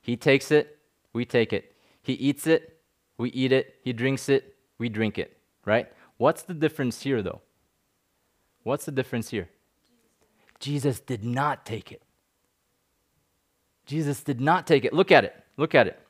He 0.00 0.16
takes 0.16 0.50
it, 0.50 0.78
we 1.12 1.26
take 1.26 1.52
it. 1.52 1.76
He 2.00 2.14
eats 2.14 2.46
it, 2.46 2.80
we 3.18 3.28
eat 3.28 3.52
it. 3.52 3.74
He 3.84 3.92
drinks 3.92 4.30
it, 4.30 4.56
we 4.78 4.88
drink 4.88 5.18
it, 5.18 5.36
right? 5.66 5.92
What's 6.16 6.40
the 6.40 6.54
difference 6.54 7.02
here, 7.02 7.20
though? 7.20 7.42
What's 8.62 8.86
the 8.86 8.90
difference 8.90 9.28
here? 9.28 9.50
Jesus 10.58 11.00
did 11.00 11.22
not 11.22 11.66
take 11.66 11.92
it. 11.92 12.00
Jesus 13.84 14.22
did 14.22 14.40
not 14.40 14.66
take 14.66 14.86
it. 14.86 14.94
Look 14.94 15.12
at 15.12 15.24
it. 15.24 15.36
Look 15.58 15.74
at 15.74 15.86
it. 15.86 16.00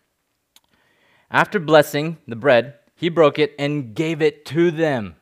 After 1.32 1.58
blessing 1.58 2.18
the 2.28 2.36
bread, 2.36 2.74
he 2.94 3.08
broke 3.08 3.40
it 3.40 3.56
and 3.58 3.92
gave 3.92 4.22
it 4.22 4.44
to 4.44 4.70
them. 4.70 5.16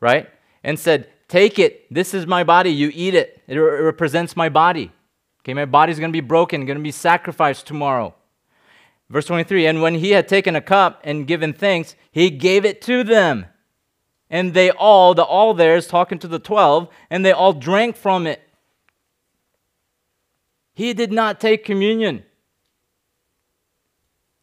Right? 0.00 0.30
And 0.64 0.78
said, 0.78 1.10
Take 1.28 1.58
it. 1.58 1.92
This 1.94 2.14
is 2.14 2.26
my 2.26 2.42
body. 2.42 2.70
You 2.70 2.90
eat 2.94 3.12
it. 3.12 3.42
It 3.46 3.58
represents 3.58 4.34
my 4.34 4.48
body. 4.48 4.92
Okay, 5.40 5.54
my 5.54 5.64
body's 5.64 5.98
going 5.98 6.10
to 6.10 6.16
be 6.16 6.20
broken, 6.20 6.66
going 6.66 6.78
to 6.78 6.82
be 6.82 6.90
sacrificed 6.90 7.66
tomorrow. 7.66 8.14
Verse 9.08 9.26
23 9.26 9.66
And 9.66 9.82
when 9.82 9.94
he 9.94 10.10
had 10.10 10.28
taken 10.28 10.54
a 10.54 10.60
cup 10.60 11.00
and 11.04 11.26
given 11.26 11.52
thanks, 11.52 11.96
he 12.12 12.30
gave 12.30 12.64
it 12.64 12.80
to 12.82 13.02
them. 13.02 13.46
And 14.28 14.54
they 14.54 14.70
all, 14.70 15.14
the 15.14 15.24
all 15.24 15.54
there 15.54 15.76
is 15.76 15.88
talking 15.88 16.18
to 16.20 16.28
the 16.28 16.38
12, 16.38 16.88
and 17.10 17.24
they 17.24 17.32
all 17.32 17.52
drank 17.52 17.96
from 17.96 18.26
it. 18.26 18.40
He 20.72 20.94
did 20.94 21.10
not 21.10 21.40
take 21.40 21.64
communion. 21.64 22.24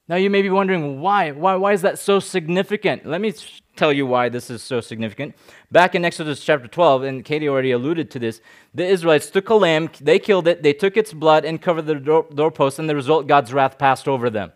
Now 0.09 0.15
you 0.15 0.29
may 0.29 0.41
be 0.41 0.49
wondering 0.49 1.01
why? 1.01 1.31
Why, 1.31 1.55
why 1.55 1.73
is 1.73 1.81
that 1.81 1.99
so 1.99 2.19
significant? 2.19 3.05
Let 3.05 3.19
me 3.19 3.33
tell 3.75 3.91
you 3.91 4.05
why 4.05 4.29
this 4.29 4.49
is 4.49 4.63
so 4.63 4.79
significant. 4.79 5.35
Back 5.69 5.95
in 5.95 6.05
Exodus 6.05 6.43
chapter 6.43 6.69
12, 6.69 7.03
and 7.03 7.25
Katie 7.25 7.49
already 7.49 7.71
alluded 7.71 8.09
to 8.11 8.19
this, 8.19 8.39
the 8.73 8.85
Israelites 8.85 9.29
took 9.29 9.49
a 9.49 9.55
lamb, 9.55 9.89
they 9.99 10.17
killed 10.17 10.47
it, 10.47 10.63
they 10.63 10.71
took 10.71 10.95
its 10.95 11.11
blood 11.11 11.43
and 11.43 11.61
covered 11.61 11.87
the 11.87 11.95
door, 11.95 12.25
doorpost, 12.33 12.79
and 12.79 12.89
the 12.89 12.95
result, 12.95 13.27
God's 13.27 13.51
wrath 13.51 13.77
passed 13.77 14.07
over 14.07 14.29
them. 14.29 14.53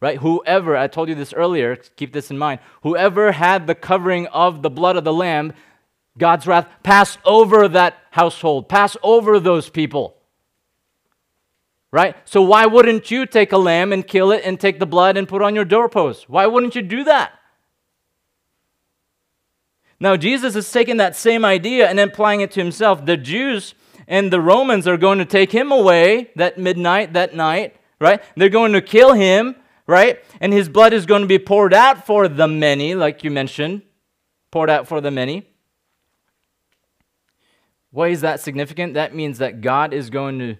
Right? 0.00 0.18
Whoever, 0.18 0.74
I 0.76 0.86
told 0.86 1.10
you 1.10 1.14
this 1.14 1.34
earlier, 1.34 1.76
keep 1.76 2.14
this 2.14 2.30
in 2.30 2.38
mind, 2.38 2.60
whoever 2.82 3.32
had 3.32 3.66
the 3.66 3.74
covering 3.74 4.26
of 4.28 4.62
the 4.62 4.70
blood 4.70 4.96
of 4.96 5.04
the 5.04 5.12
lamb, 5.12 5.52
God's 6.16 6.46
wrath 6.46 6.68
passed 6.82 7.18
over 7.26 7.68
that 7.68 7.98
household, 8.10 8.70
passed 8.70 8.96
over 9.02 9.38
those 9.38 9.68
people. 9.68 10.16
Right? 11.94 12.16
So 12.24 12.42
why 12.42 12.66
wouldn't 12.66 13.12
you 13.12 13.24
take 13.24 13.52
a 13.52 13.56
lamb 13.56 13.92
and 13.92 14.04
kill 14.04 14.32
it 14.32 14.42
and 14.44 14.58
take 14.58 14.80
the 14.80 14.84
blood 14.84 15.16
and 15.16 15.28
put 15.28 15.42
on 15.42 15.54
your 15.54 15.64
doorpost? 15.64 16.28
Why 16.28 16.44
wouldn't 16.44 16.74
you 16.74 16.82
do 16.82 17.04
that? 17.04 17.34
Now, 20.00 20.16
Jesus 20.16 20.56
is 20.56 20.68
taking 20.72 20.96
that 20.96 21.14
same 21.14 21.44
idea 21.44 21.88
and 21.88 22.00
applying 22.00 22.40
it 22.40 22.50
to 22.50 22.60
himself. 22.60 23.06
The 23.06 23.16
Jews 23.16 23.76
and 24.08 24.32
the 24.32 24.40
Romans 24.40 24.88
are 24.88 24.96
going 24.96 25.18
to 25.18 25.24
take 25.24 25.52
him 25.52 25.70
away 25.70 26.32
that 26.34 26.58
midnight, 26.58 27.12
that 27.12 27.36
night, 27.36 27.76
right? 28.00 28.20
They're 28.36 28.48
going 28.48 28.72
to 28.72 28.82
kill 28.82 29.12
him, 29.12 29.54
right? 29.86 30.18
And 30.40 30.52
his 30.52 30.68
blood 30.68 30.94
is 30.94 31.06
going 31.06 31.22
to 31.22 31.28
be 31.28 31.38
poured 31.38 31.72
out 31.72 32.04
for 32.04 32.26
the 32.26 32.48
many, 32.48 32.96
like 32.96 33.22
you 33.22 33.30
mentioned, 33.30 33.82
poured 34.50 34.68
out 34.68 34.88
for 34.88 35.00
the 35.00 35.12
many. 35.12 35.46
Why 37.92 38.08
is 38.08 38.22
that 38.22 38.40
significant? 38.40 38.94
That 38.94 39.14
means 39.14 39.38
that 39.38 39.60
God 39.60 39.94
is 39.94 40.10
going 40.10 40.40
to 40.40 40.56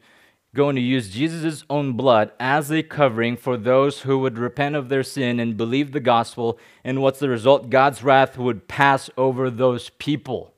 going 0.54 0.76
to 0.76 0.82
use 0.82 1.10
Jesus' 1.10 1.64
own 1.68 1.92
blood 1.94 2.30
as 2.38 2.70
a 2.70 2.82
covering 2.82 3.36
for 3.36 3.56
those 3.56 4.02
who 4.02 4.20
would 4.20 4.38
repent 4.38 4.76
of 4.76 4.88
their 4.88 5.02
sin 5.02 5.40
and 5.40 5.56
believe 5.56 5.90
the 5.92 6.00
gospel. 6.00 6.58
And 6.84 7.02
what's 7.02 7.18
the 7.18 7.28
result? 7.28 7.70
God's 7.70 8.04
wrath 8.04 8.38
would 8.38 8.68
pass 8.68 9.10
over 9.18 9.50
those 9.50 9.90
people, 9.90 10.54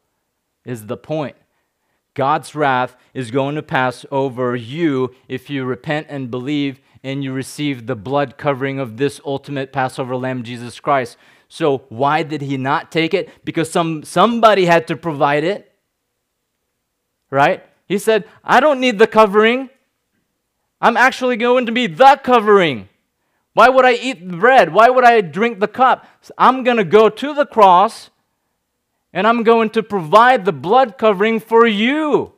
is 0.65 0.87
the 0.87 0.99
point. 0.99 1.37
God's 2.15 2.55
wrath 2.55 2.97
is 3.15 3.31
going 3.31 3.57
to 3.57 3.63
pass 3.63 4.05
over 4.11 4.55
you 4.55 5.15
if 5.29 5.49
you 5.49 5.65
repent 5.65 6.07
and 6.11 6.31
believe 6.31 6.81
and 7.03 7.25
you 7.25 7.33
receive 7.33 7.87
the 7.87 7.97
blood 7.97 8.37
covering 8.37 8.79
of 8.79 8.97
this 8.97 9.21
ultimate 9.25 9.73
Passover 9.73 10.17
lamb, 10.17 10.43
Jesus 10.43 10.79
Christ. 10.79 11.17
So, 11.49 11.85
why 11.89 12.23
did 12.23 12.43
he 12.43 12.57
not 12.57 12.91
take 12.91 13.15
it? 13.15 13.31
Because 13.45 13.71
some, 13.71 14.03
somebody 14.03 14.67
had 14.67 14.87
to 14.89 14.97
provide 14.97 15.45
it. 15.45 15.73
Right? 17.31 17.63
He 17.87 17.99
said, 17.99 18.25
I 18.43 18.61
don't 18.61 18.81
need 18.81 18.99
the 18.99 19.07
covering. 19.07 19.71
I'm 20.81 20.97
actually 20.97 21.37
going 21.37 21.66
to 21.66 21.72
be 21.72 21.87
the 21.87 22.20
covering. 22.22 22.89
Why 23.55 23.68
would 23.68 23.85
I 23.85 23.95
eat 23.95 24.29
bread? 24.29 24.72
Why 24.72 24.91
would 24.91 25.05
I 25.05 25.20
drink 25.22 25.61
the 25.61 25.68
cup? 25.68 26.07
I'm 26.37 26.62
going 26.62 26.77
to 26.77 26.85
go 26.85 27.09
to 27.09 27.35
the 27.35 27.47
cross 27.47 28.11
and 29.12 29.27
I'm 29.27 29.45
going 29.45 29.70
to 29.70 29.83
provide 29.83 30.45
the 30.45 30.53
blood 30.53 30.99
covering 30.99 31.41
for 31.41 31.66
you. 31.66 32.35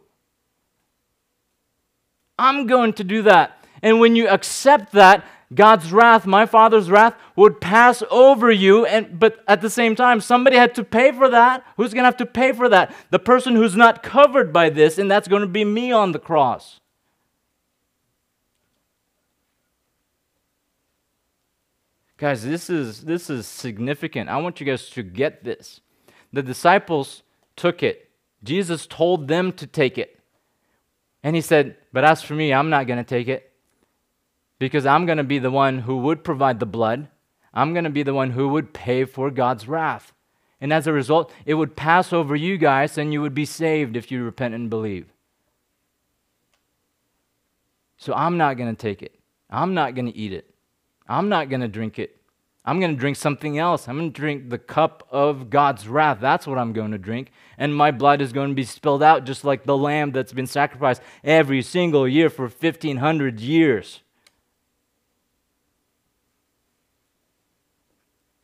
I'm 2.38 2.68
going 2.68 2.92
to 2.94 3.04
do 3.04 3.22
that. 3.22 3.64
And 3.82 3.98
when 3.98 4.14
you 4.14 4.28
accept 4.28 4.92
that, 4.92 5.26
God's 5.52 5.92
wrath, 5.92 6.26
my 6.26 6.46
Father's 6.46 6.90
wrath, 6.90 7.14
would 7.34 7.60
pass 7.60 8.02
over 8.10 8.50
you. 8.50 8.86
And, 8.86 9.18
but 9.18 9.42
at 9.48 9.60
the 9.60 9.70
same 9.70 9.96
time, 9.96 10.20
somebody 10.20 10.56
had 10.56 10.74
to 10.76 10.84
pay 10.84 11.10
for 11.10 11.28
that. 11.30 11.64
Who's 11.76 11.94
going 11.94 12.02
to 12.02 12.08
have 12.08 12.16
to 12.18 12.26
pay 12.26 12.52
for 12.52 12.68
that? 12.68 12.94
The 13.10 13.18
person 13.18 13.56
who's 13.56 13.74
not 13.74 14.02
covered 14.02 14.52
by 14.52 14.70
this, 14.70 14.98
and 14.98 15.10
that's 15.10 15.26
going 15.26 15.42
to 15.42 15.48
be 15.48 15.64
me 15.64 15.90
on 15.90 16.12
the 16.12 16.18
cross. 16.18 16.78
Guys, 22.18 22.44
this 22.44 22.68
is, 22.68 23.02
this 23.02 23.30
is 23.30 23.46
significant. 23.46 24.28
I 24.28 24.38
want 24.38 24.58
you 24.58 24.66
guys 24.66 24.90
to 24.90 25.04
get 25.04 25.44
this. 25.44 25.80
The 26.32 26.42
disciples 26.42 27.22
took 27.56 27.82
it, 27.82 28.10
Jesus 28.44 28.86
told 28.86 29.28
them 29.28 29.52
to 29.52 29.66
take 29.66 29.96
it. 29.96 30.20
And 31.22 31.34
he 31.34 31.42
said, 31.42 31.76
But 31.92 32.04
as 32.04 32.22
for 32.22 32.34
me, 32.34 32.52
I'm 32.52 32.70
not 32.70 32.86
going 32.86 32.98
to 32.98 33.04
take 33.04 33.28
it 33.28 33.52
because 34.58 34.86
I'm 34.86 35.06
going 35.06 35.18
to 35.18 35.24
be 35.24 35.38
the 35.38 35.50
one 35.50 35.80
who 35.80 35.98
would 35.98 36.24
provide 36.24 36.60
the 36.60 36.66
blood. 36.66 37.08
I'm 37.54 37.72
going 37.72 37.84
to 37.84 37.90
be 37.90 38.02
the 38.02 38.14
one 38.14 38.32
who 38.32 38.48
would 38.48 38.72
pay 38.72 39.04
for 39.04 39.30
God's 39.30 39.66
wrath. 39.66 40.12
And 40.60 40.72
as 40.72 40.86
a 40.86 40.92
result, 40.92 41.32
it 41.46 41.54
would 41.54 41.76
pass 41.76 42.12
over 42.12 42.34
you 42.36 42.58
guys 42.58 42.98
and 42.98 43.12
you 43.12 43.20
would 43.22 43.34
be 43.34 43.44
saved 43.44 43.96
if 43.96 44.10
you 44.10 44.24
repent 44.24 44.54
and 44.54 44.68
believe. 44.68 45.06
So 47.96 48.12
I'm 48.14 48.36
not 48.36 48.56
going 48.56 48.74
to 48.74 48.80
take 48.80 49.02
it. 49.02 49.18
I'm 49.50 49.74
not 49.74 49.94
going 49.94 50.06
to 50.06 50.16
eat 50.16 50.32
it. 50.32 50.47
I'm 51.08 51.28
not 51.28 51.48
going 51.48 51.62
to 51.62 51.68
drink 51.68 51.98
it. 51.98 52.16
I'm 52.64 52.80
going 52.80 52.92
to 52.92 53.00
drink 53.00 53.16
something 53.16 53.58
else. 53.58 53.88
I'm 53.88 53.96
going 53.96 54.12
to 54.12 54.20
drink 54.20 54.50
the 54.50 54.58
cup 54.58 55.08
of 55.10 55.48
God's 55.48 55.88
wrath. 55.88 56.18
That's 56.20 56.46
what 56.46 56.58
I'm 56.58 56.74
going 56.74 56.90
to 56.90 56.98
drink. 56.98 57.32
And 57.56 57.74
my 57.74 57.90
blood 57.90 58.20
is 58.20 58.32
going 58.32 58.50
to 58.50 58.54
be 58.54 58.64
spilled 58.64 59.02
out 59.02 59.24
just 59.24 59.42
like 59.42 59.64
the 59.64 59.76
lamb 59.76 60.12
that's 60.12 60.34
been 60.34 60.46
sacrificed 60.46 61.00
every 61.24 61.62
single 61.62 62.06
year 62.06 62.28
for 62.28 62.42
1,500 62.42 63.40
years. 63.40 64.00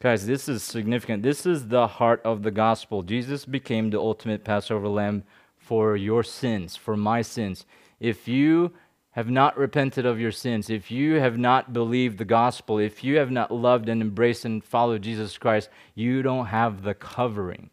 Guys, 0.01 0.27
this 0.27 0.49
is 0.49 0.63
significant. 0.63 1.23
This 1.23 1.45
is 1.45 1.69
the 1.69 1.87
heart 1.87 2.23
of 2.25 2.43
the 2.43 2.51
gospel. 2.51 3.03
Jesus 3.03 3.45
became 3.45 3.91
the 3.91 3.99
ultimate 3.99 4.45
Passover 4.45 4.89
lamb 4.89 5.25
for 5.57 5.97
your 5.97 6.23
sins, 6.23 6.77
for 6.77 6.97
my 6.97 7.21
sins. 7.21 7.67
If 8.01 8.29
you 8.29 8.73
have 9.15 9.31
not 9.31 9.57
repented 9.57 10.05
of 10.05 10.19
your 10.19 10.33
sins, 10.33 10.69
if 10.69 10.91
you 10.91 11.15
have 11.15 11.39
not 11.39 11.73
believed 11.73 12.19
the 12.19 12.25
gospel, 12.25 12.79
if 12.79 13.05
you 13.05 13.17
have 13.17 13.31
not 13.31 13.53
loved 13.53 13.89
and 13.89 14.03
embraced 14.03 14.45
and 14.45 14.65
followed 14.65 15.03
Jesus 15.03 15.39
Christ, 15.39 15.69
you 15.95 16.21
don't 16.21 16.47
have 16.47 16.83
the 16.83 16.95
covering. 16.95 17.71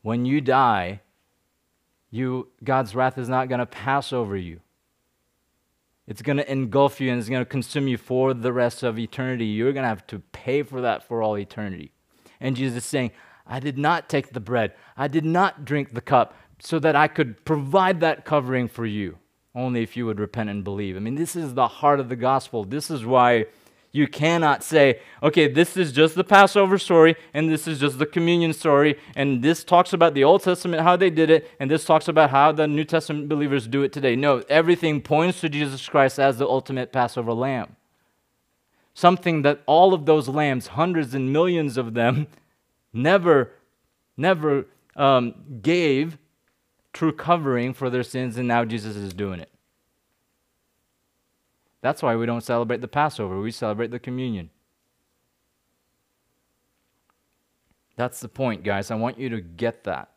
When 0.00 0.24
you 0.24 0.40
die, 0.40 1.02
you, 2.10 2.48
God's 2.64 2.94
wrath 2.94 3.18
is 3.18 3.28
not 3.28 3.50
going 3.50 3.58
to 3.58 3.66
pass 3.66 4.14
over 4.14 4.34
you. 4.34 4.60
It's 6.06 6.22
going 6.22 6.38
to 6.38 6.50
engulf 6.50 6.98
you 6.98 7.10
and 7.10 7.18
it's 7.18 7.28
going 7.28 7.44
to 7.44 7.50
consume 7.50 7.88
you 7.88 7.98
for 7.98 8.32
the 8.32 8.52
rest 8.52 8.82
of 8.82 8.98
eternity. 8.98 9.44
You're 9.44 9.74
going 9.74 9.82
to 9.84 9.88
have 9.88 10.06
to 10.06 10.20
pay 10.32 10.62
for 10.62 10.80
that 10.80 11.06
for 11.06 11.22
all 11.22 11.36
eternity. 11.36 11.92
And 12.40 12.56
Jesus 12.56 12.78
is 12.78 12.84
saying, 12.86 13.10
I 13.46 13.60
did 13.60 13.76
not 13.76 14.08
take 14.08 14.30
the 14.30 14.40
bread, 14.40 14.72
I 14.96 15.06
did 15.06 15.24
not 15.24 15.66
drink 15.66 15.92
the 15.92 16.00
cup 16.00 16.34
so 16.58 16.78
that 16.78 16.96
I 16.96 17.08
could 17.08 17.44
provide 17.44 18.00
that 18.00 18.24
covering 18.24 18.68
for 18.68 18.86
you, 18.86 19.18
only 19.54 19.82
if 19.82 19.96
you 19.96 20.06
would 20.06 20.18
repent 20.20 20.50
and 20.50 20.64
believe. 20.64 20.96
I 20.96 21.00
mean, 21.00 21.14
this 21.14 21.36
is 21.36 21.54
the 21.54 21.68
heart 21.68 22.00
of 22.00 22.08
the 22.08 22.16
gospel. 22.16 22.64
This 22.64 22.90
is 22.90 23.04
why 23.04 23.46
you 23.96 24.06
cannot 24.06 24.62
say, 24.62 25.00
okay, 25.22 25.48
this 25.48 25.76
is 25.76 25.90
just 25.90 26.14
the 26.14 26.24
Passover 26.24 26.78
story, 26.78 27.16
and 27.32 27.48
this 27.48 27.66
is 27.66 27.80
just 27.80 27.98
the 27.98 28.06
communion 28.06 28.52
story, 28.52 28.98
and 29.14 29.42
this 29.42 29.64
talks 29.64 29.92
about 29.92 30.14
the 30.14 30.22
Old 30.22 30.42
Testament, 30.42 30.82
how 30.82 30.96
they 30.96 31.10
did 31.10 31.30
it, 31.30 31.50
and 31.58 31.70
this 31.70 31.84
talks 31.84 32.06
about 32.06 32.30
how 32.30 32.52
the 32.52 32.66
New 32.66 32.84
Testament 32.84 33.28
believers 33.28 33.66
do 33.66 33.82
it 33.82 33.92
today. 33.92 34.14
No, 34.14 34.42
everything 34.48 35.00
points 35.00 35.40
to 35.40 35.48
Jesus 35.48 35.88
Christ 35.88 36.18
as 36.18 36.36
the 36.36 36.46
ultimate 36.46 36.92
Passover 36.92 37.32
lamb. 37.32 37.76
Something 38.92 39.42
that 39.42 39.62
all 39.66 39.94
of 39.94 40.06
those 40.06 40.28
lambs, 40.28 40.68
hundreds 40.68 41.14
and 41.14 41.32
millions 41.32 41.76
of 41.76 41.94
them, 41.94 42.26
never, 42.92 43.52
never 44.16 44.66
um, 44.94 45.34
gave 45.62 46.18
true 46.96 47.12
covering 47.12 47.74
for 47.74 47.90
their 47.90 48.02
sins, 48.02 48.38
and 48.38 48.48
now 48.48 48.64
Jesus 48.64 48.96
is 48.96 49.12
doing 49.12 49.38
it. 49.38 49.50
That's 51.82 52.02
why 52.02 52.16
we 52.16 52.24
don't 52.24 52.42
celebrate 52.42 52.80
the 52.80 52.88
Passover, 52.88 53.38
we 53.38 53.50
celebrate 53.50 53.90
the 53.90 53.98
communion. 53.98 54.48
That's 57.96 58.20
the 58.20 58.28
point, 58.28 58.62
guys. 58.62 58.90
I 58.90 58.94
want 58.94 59.18
you 59.18 59.28
to 59.28 59.40
get 59.40 59.84
that. 59.84 60.10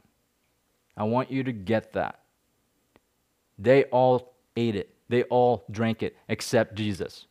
I 0.95 1.03
want 1.03 1.31
you 1.31 1.43
to 1.43 1.51
get 1.51 1.93
that. 1.93 2.19
They 3.57 3.83
all 3.85 4.33
ate 4.55 4.75
it, 4.75 4.93
they 5.09 5.23
all 5.23 5.65
drank 5.69 6.01
it, 6.01 6.15
except 6.29 6.75
Jesus. 6.75 7.25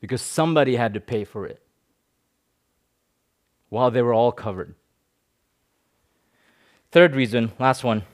Because 0.00 0.20
somebody 0.20 0.76
had 0.76 0.94
to 0.94 1.00
pay 1.00 1.24
for 1.24 1.46
it 1.46 1.62
while 3.70 3.90
they 3.90 4.02
were 4.02 4.14
all 4.14 4.32
covered. 4.32 4.74
Third 6.92 7.16
reason, 7.16 7.52
last 7.58 7.84
one. 7.84 8.04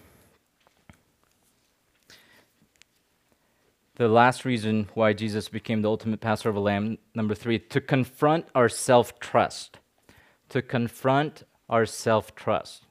The 3.96 4.08
last 4.08 4.44
reason 4.44 4.88
why 4.94 5.12
Jesus 5.12 5.48
became 5.48 5.82
the 5.82 5.88
ultimate 5.88 6.20
Passover 6.20 6.58
lamb, 6.58 6.98
number 7.14 7.34
three, 7.34 7.60
to 7.60 7.80
confront 7.80 8.46
our 8.54 8.68
self 8.68 9.20
trust. 9.20 9.78
To 10.48 10.62
confront 10.62 11.44
our 11.68 11.86
self 11.86 12.34
trust. 12.34 12.86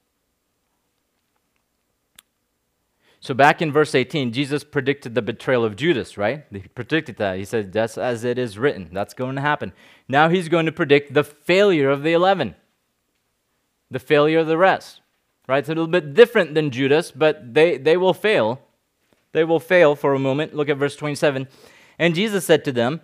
So, 3.19 3.33
back 3.33 3.61
in 3.61 3.71
verse 3.71 3.95
18, 3.95 4.33
Jesus 4.33 4.65
predicted 4.65 5.15
the 5.15 5.21
betrayal 5.21 5.63
of 5.63 5.77
Judas, 5.77 6.17
right? 6.17 6.45
He 6.51 6.59
predicted 6.59 7.17
that. 7.17 7.37
He 7.37 7.45
said, 7.45 7.71
That's 7.71 7.97
as 7.97 8.23
it 8.23 8.37
is 8.37 8.57
written. 8.57 8.89
That's 8.91 9.13
going 9.13 9.35
to 9.35 9.41
happen. 9.41 9.71
Now 10.07 10.29
he's 10.29 10.49
going 10.49 10.65
to 10.65 10.73
predict 10.73 11.13
the 11.13 11.23
failure 11.23 11.89
of 11.89 12.03
the 12.03 12.13
11, 12.13 12.55
the 13.89 13.99
failure 13.99 14.39
of 14.39 14.47
the 14.47 14.57
rest, 14.57 15.01
right? 15.47 15.59
It's 15.59 15.69
a 15.69 15.71
little 15.71 15.87
bit 15.87 16.13
different 16.13 16.53
than 16.53 16.69
Judas, 16.69 17.11
but 17.11 17.53
they, 17.53 17.77
they 17.77 17.95
will 17.95 18.13
fail. 18.13 18.61
They 19.33 19.43
will 19.43 19.59
fail 19.59 19.95
for 19.95 20.13
a 20.13 20.19
moment. 20.19 20.55
Look 20.55 20.69
at 20.69 20.77
verse 20.77 20.95
27. 20.95 21.47
And 21.99 22.15
Jesus 22.15 22.45
said 22.45 22.63
to 22.65 22.71
them, 22.71 23.01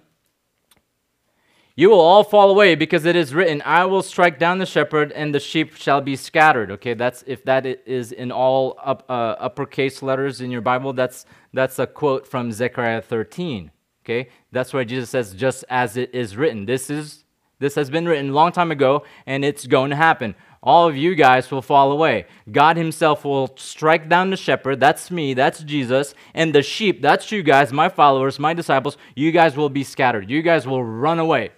You 1.76 1.90
will 1.90 2.00
all 2.00 2.24
fall 2.24 2.50
away 2.50 2.76
because 2.76 3.06
it 3.06 3.16
is 3.16 3.34
written, 3.34 3.62
I 3.66 3.86
will 3.86 4.04
strike 4.04 4.40
down 4.40 4.60
the 4.60 4.66
shepherd 4.66 5.12
and 5.12 5.36
the 5.36 5.40
sheep 5.40 5.76
shall 5.76 6.02
be 6.02 6.16
scattered. 6.16 6.72
Okay, 6.72 6.94
that's 6.94 7.24
if 7.28 7.44
that 7.46 7.66
is 7.66 8.12
in 8.12 8.32
all 8.32 8.80
up, 8.84 9.06
uh, 9.10 9.36
uppercase 9.40 10.02
letters 10.02 10.40
in 10.40 10.52
your 10.52 10.62
Bible, 10.62 10.94
that's, 10.94 11.26
that's 11.54 11.80
a 11.80 11.88
quote 11.88 12.28
from 12.28 12.52
Zechariah 12.52 13.02
13. 13.02 13.72
Okay, 14.06 14.30
that's 14.52 14.74
why 14.74 14.84
Jesus 14.84 15.10
says, 15.10 15.34
just 15.34 15.66
as 15.70 15.98
it 15.98 16.14
is 16.14 16.38
written. 16.38 16.66
This 16.66 16.90
is 16.90 17.26
this 17.60 17.76
has 17.76 17.90
been 17.90 18.08
written 18.08 18.30
a 18.30 18.34
long 18.34 18.54
time 18.54 18.72
ago, 18.72 19.04
and 19.26 19.44
it's 19.44 19.68
going 19.68 19.90
to 19.90 19.96
happen 19.98 20.34
all 20.62 20.88
of 20.88 20.98
you 20.98 21.16
guys 21.16 21.50
will 21.52 21.62
fall 21.62 21.92
away. 21.92 22.26
God 22.52 22.78
Himself 22.78 23.24
will 23.24 23.56
strike 23.58 24.10
down 24.10 24.30
the 24.30 24.38
shepherd, 24.38 24.80
that's 24.80 25.10
me, 25.10 25.34
that's 25.34 25.64
Jesus, 25.64 26.14
and 26.34 26.54
the 26.54 26.62
sheep, 26.62 27.02
that's 27.02 27.32
you 27.32 27.44
guys, 27.44 27.72
my 27.72 27.90
followers, 27.90 28.40
my 28.40 28.54
disciples, 28.54 28.98
you 29.16 29.32
guys 29.32 29.56
will 29.56 29.70
be 29.70 29.84
scattered. 29.84 30.30
You 30.30 30.42
guys 30.42 30.68
will 30.68 30.84
run 30.84 31.20
away. 31.20 31.52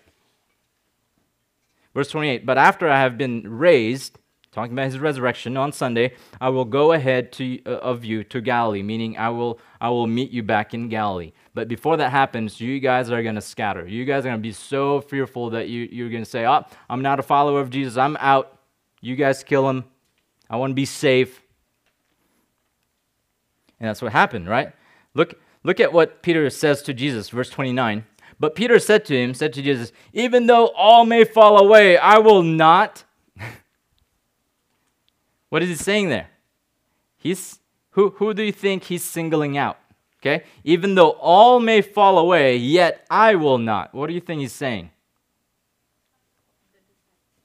Verse 1.93 2.09
28 2.09 2.45
But 2.45 2.57
after 2.57 2.89
I 2.89 2.99
have 2.99 3.17
been 3.17 3.43
raised, 3.45 4.17
talking 4.51 4.73
about 4.73 4.85
his 4.85 4.99
resurrection 4.99 5.57
on 5.57 5.71
Sunday, 5.71 6.13
I 6.39 6.49
will 6.49 6.65
go 6.65 6.91
ahead 6.91 7.31
to, 7.33 7.63
uh, 7.65 7.69
of 7.69 8.03
you 8.03 8.23
to 8.25 8.41
Galilee, 8.41 8.83
meaning 8.83 9.17
I 9.17 9.29
will, 9.29 9.59
I 9.79 9.89
will 9.89 10.07
meet 10.07 10.31
you 10.31 10.43
back 10.43 10.73
in 10.73 10.89
Galilee. 10.89 11.31
But 11.53 11.67
before 11.67 11.97
that 11.97 12.11
happens, 12.11 12.59
you 12.59 12.79
guys 12.79 13.09
are 13.11 13.23
going 13.23 13.35
to 13.35 13.41
scatter. 13.41 13.87
You 13.87 14.05
guys 14.05 14.25
are 14.25 14.29
going 14.29 14.39
to 14.39 14.41
be 14.41 14.53
so 14.53 15.01
fearful 15.01 15.49
that 15.51 15.69
you, 15.69 15.87
you're 15.91 16.09
going 16.09 16.23
to 16.23 16.29
say, 16.29 16.45
Oh, 16.45 16.63
I'm 16.89 17.01
not 17.01 17.19
a 17.19 17.23
follower 17.23 17.59
of 17.59 17.69
Jesus. 17.69 17.97
I'm 17.97 18.17
out. 18.17 18.57
You 19.01 19.15
guys 19.15 19.43
kill 19.43 19.67
him. 19.67 19.85
I 20.49 20.57
want 20.57 20.71
to 20.71 20.75
be 20.75 20.85
safe. 20.85 21.41
And 23.79 23.89
that's 23.89 24.01
what 24.01 24.11
happened, 24.11 24.47
right? 24.47 24.73
Look, 25.15 25.39
look 25.63 25.79
at 25.79 25.91
what 25.91 26.21
Peter 26.21 26.49
says 26.49 26.83
to 26.83 26.93
Jesus, 26.93 27.29
verse 27.29 27.49
29. 27.49 28.05
But 28.39 28.55
Peter 28.55 28.79
said 28.79 29.05
to 29.05 29.15
him, 29.15 29.33
said 29.33 29.53
to 29.53 29.61
Jesus, 29.61 29.91
Even 30.13 30.47
though 30.47 30.67
all 30.69 31.05
may 31.05 31.23
fall 31.23 31.57
away, 31.57 31.97
I 31.97 32.19
will 32.19 32.43
not. 32.43 33.03
what 35.49 35.63
is 35.63 35.69
he 35.69 35.75
saying 35.75 36.09
there? 36.09 36.29
He's 37.17 37.59
who, 37.91 38.11
who 38.11 38.33
do 38.33 38.43
you 38.43 38.51
think 38.51 38.85
he's 38.85 39.03
singling 39.03 39.57
out? 39.57 39.77
Okay? 40.21 40.45
Even 40.63 40.95
though 40.95 41.11
all 41.11 41.59
may 41.59 41.81
fall 41.81 42.17
away, 42.17 42.55
yet 42.55 43.05
I 43.09 43.35
will 43.35 43.57
not. 43.57 43.93
What 43.93 44.07
do 44.07 44.13
you 44.13 44.21
think 44.21 44.41
he's 44.41 44.53
saying? 44.53 44.91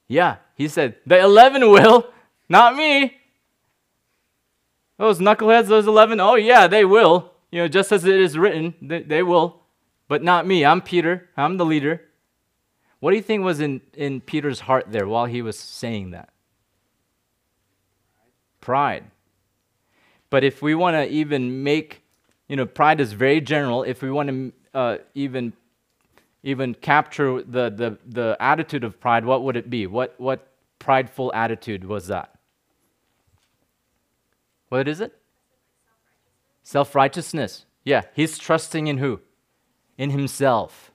Yeah, 0.09 0.36
he 0.57 0.68
said, 0.68 0.96
The 1.07 1.20
11 1.20 1.70
will, 1.70 2.12
not 2.48 2.74
me. 2.74 3.16
Those 4.98 5.20
knuckleheads, 5.20 5.66
those 5.66 5.86
11, 5.86 6.18
oh 6.20 6.34
yeah, 6.34 6.66
they 6.66 6.84
will. 6.84 7.32
You 7.50 7.62
know, 7.62 7.68
just 7.68 7.92
as 7.92 8.04
it 8.04 8.16
is 8.16 8.36
written, 8.36 8.74
they, 8.80 9.02
they 9.02 9.22
will. 9.22 9.62
But 10.09 10.22
not 10.22 10.46
me. 10.46 10.64
I'm 10.64 10.80
Peter. 10.80 11.28
I'm 11.36 11.59
the 11.59 11.66
leader. 11.66 12.00
What 13.00 13.11
do 13.11 13.16
you 13.16 13.22
think 13.22 13.44
was 13.44 13.61
in, 13.61 13.82
in 13.94 14.20
Peter's 14.20 14.61
heart 14.61 14.86
there 14.90 15.07
while 15.07 15.26
he 15.26 15.42
was 15.42 15.59
saying 15.59 16.12
that? 16.12 16.30
Pride. 18.61 19.04
But 20.30 20.44
if 20.44 20.62
we 20.62 20.74
want 20.74 20.94
to 20.94 21.07
even 21.09 21.62
make, 21.62 22.02
you 22.48 22.57
know, 22.57 22.66
pride 22.66 23.00
is 23.00 23.12
very 23.12 23.40
general. 23.40 23.82
If 23.82 24.02
we 24.02 24.11
want 24.11 24.28
to 24.28 24.52
uh, 24.74 24.98
even 25.14 25.52
even 26.47 26.74
capture 26.74 27.42
the, 27.42 27.70
the, 27.70 27.99
the 28.07 28.36
attitude 28.38 28.84
of 28.84 29.01
pride, 29.01 29.24
what 29.24 29.42
would 29.42 29.57
it 29.57 29.68
be? 29.68 29.84
What, 29.88 30.14
what 30.18 30.47
prideful 30.78 31.32
attitude 31.34 31.84
was 31.84 32.07
that? 32.07 32.38
What 34.68 34.86
is 34.86 35.01
it? 35.01 35.12
Self 36.62 36.94
righteousness. 36.94 37.64
Yeah, 37.84 38.03
he's 38.14 38.38
trusting 38.38 38.86
in 38.86 38.99
who? 38.99 39.20
In 39.99 40.11
himself. 40.11 40.92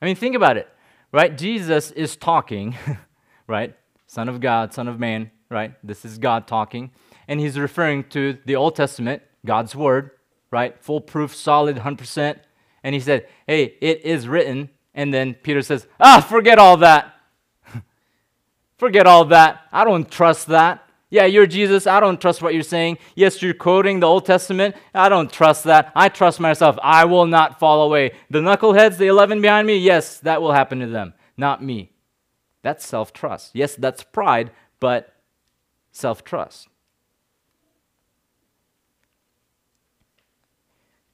I 0.00 0.06
mean, 0.06 0.16
think 0.16 0.34
about 0.34 0.56
it, 0.56 0.68
right? 1.12 1.36
Jesus 1.36 1.90
is 1.90 2.16
talking, 2.16 2.74
right? 3.46 3.76
Son 4.06 4.30
of 4.30 4.40
God, 4.40 4.72
Son 4.72 4.88
of 4.88 4.98
Man, 4.98 5.30
right? 5.50 5.74
This 5.84 6.06
is 6.06 6.16
God 6.16 6.46
talking. 6.46 6.90
And 7.28 7.38
he's 7.38 7.58
referring 7.58 8.04
to 8.10 8.38
the 8.46 8.56
Old 8.56 8.76
Testament, 8.76 9.22
God's 9.44 9.76
Word, 9.76 10.12
right? 10.50 10.82
Foolproof, 10.82 11.34
solid, 11.34 11.76
100% 11.76 12.38
and 12.86 12.94
he 12.94 13.00
said, 13.00 13.26
Hey, 13.48 13.74
it 13.80 14.04
is 14.04 14.28
written. 14.28 14.70
And 14.94 15.12
then 15.12 15.34
Peter 15.34 15.60
says, 15.60 15.88
Ah, 15.98 16.20
forget 16.20 16.60
all 16.60 16.76
that. 16.76 17.16
forget 18.78 19.08
all 19.08 19.24
that. 19.24 19.62
I 19.72 19.82
don't 19.82 20.08
trust 20.08 20.46
that. 20.46 20.88
Yeah, 21.10 21.24
you're 21.24 21.48
Jesus. 21.48 21.88
I 21.88 21.98
don't 21.98 22.20
trust 22.20 22.42
what 22.42 22.54
you're 22.54 22.62
saying. 22.62 22.98
Yes, 23.16 23.42
you're 23.42 23.54
quoting 23.54 23.98
the 23.98 24.06
Old 24.06 24.24
Testament. 24.24 24.76
I 24.94 25.08
don't 25.08 25.32
trust 25.32 25.64
that. 25.64 25.90
I 25.96 26.08
trust 26.08 26.38
myself. 26.38 26.78
I 26.80 27.06
will 27.06 27.26
not 27.26 27.58
fall 27.58 27.82
away. 27.82 28.12
The 28.30 28.38
knuckleheads, 28.38 28.98
the 28.98 29.08
11 29.08 29.40
behind 29.40 29.66
me, 29.66 29.78
yes, 29.78 30.20
that 30.20 30.40
will 30.40 30.52
happen 30.52 30.78
to 30.78 30.86
them, 30.86 31.12
not 31.36 31.64
me. 31.64 31.90
That's 32.62 32.86
self 32.86 33.12
trust. 33.12 33.50
Yes, 33.52 33.74
that's 33.74 34.04
pride, 34.04 34.52
but 34.78 35.12
self 35.90 36.22
trust. 36.22 36.68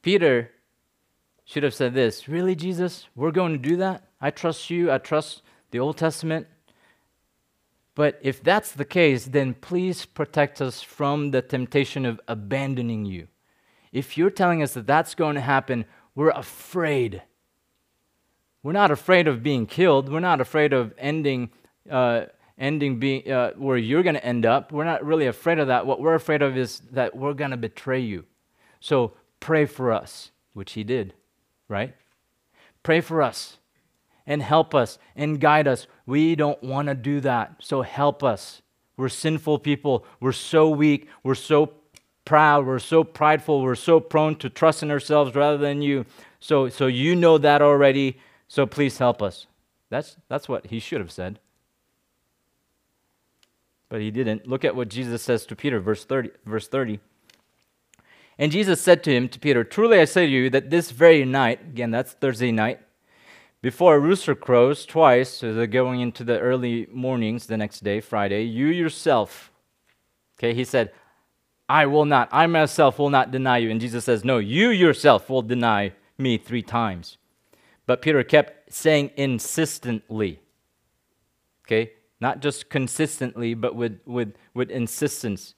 Peter 0.02 0.50
should 1.52 1.64
have 1.64 1.74
said 1.74 1.92
this 1.92 2.28
Really, 2.28 2.54
Jesus? 2.54 3.08
We're 3.14 3.30
going 3.30 3.52
to 3.52 3.58
do 3.58 3.76
that? 3.76 4.04
I 4.22 4.30
trust 4.30 4.70
you. 4.70 4.90
I 4.90 4.96
trust 4.96 5.42
the 5.70 5.80
Old 5.80 5.98
Testament. 5.98 6.46
But 7.94 8.18
if 8.22 8.42
that's 8.42 8.72
the 8.72 8.86
case, 8.86 9.26
then 9.26 9.52
please 9.52 10.06
protect 10.06 10.62
us 10.62 10.80
from 10.80 11.30
the 11.30 11.42
temptation 11.42 12.06
of 12.06 12.18
abandoning 12.26 13.04
you. 13.04 13.28
if 13.92 14.16
you're 14.16 14.30
telling 14.30 14.62
us 14.62 14.72
that 14.72 14.86
that's 14.86 15.14
going 15.14 15.34
to 15.34 15.42
happen, 15.42 15.84
we're 16.14 16.30
afraid. 16.30 17.22
We're 18.62 18.72
not 18.72 18.90
afraid 18.90 19.28
of 19.28 19.42
being 19.42 19.66
killed. 19.66 20.10
We're 20.10 20.20
not 20.20 20.40
afraid 20.40 20.72
of 20.72 20.94
ending, 20.96 21.50
uh, 21.90 22.26
ending 22.56 22.98
being 22.98 23.30
uh, 23.30 23.50
where 23.58 23.76
you're 23.76 24.02
going 24.02 24.14
to 24.14 24.24
end 24.24 24.46
up. 24.46 24.72
We're 24.72 24.84
not 24.84 25.04
really 25.04 25.26
afraid 25.26 25.58
of 25.58 25.66
that. 25.66 25.84
What 25.84 26.00
we're 26.00 26.14
afraid 26.14 26.40
of 26.40 26.56
is 26.56 26.80
that 26.92 27.14
we're 27.14 27.34
going 27.34 27.50
to 27.50 27.58
betray 27.58 28.00
you. 28.00 28.24
So 28.80 29.12
pray 29.38 29.66
for 29.66 29.92
us, 29.92 30.30
which 30.54 30.72
he 30.72 30.84
did, 30.84 31.12
right? 31.72 31.94
Pray 32.82 33.00
for 33.00 33.22
us 33.22 33.56
and 34.26 34.42
help 34.42 34.74
us 34.74 34.98
and 35.16 35.40
guide 35.40 35.66
us. 35.66 35.86
We 36.06 36.36
don't 36.36 36.62
want 36.62 36.88
to 36.88 36.94
do 36.94 37.20
that. 37.20 37.56
So 37.60 37.82
help 37.82 38.22
us. 38.22 38.62
We're 38.96 39.08
sinful 39.08 39.60
people. 39.60 40.04
We're 40.20 40.32
so 40.32 40.68
weak. 40.68 41.08
We're 41.24 41.34
so 41.34 41.72
proud. 42.24 42.66
We're 42.66 42.78
so 42.78 43.02
prideful. 43.02 43.62
We're 43.62 43.74
so 43.74 43.98
prone 43.98 44.36
to 44.36 44.50
trust 44.50 44.82
in 44.82 44.90
ourselves 44.90 45.34
rather 45.34 45.58
than 45.58 45.82
you. 45.82 46.04
So, 46.38 46.68
so 46.68 46.86
you 46.86 47.16
know 47.16 47.38
that 47.38 47.62
already. 47.62 48.18
So 48.46 48.66
please 48.66 48.98
help 48.98 49.22
us. 49.22 49.46
That's, 49.88 50.16
that's 50.28 50.48
what 50.48 50.66
he 50.66 50.78
should 50.78 51.00
have 51.00 51.10
said. 51.10 51.40
But 53.88 54.00
he 54.00 54.10
didn't. 54.10 54.46
Look 54.46 54.64
at 54.64 54.76
what 54.76 54.88
Jesus 54.88 55.22
says 55.22 55.46
to 55.46 55.56
Peter, 55.56 55.80
verse 55.80 56.04
30. 56.04 56.30
Verse 56.44 56.68
30. 56.68 57.00
And 58.42 58.50
Jesus 58.50 58.80
said 58.80 59.04
to 59.04 59.14
him, 59.14 59.28
to 59.28 59.38
Peter, 59.38 59.62
Truly 59.62 60.00
I 60.00 60.04
say 60.04 60.26
to 60.26 60.32
you 60.32 60.50
that 60.50 60.68
this 60.68 60.90
very 60.90 61.24
night, 61.24 61.60
again, 61.60 61.92
that's 61.92 62.14
Thursday 62.14 62.50
night, 62.50 62.80
before 63.60 63.94
a 63.94 64.00
rooster 64.00 64.34
crows 64.34 64.84
twice, 64.84 65.30
so 65.30 65.54
they're 65.54 65.68
going 65.68 66.00
into 66.00 66.24
the 66.24 66.40
early 66.40 66.88
mornings 66.90 67.46
the 67.46 67.56
next 67.56 67.84
day, 67.84 68.00
Friday, 68.00 68.42
you 68.42 68.66
yourself, 68.66 69.52
okay, 70.36 70.54
he 70.54 70.64
said, 70.64 70.90
I 71.68 71.86
will 71.86 72.04
not, 72.04 72.30
I 72.32 72.48
myself 72.48 72.98
will 72.98 73.10
not 73.10 73.30
deny 73.30 73.58
you. 73.58 73.70
And 73.70 73.80
Jesus 73.80 74.04
says, 74.04 74.24
No, 74.24 74.38
you 74.38 74.70
yourself 74.70 75.30
will 75.30 75.42
deny 75.42 75.92
me 76.18 76.36
three 76.36 76.62
times. 76.62 77.18
But 77.86 78.02
Peter 78.02 78.24
kept 78.24 78.72
saying 78.72 79.12
insistently, 79.16 80.40
okay, 81.64 81.92
not 82.20 82.40
just 82.40 82.70
consistently, 82.70 83.54
but 83.54 83.76
with, 83.76 84.00
with, 84.04 84.34
with 84.52 84.68
insistence. 84.68 85.54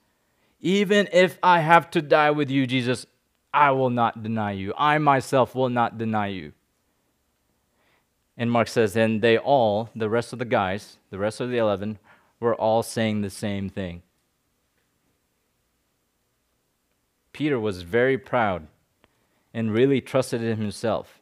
Even 0.64 1.10
if 1.12 1.38
I 1.42 1.60
have 1.60 1.90
to 1.90 2.00
die 2.00 2.30
with 2.30 2.50
you, 2.50 2.66
Jesus, 2.66 3.04
I 3.52 3.70
will 3.72 3.90
not 3.90 4.22
deny 4.22 4.52
you. 4.52 4.72
I 4.78 4.96
myself 4.96 5.54
will 5.54 5.68
not 5.68 5.98
deny 5.98 6.28
you. 6.28 6.52
And 8.38 8.50
Mark 8.50 8.68
says, 8.68 8.96
and 8.96 9.20
they 9.20 9.36
all, 9.36 9.90
the 9.94 10.08
rest 10.08 10.32
of 10.32 10.38
the 10.38 10.46
guys, 10.46 10.96
the 11.10 11.18
rest 11.18 11.38
of 11.38 11.50
the 11.50 11.58
11, 11.58 11.98
were 12.40 12.54
all 12.54 12.82
saying 12.82 13.20
the 13.20 13.28
same 13.28 13.68
thing. 13.68 14.02
Peter 17.34 17.60
was 17.60 17.82
very 17.82 18.16
proud 18.16 18.66
and 19.52 19.70
really 19.70 20.00
trusted 20.00 20.42
in 20.42 20.56
himself. 20.56 21.20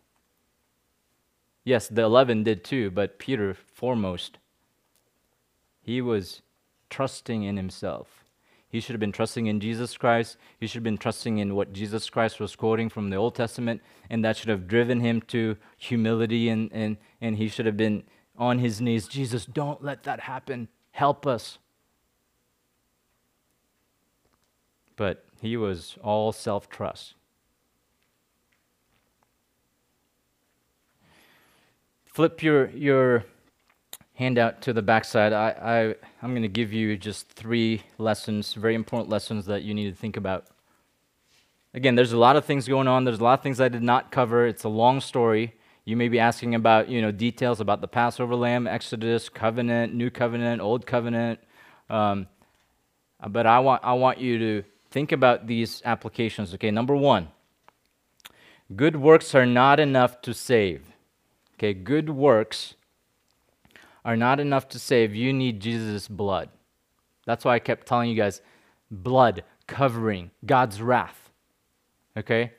Yes, 1.65 1.89
the 1.89 2.03
11 2.03 2.45
did 2.45 2.63
too, 2.63 2.93
but 2.93 3.19
Peter 3.19 3.55
foremost. 3.55 4.39
He 5.83 6.01
was 6.01 6.43
trusting 6.89 7.43
in 7.43 7.57
himself. 7.57 8.22
He 8.73 8.81
should 8.81 8.95
have 8.95 9.01
been 9.01 9.13
trusting 9.13 9.47
in 9.47 9.61
Jesus 9.61 9.99
Christ. 9.99 10.39
He 10.59 10.67
should 10.67 10.77
have 10.77 10.83
been 10.83 10.97
trusting 10.97 11.37
in 11.37 11.55
what 11.55 11.75
Jesus 11.75 12.09
Christ 12.09 12.41
was 12.41 12.57
quoting 12.57 12.89
from 12.89 13.11
the 13.11 13.17
Old 13.17 13.35
Testament, 13.35 13.83
and 14.09 14.25
that 14.25 14.39
should 14.39 14.49
have 14.49 14.67
driven 14.67 15.01
him 15.01 15.21
to 15.29 15.59
humility, 15.77 16.49
and, 16.49 16.71
and, 16.73 16.97
and 17.21 17.37
he 17.37 17.49
should 17.49 17.67
have 17.67 17.77
been 17.77 18.03
on 18.39 18.59
his 18.59 18.81
knees 18.81 19.07
Jesus, 19.07 19.45
don't 19.45 19.85
let 19.85 20.05
that 20.05 20.21
happen. 20.21 20.69
Help 20.93 21.27
us. 21.27 21.59
But 24.97 25.27
he 25.43 25.55
was 25.55 25.99
all 26.03 26.33
self 26.33 26.71
trust. 26.71 27.15
Flip 32.07 32.43
your, 32.43 32.71
your 32.71 33.27
handout 34.23 34.63
to 34.63 34.73
the 34.73 34.83
backside, 34.83 35.33
I, 35.33 35.51
I, 35.51 35.81
I'm 36.23 36.31
going 36.31 36.43
to 36.43 36.49
give 36.49 36.73
you 36.73 36.97
just 36.97 37.29
three 37.29 37.83
lessons, 37.99 38.55
very 38.55 38.75
important 38.75 39.11
lessons 39.11 39.47
that 39.47 39.63
you 39.63 39.75
need 39.75 39.91
to 39.91 39.97
think 39.97 40.17
about. 40.17 40.47
Again, 41.75 41.97
there's 41.97 42.13
a 42.13 42.19
lot 42.19 42.37
of 42.37 42.45
things 42.45 42.69
going 42.69 42.87
on. 42.87 43.05
There's 43.05 43.19
a 43.19 43.25
lot 43.25 43.39
of 43.39 43.43
things 43.43 43.61
I 43.61 43.69
did 43.69 43.83
not 43.83 44.13
cover. 44.13 44.47
It's 44.47 44.65
a 44.65 44.69
long 44.69 45.01
story. 45.01 45.55
You 45.85 45.97
may 45.97 46.09
be 46.09 46.21
asking 46.21 46.55
about, 46.55 46.89
you 46.89 47.01
know, 47.03 47.11
details 47.11 47.61
about 47.61 47.81
the 47.81 47.89
Passover 47.89 48.37
lamb, 48.37 48.67
Exodus, 48.67 49.29
covenant, 49.29 49.95
new 49.95 50.11
covenant, 50.11 50.63
old 50.63 50.87
covenant. 50.87 51.41
Um, 51.91 52.29
but 53.29 53.47
I 53.47 53.59
want, 53.59 53.83
I 53.85 53.95
want 53.95 54.19
you 54.19 54.39
to 54.39 54.65
think 54.91 55.11
about 55.11 55.47
these 55.49 55.83
applications. 55.85 56.55
Okay, 56.55 56.71
number 56.71 56.95
one, 56.95 57.29
good 58.77 58.97
works 58.97 59.35
are 59.35 59.47
not 59.47 59.81
enough 59.81 60.23
to 60.23 60.33
save. 60.33 60.93
Okay, 61.55 61.75
good 61.75 62.11
works 62.11 62.75
are 64.05 64.17
not 64.17 64.41
enough 64.41 64.69
to 64.69 64.79
save. 64.79 65.15
You 65.15 65.33
need 65.33 65.61
Jesus' 65.61 66.09
blood. 66.09 66.49
That's 67.25 67.45
why 67.45 67.55
I 67.55 67.59
kept 67.59 67.87
telling 67.87 68.11
you 68.11 68.17
guys 68.17 68.41
blood 68.91 69.45
covering 69.67 70.31
God's 70.45 70.83
wrath. 70.83 71.31
Okay? 72.17 72.53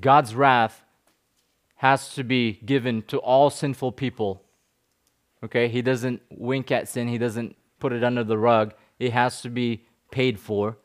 God's 0.00 0.34
wrath 0.34 0.84
has 1.76 2.14
to 2.14 2.24
be 2.24 2.52
given 2.64 3.02
to 3.02 3.18
all 3.18 3.50
sinful 3.50 3.92
people. 3.92 4.42
Okay? 5.42 5.68
He 5.68 5.82
doesn't 5.82 6.22
wink 6.30 6.70
at 6.70 6.88
sin, 6.88 7.08
He 7.08 7.18
doesn't 7.18 7.56
put 7.78 7.92
it 7.92 8.04
under 8.04 8.24
the 8.24 8.38
rug. 8.38 8.74
It 8.98 9.12
has 9.12 9.42
to 9.42 9.50
be 9.50 9.84
paid 10.10 10.38
for. 10.38 10.76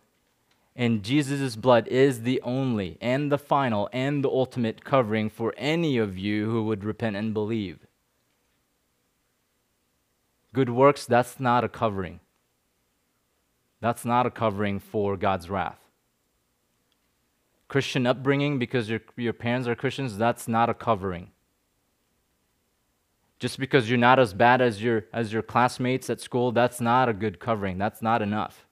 And 0.76 1.04
Jesus' 1.04 1.56
blood 1.56 1.88
is 1.90 2.22
the 2.22 2.42
only 2.42 2.98
and 3.02 3.32
the 3.32 3.38
final 3.38 3.90
and 3.92 4.24
the 4.24 4.30
ultimate 4.30 4.84
covering 4.84 5.30
for 5.30 5.54
any 5.58 5.98
of 5.98 6.18
you 6.18 6.50
who 6.50 6.64
would 6.64 6.84
repent 6.84 7.18
and 7.18 7.34
believe. 7.34 7.86
Good 10.54 10.70
works, 10.70 11.06
that's 11.06 11.40
not 11.40 11.64
a 11.64 11.70
covering. 11.70 12.20
That's 13.80 14.06
not 14.06 14.26
a 14.26 14.32
covering 14.32 14.80
for 14.80 15.18
God's 15.18 15.50
wrath. 15.50 15.80
Christian 17.68 18.06
upbringing, 18.06 18.60
because 18.60 18.90
your, 18.90 19.00
your 19.16 19.34
parents 19.34 19.68
are 19.68 19.76
Christians, 19.76 20.18
that's 20.18 20.48
not 20.48 20.70
a 20.70 20.74
covering. 20.74 21.32
Just 23.40 23.58
because 23.58 23.90
you're 23.90 23.98
not 23.98 24.20
as 24.20 24.34
bad 24.34 24.62
as 24.62 24.84
your, 24.84 25.06
as 25.14 25.34
your 25.34 25.42
classmates 25.42 26.10
at 26.10 26.22
school, 26.22 26.52
that's 26.52 26.82
not 26.82 27.10
a 27.10 27.14
good 27.14 27.40
covering. 27.40 27.78
That's 27.78 28.02
not 28.02 28.22
enough. 28.22 28.68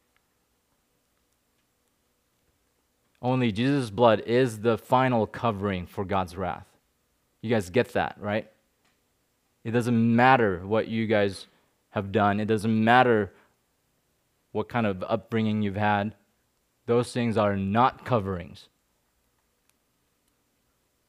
Only 3.22 3.52
Jesus' 3.52 3.90
blood 3.90 4.22
is 4.22 4.60
the 4.60 4.78
final 4.78 5.26
covering 5.26 5.88
for 5.88 6.06
God's 6.06 6.38
wrath. 6.38 6.68
You 7.42 7.50
guys 7.50 7.70
get 7.70 7.94
that, 7.94 8.18
right? 8.20 8.50
It 9.64 9.72
doesn't 9.72 10.16
matter 10.16 10.66
what 10.66 10.88
you 10.88 11.08
guys 11.08 11.48
have 11.92 12.12
done. 12.12 12.40
It 12.40 12.46
doesn't 12.46 12.84
matter 12.84 13.34
what 14.52 14.70
kind 14.70 14.86
of 14.86 15.04
upbringing 15.08 15.62
you've 15.62 15.76
had. 15.76 16.16
Those 16.86 17.12
things 17.12 17.38
are 17.38 17.56
not 17.56 18.06
coverings. 18.06 18.68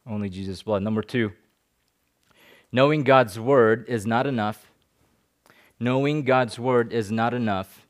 Only 0.06 0.28
Jesus' 0.28 0.62
blood. 0.62 0.82
Number 0.82 1.02
two, 1.02 1.32
knowing 2.72 3.02
God's 3.02 3.38
word 3.38 3.84
is 3.88 4.06
not 4.06 4.26
enough. 4.26 4.66
Knowing 5.78 6.24
God's 6.24 6.58
word 6.58 6.92
is 6.92 7.10
not 7.10 7.32
enough. 7.32 7.86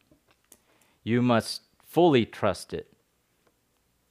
You 1.03 1.23
must 1.23 1.63
fully 1.85 2.25
trust 2.25 2.73
it. 2.73 2.93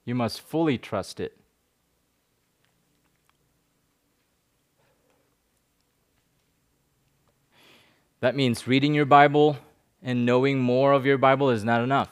You 0.03 0.15
must 0.15 0.41
fully 0.41 0.77
trust 0.77 1.19
it. 1.19 1.38
That 8.21 8.35
means 8.35 8.67
reading 8.67 8.93
your 8.93 9.05
Bible 9.05 9.57
and 10.01 10.25
knowing 10.25 10.59
more 10.59 10.93
of 10.93 11.05
your 11.05 11.17
Bible 11.17 11.49
is 11.49 11.63
not 11.63 11.81
enough. 11.81 12.09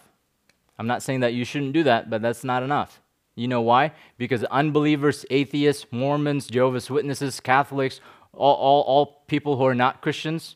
I'm 0.80 0.88
not 0.88 1.03
saying 1.03 1.22
that 1.22 1.34
you 1.34 1.43
shouldn't 1.43 1.74
do 1.74 1.84
that, 1.84 2.10
but 2.10 2.22
that's 2.22 2.43
not 2.43 2.64
enough. 2.64 3.01
You 3.36 3.47
know 3.47 3.62
why? 3.62 3.91
Because 4.18 4.43
unbelievers, 4.45 5.26
atheists, 5.30 5.86
Mormons, 5.91 6.47
Jehovah's 6.47 6.89
Witnesses, 6.89 7.39
Catholics, 7.39 7.99
all, 8.34 8.55
all, 8.55 8.82
all 8.84 9.24
people 9.28 9.58
who 9.58 9.66
are 9.66 9.76
not 9.76 10.01
Christians, 10.01 10.55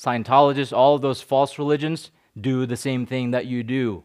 Scientologists, 0.00 0.74
all 0.74 0.94
of 0.94 1.02
those 1.02 1.20
false 1.20 1.58
religions 1.58 2.10
do 2.40 2.64
the 2.64 2.76
same 2.76 3.04
thing 3.04 3.32
that 3.32 3.44
you 3.44 3.62
do. 3.62 4.02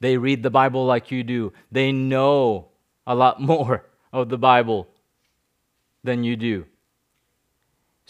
They 0.00 0.16
read 0.16 0.42
the 0.42 0.50
Bible 0.50 0.86
like 0.86 1.12
you 1.12 1.22
do, 1.22 1.52
they 1.70 1.92
know 1.92 2.68
a 3.06 3.14
lot 3.14 3.40
more 3.40 3.84
of 4.12 4.28
the 4.28 4.38
Bible 4.38 4.88
than 6.02 6.24
you 6.24 6.36
do. 6.36 6.66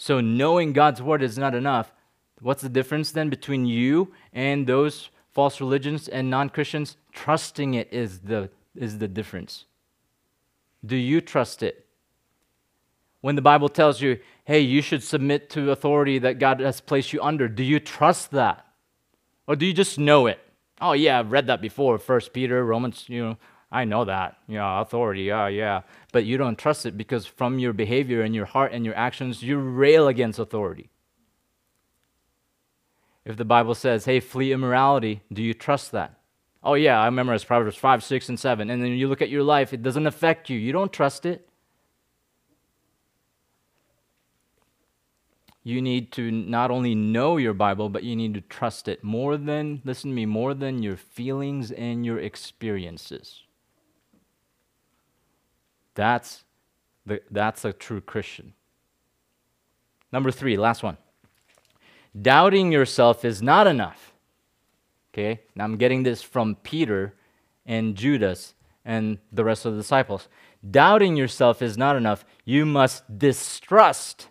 So 0.05 0.21
knowing 0.21 0.71
God's 0.71 1.01
word 1.01 1.23
is 1.23 1.35
not 1.35 1.55
enough. 1.55 1.91
What's 2.39 2.61
the 2.61 2.69
difference 2.69 3.11
then 3.11 3.27
between 3.27 3.65
you 3.65 4.13
and 4.33 4.67
those 4.67 5.09
false 5.31 5.59
religions 5.59 6.07
and 6.07 6.29
non-Christians? 6.29 6.95
Trusting 7.11 7.73
it 7.73 7.91
is 7.91 8.19
the 8.19 8.51
is 8.75 8.99
the 8.99 9.07
difference. 9.07 9.65
Do 10.85 10.95
you 10.95 11.21
trust 11.21 11.63
it? 11.63 11.87
When 13.21 13.35
the 13.35 13.41
Bible 13.41 13.67
tells 13.67 13.99
you, 13.99 14.19
"Hey, 14.43 14.59
you 14.59 14.83
should 14.83 15.01
submit 15.01 15.49
to 15.49 15.71
authority 15.71 16.19
that 16.19 16.37
God 16.37 16.59
has 16.59 16.81
placed 16.81 17.11
you 17.11 17.19
under," 17.23 17.47
do 17.47 17.63
you 17.63 17.79
trust 17.79 18.29
that? 18.29 18.63
Or 19.47 19.55
do 19.55 19.65
you 19.65 19.73
just 19.73 19.97
know 19.97 20.27
it? 20.27 20.39
Oh 20.79 20.93
yeah, 20.93 21.17
I've 21.17 21.31
read 21.31 21.47
that 21.47 21.61
before, 21.61 21.97
First 21.97 22.31
Peter, 22.31 22.63
Romans, 22.63 23.05
you 23.09 23.23
know, 23.23 23.37
I 23.75 23.83
know 23.83 24.05
that. 24.05 24.37
Yeah, 24.47 24.79
authority. 24.79 25.23
Yeah, 25.23 25.47
yeah. 25.47 25.81
But 26.13 26.23
you 26.23 26.37
don't 26.37 26.57
trust 26.57 26.85
it 26.85 26.95
because 26.95 27.25
from 27.25 27.59
your 27.59 27.73
behavior 27.73 28.21
and 28.21 28.33
your 28.33 28.45
heart 28.45 28.71
and 28.71 28.85
your 28.85 28.95
actions, 28.95 29.43
you 29.43 29.57
rail 29.57 30.07
against 30.07 30.39
authority. 30.39 30.89
If 33.25 33.35
the 33.35 33.43
Bible 33.43 33.75
says, 33.75 34.05
hey, 34.05 34.21
flee 34.21 34.53
immorality, 34.53 35.23
do 35.33 35.43
you 35.43 35.53
trust 35.53 35.91
that? 35.91 36.19
Oh, 36.63 36.75
yeah, 36.75 37.01
I 37.01 37.09
memorize 37.09 37.43
Proverbs 37.43 37.75
5, 37.75 38.01
6, 38.01 38.29
and 38.29 38.39
7. 38.39 38.69
And 38.69 38.81
then 38.81 38.93
you 38.93 39.09
look 39.09 39.21
at 39.21 39.29
your 39.29 39.43
life, 39.43 39.73
it 39.73 39.83
doesn't 39.83 40.07
affect 40.07 40.49
you. 40.49 40.57
You 40.57 40.71
don't 40.71 40.93
trust 40.93 41.25
it. 41.25 41.49
You 45.63 45.81
need 45.81 46.13
to 46.13 46.31
not 46.31 46.71
only 46.71 46.95
know 46.95 47.35
your 47.35 47.53
Bible, 47.53 47.89
but 47.89 48.03
you 48.03 48.15
need 48.15 48.35
to 48.35 48.41
trust 48.41 48.87
it 48.87 49.03
more 49.03 49.35
than, 49.35 49.81
listen 49.83 50.11
to 50.11 50.15
me, 50.15 50.25
more 50.25 50.53
than 50.53 50.81
your 50.81 50.95
feelings 50.95 51.71
and 51.71 52.05
your 52.05 52.19
experiences. 52.19 53.41
That's, 55.95 56.43
the, 57.05 57.21
that's 57.31 57.65
a 57.65 57.73
true 57.73 58.01
Christian. 58.01 58.53
Number 60.11 60.31
three, 60.31 60.57
last 60.57 60.83
one. 60.83 60.97
Doubting 62.21 62.71
yourself 62.71 63.25
is 63.25 63.41
not 63.41 63.67
enough. 63.67 64.13
Okay, 65.13 65.41
now 65.55 65.63
I'm 65.63 65.77
getting 65.77 66.03
this 66.03 66.21
from 66.21 66.55
Peter 66.55 67.13
and 67.65 67.95
Judas 67.95 68.53
and 68.83 69.17
the 69.31 69.43
rest 69.43 69.65
of 69.65 69.73
the 69.73 69.81
disciples. 69.81 70.27
Doubting 70.69 71.15
yourself 71.15 71.61
is 71.61 71.77
not 71.77 71.95
enough. 71.95 72.25
You 72.43 72.65
must 72.65 73.17
distrust 73.17 74.27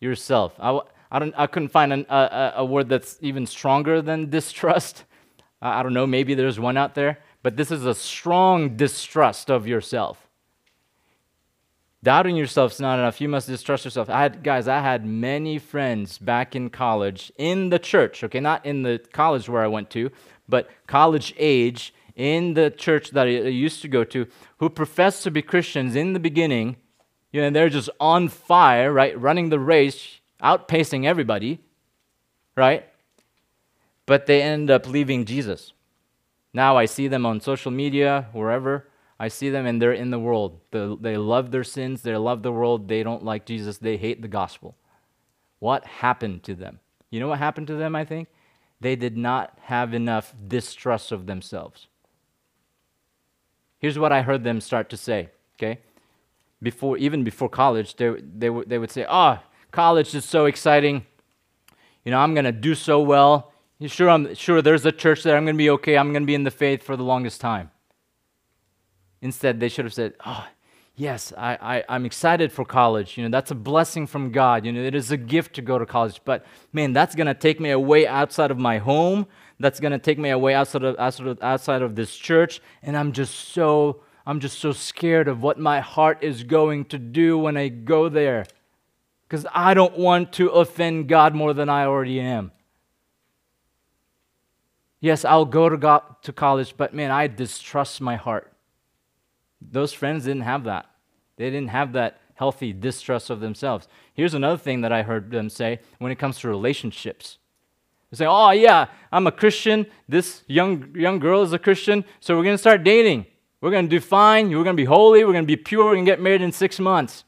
yourself. 0.00 0.54
I, 0.58 0.80
I, 1.10 1.18
don't, 1.18 1.34
I 1.36 1.46
couldn't 1.46 1.68
find 1.68 1.92
an, 1.92 2.06
a, 2.08 2.54
a 2.56 2.64
word 2.64 2.88
that's 2.88 3.18
even 3.20 3.46
stronger 3.46 4.00
than 4.02 4.30
distrust. 4.30 5.04
I, 5.60 5.80
I 5.80 5.82
don't 5.82 5.94
know, 5.94 6.06
maybe 6.06 6.34
there's 6.34 6.60
one 6.60 6.76
out 6.76 6.94
there, 6.94 7.18
but 7.42 7.56
this 7.56 7.70
is 7.70 7.86
a 7.86 7.94
strong 7.94 8.76
distrust 8.76 9.50
of 9.50 9.66
yourself. 9.66 10.27
Doubting 12.02 12.36
yourself 12.36 12.72
is 12.72 12.80
not 12.80 12.98
enough. 12.98 13.20
You 13.20 13.28
must 13.28 13.48
distrust 13.48 13.84
yourself. 13.84 14.08
I 14.08 14.22
had, 14.22 14.44
guys, 14.44 14.68
I 14.68 14.80
had 14.80 15.04
many 15.04 15.58
friends 15.58 16.18
back 16.18 16.54
in 16.54 16.70
college 16.70 17.32
in 17.36 17.70
the 17.70 17.78
church, 17.78 18.22
okay, 18.22 18.38
not 18.38 18.64
in 18.64 18.82
the 18.82 19.00
college 19.12 19.48
where 19.48 19.62
I 19.62 19.66
went 19.66 19.90
to, 19.90 20.10
but 20.48 20.70
college 20.86 21.34
age 21.38 21.92
in 22.14 22.54
the 22.54 22.70
church 22.70 23.10
that 23.10 23.26
I 23.26 23.30
used 23.30 23.82
to 23.82 23.88
go 23.88 24.04
to 24.04 24.26
who 24.58 24.70
professed 24.70 25.24
to 25.24 25.30
be 25.30 25.42
Christians 25.42 25.96
in 25.96 26.12
the 26.12 26.20
beginning. 26.20 26.76
You 27.32 27.42
know, 27.42 27.50
they're 27.50 27.68
just 27.68 27.90
on 27.98 28.28
fire, 28.28 28.92
right? 28.92 29.18
Running 29.20 29.48
the 29.48 29.58
race, 29.58 30.20
outpacing 30.42 31.04
everybody, 31.04 31.58
right? 32.56 32.86
But 34.06 34.26
they 34.26 34.40
end 34.40 34.70
up 34.70 34.86
leaving 34.86 35.24
Jesus. 35.24 35.72
Now 36.54 36.76
I 36.76 36.86
see 36.86 37.08
them 37.08 37.26
on 37.26 37.40
social 37.40 37.70
media, 37.70 38.28
wherever, 38.32 38.88
I 39.20 39.28
see 39.28 39.50
them 39.50 39.66
and 39.66 39.82
they're 39.82 39.92
in 39.92 40.10
the 40.10 40.18
world. 40.18 40.60
they 40.70 41.16
love 41.16 41.50
their 41.50 41.64
sins, 41.64 42.02
they 42.02 42.16
love 42.16 42.42
the 42.42 42.52
world, 42.52 42.88
they 42.88 43.02
don't 43.02 43.24
like 43.24 43.46
Jesus, 43.46 43.78
they 43.78 43.96
hate 43.96 44.22
the 44.22 44.28
gospel. 44.28 44.76
What 45.58 45.84
happened 45.84 46.44
to 46.44 46.54
them? 46.54 46.78
You 47.10 47.20
know 47.20 47.28
what 47.28 47.38
happened 47.38 47.66
to 47.66 47.74
them, 47.74 47.96
I 47.96 48.04
think? 48.04 48.28
They 48.80 48.94
did 48.94 49.16
not 49.16 49.58
have 49.62 49.92
enough 49.92 50.34
distrust 50.46 51.10
of 51.10 51.26
themselves. 51.26 51.88
Here's 53.78 53.98
what 53.98 54.12
I 54.12 54.22
heard 54.22 54.44
them 54.44 54.60
start 54.60 54.88
to 54.90 54.96
say, 54.96 55.30
okay? 55.56 55.80
Before, 56.62 56.96
even 56.96 57.24
before 57.24 57.48
college, 57.48 57.96
they, 57.96 58.10
they, 58.20 58.50
they 58.66 58.78
would 58.78 58.90
say, 58.90 59.06
Oh, 59.08 59.38
college 59.70 60.14
is 60.14 60.24
so 60.24 60.46
exciting. 60.46 61.06
You 62.04 62.10
know, 62.10 62.18
I'm 62.18 62.34
going 62.34 62.44
to 62.44 62.52
do 62.52 62.74
so 62.74 63.00
well. 63.00 63.52
Sure, 63.86 64.10
I'm 64.10 64.34
sure 64.34 64.60
there's 64.60 64.84
a 64.84 64.90
church 64.90 65.22
there. 65.22 65.36
I'm 65.36 65.44
going 65.44 65.54
to 65.54 65.58
be 65.58 65.70
okay. 65.70 65.96
I'm 65.96 66.12
going 66.12 66.24
to 66.24 66.26
be 66.26 66.34
in 66.34 66.42
the 66.42 66.50
faith 66.50 66.82
for 66.82 66.96
the 66.96 67.04
longest 67.04 67.40
time. 67.40 67.70
Instead, 69.20 69.60
they 69.60 69.68
should 69.68 69.84
have 69.84 69.94
said, 69.94 70.14
Oh, 70.24 70.46
yes, 70.94 71.32
I, 71.36 71.82
I, 71.88 71.96
am 71.96 72.04
excited 72.04 72.52
for 72.52 72.64
college. 72.64 73.16
You 73.16 73.24
know, 73.24 73.30
that's 73.30 73.50
a 73.50 73.54
blessing 73.54 74.06
from 74.06 74.30
God. 74.30 74.64
You 74.64 74.72
know, 74.72 74.82
it 74.82 74.94
is 74.94 75.10
a 75.10 75.16
gift 75.16 75.54
to 75.54 75.62
go 75.62 75.78
to 75.78 75.86
college. 75.86 76.20
But 76.24 76.44
man, 76.72 76.92
that's 76.92 77.14
going 77.14 77.26
to 77.26 77.34
take 77.34 77.60
me 77.60 77.70
away 77.70 78.06
outside 78.06 78.50
of 78.50 78.58
my 78.58 78.78
home. 78.78 79.26
That's 79.60 79.80
going 79.80 79.92
to 79.92 79.98
take 79.98 80.18
me 80.18 80.30
away 80.30 80.54
outside 80.54 80.84
of, 80.84 80.98
outside 80.98 81.26
of, 81.26 81.42
outside 81.42 81.82
of 81.82 81.96
this 81.96 82.14
church. 82.14 82.60
And 82.82 82.96
I'm 82.96 83.12
just 83.12 83.34
so, 83.34 84.02
I'm 84.26 84.40
just 84.40 84.58
so 84.58 84.72
scared 84.72 85.26
of 85.28 85.42
what 85.42 85.58
my 85.58 85.80
heart 85.80 86.22
is 86.22 86.44
going 86.44 86.84
to 86.86 86.98
do 86.98 87.38
when 87.38 87.56
I 87.56 87.68
go 87.68 88.08
there. 88.08 88.46
Because 89.26 89.46
I 89.52 89.74
don't 89.74 89.98
want 89.98 90.32
to 90.34 90.48
offend 90.48 91.08
God 91.08 91.34
more 91.34 91.52
than 91.52 91.68
I 91.68 91.84
already 91.84 92.20
am. 92.20 92.52
Yes, 95.00 95.24
I'll 95.24 95.44
go 95.44 95.68
to, 95.68 95.76
go- 95.76 96.16
to 96.22 96.32
college, 96.32 96.74
but 96.76 96.94
man, 96.94 97.10
I 97.10 97.26
distrust 97.26 98.00
my 98.00 98.16
heart. 98.16 98.52
Those 99.60 99.92
friends 99.92 100.24
didn't 100.24 100.42
have 100.42 100.64
that. 100.64 100.86
They 101.36 101.50
didn't 101.50 101.70
have 101.70 101.92
that 101.92 102.20
healthy 102.34 102.72
distrust 102.72 103.30
of 103.30 103.40
themselves. 103.40 103.88
Here's 104.14 104.34
another 104.34 104.58
thing 104.58 104.80
that 104.82 104.92
I 104.92 105.02
heard 105.02 105.30
them 105.30 105.48
say 105.48 105.80
when 105.98 106.12
it 106.12 106.18
comes 106.18 106.38
to 106.40 106.48
relationships. 106.48 107.38
They 108.10 108.16
say, 108.16 108.26
"Oh 108.26 108.50
yeah, 108.50 108.86
I'm 109.12 109.26
a 109.26 109.32
Christian. 109.32 109.86
This 110.08 110.44
young 110.46 110.94
young 110.94 111.18
girl 111.18 111.42
is 111.42 111.52
a 111.52 111.58
Christian, 111.58 112.04
so 112.20 112.36
we're 112.36 112.44
gonna 112.44 112.58
start 112.58 112.84
dating. 112.84 113.26
We're 113.60 113.72
gonna 113.72 113.88
do 113.88 114.00
fine. 114.00 114.50
We're 114.50 114.64
gonna 114.64 114.74
be 114.74 114.84
holy. 114.84 115.24
We're 115.24 115.32
gonna 115.32 115.46
be 115.46 115.56
pure. 115.56 115.84
We're 115.86 115.94
gonna 115.94 116.06
get 116.06 116.20
married 116.20 116.42
in 116.42 116.52
six 116.52 116.78
months." 116.78 117.24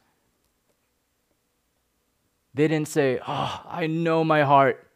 They 2.55 2.67
didn't 2.69 2.89
say, 2.89 3.21
"Oh, 3.27 3.63
I 3.69 3.87
know 3.87 4.25
my 4.25 4.43
heart." 4.43 4.87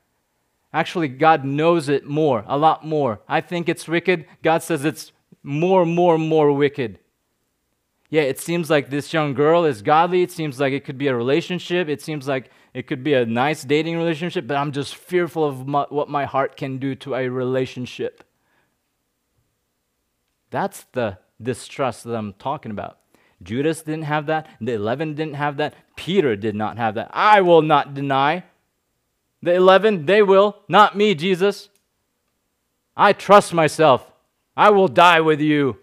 Actually, 0.72 1.08
God 1.08 1.44
knows 1.44 1.88
it 1.88 2.04
more, 2.04 2.44
a 2.48 2.58
lot 2.58 2.84
more. 2.84 3.20
I 3.28 3.40
think 3.40 3.68
it's 3.68 3.86
wicked. 3.86 4.26
God 4.42 4.60
says 4.62 4.84
it's 4.84 5.12
more, 5.42 5.86
more, 5.86 6.18
more 6.18 6.52
wicked 6.52 6.98
yeah, 8.10 8.22
it 8.22 8.38
seems 8.38 8.70
like 8.70 8.90
this 8.90 9.12
young 9.12 9.34
girl 9.34 9.64
is 9.64 9.82
godly. 9.82 10.22
It 10.22 10.30
seems 10.30 10.60
like 10.60 10.72
it 10.72 10.84
could 10.84 10.98
be 10.98 11.08
a 11.08 11.16
relationship. 11.16 11.88
It 11.88 12.02
seems 12.02 12.28
like 12.28 12.50
it 12.72 12.86
could 12.86 13.02
be 13.02 13.14
a 13.14 13.24
nice 13.24 13.64
dating 13.64 13.96
relationship, 13.96 14.46
but 14.46 14.56
I'm 14.56 14.72
just 14.72 14.94
fearful 14.94 15.44
of 15.44 15.66
my, 15.66 15.86
what 15.88 16.08
my 16.08 16.24
heart 16.24 16.56
can 16.56 16.78
do 16.78 16.94
to 16.96 17.14
a 17.14 17.28
relationship. 17.28 18.24
That's 20.50 20.84
the 20.92 21.18
distrust 21.42 22.04
that 22.04 22.14
I'm 22.14 22.34
talking 22.34 22.70
about. 22.70 22.98
Judas 23.42 23.82
didn't 23.82 24.04
have 24.04 24.26
that. 24.26 24.48
The 24.60 24.72
11 24.72 25.14
didn't 25.14 25.34
have 25.34 25.56
that. 25.56 25.74
Peter 25.96 26.36
did 26.36 26.54
not 26.54 26.78
have 26.78 26.94
that. 26.94 27.10
I 27.12 27.40
will 27.40 27.62
not 27.62 27.94
deny. 27.94 28.44
The 29.42 29.54
11, 29.54 30.06
they 30.06 30.22
will. 30.22 30.56
Not 30.68 30.96
me, 30.96 31.14
Jesus. 31.14 31.68
I 32.96 33.12
trust 33.12 33.52
myself. 33.52 34.10
I 34.56 34.70
will 34.70 34.88
die 34.88 35.20
with 35.20 35.40
you. 35.40 35.78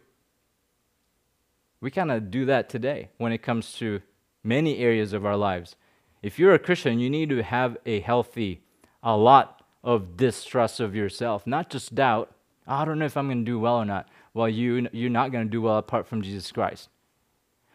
We 1.82 1.90
kind 1.90 2.12
of 2.12 2.30
do 2.30 2.46
that 2.46 2.70
today 2.70 3.10
when 3.18 3.32
it 3.32 3.42
comes 3.42 3.74
to 3.74 4.02
many 4.44 4.78
areas 4.78 5.14
of 5.14 5.26
our 5.26 5.36
lives. 5.36 5.76
If 6.22 6.38
you're 6.38 6.54
a 6.54 6.60
Christian, 6.60 7.00
you 7.00 7.10
need 7.10 7.30
to 7.30 7.42
have 7.42 7.78
a 7.86 8.00
healthy, 8.00 8.62
a 9.02 9.18
lot 9.18 9.64
of 9.84 10.16
distrust 10.16 10.80
of 10.80 10.96
yourself, 10.96 11.48
not 11.48 11.72
just 11.72 11.96
doubt. 11.96 12.32
Oh, 12.68 12.76
I 12.76 12.86
don't 12.86 13.00
know 13.00 13.06
if 13.06 13.18
I'm 13.18 13.28
going 13.28 13.44
to 13.44 13.52
do 13.52 13.60
well 13.60 13.78
or 13.78 13.86
not. 13.86 14.08
Well, 14.36 14.48
you, 14.48 14.88
you're 14.92 15.10
not 15.10 15.32
going 15.32 15.46
to 15.46 15.50
do 15.50 15.62
well 15.62 15.78
apart 15.78 16.06
from 16.06 16.22
Jesus 16.22 16.52
Christ. 16.52 16.90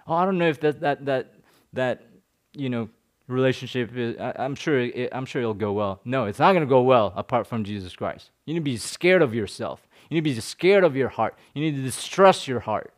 Oh, 0.07 0.15
I 0.15 0.25
don't 0.25 0.39
know 0.39 0.49
if 0.49 0.61
that, 0.61 0.81
that, 0.81 1.05
that, 1.07 1.35
that 1.73 2.07
you 2.55 2.69
know, 2.69 2.89
relationship 3.27 3.95
is, 3.97 4.17
I, 4.19 4.45
am 4.45 4.55
sure, 4.55 4.79
it, 4.79 5.09
I'm 5.11 5.27
sure 5.27 5.43
it'll 5.43 5.55
go 5.55 5.73
well. 5.73 6.01
No, 6.05 6.27
it's 6.27 6.39
not 6.39 6.53
going 6.53 6.65
to 6.65 6.71
go 6.71 6.83
well 6.83 7.13
apart 7.17 7.49
from 7.49 7.65
Jesus 7.65 7.97
Christ. 7.97 8.31
You 8.45 8.55
need 8.55 8.61
to 8.61 8.65
be 8.65 8.77
scared 8.77 9.23
of 9.23 9.35
yourself. 9.35 9.87
You 10.09 10.15
need 10.15 10.31
to 10.31 10.35
be 10.37 10.41
scared 10.41 10.85
of 10.85 10.95
your 10.95 11.09
heart. 11.09 11.37
You 11.55 11.63
need 11.63 11.75
to 11.75 11.83
distrust 11.83 12.47
your 12.47 12.61
heart. 12.61 12.93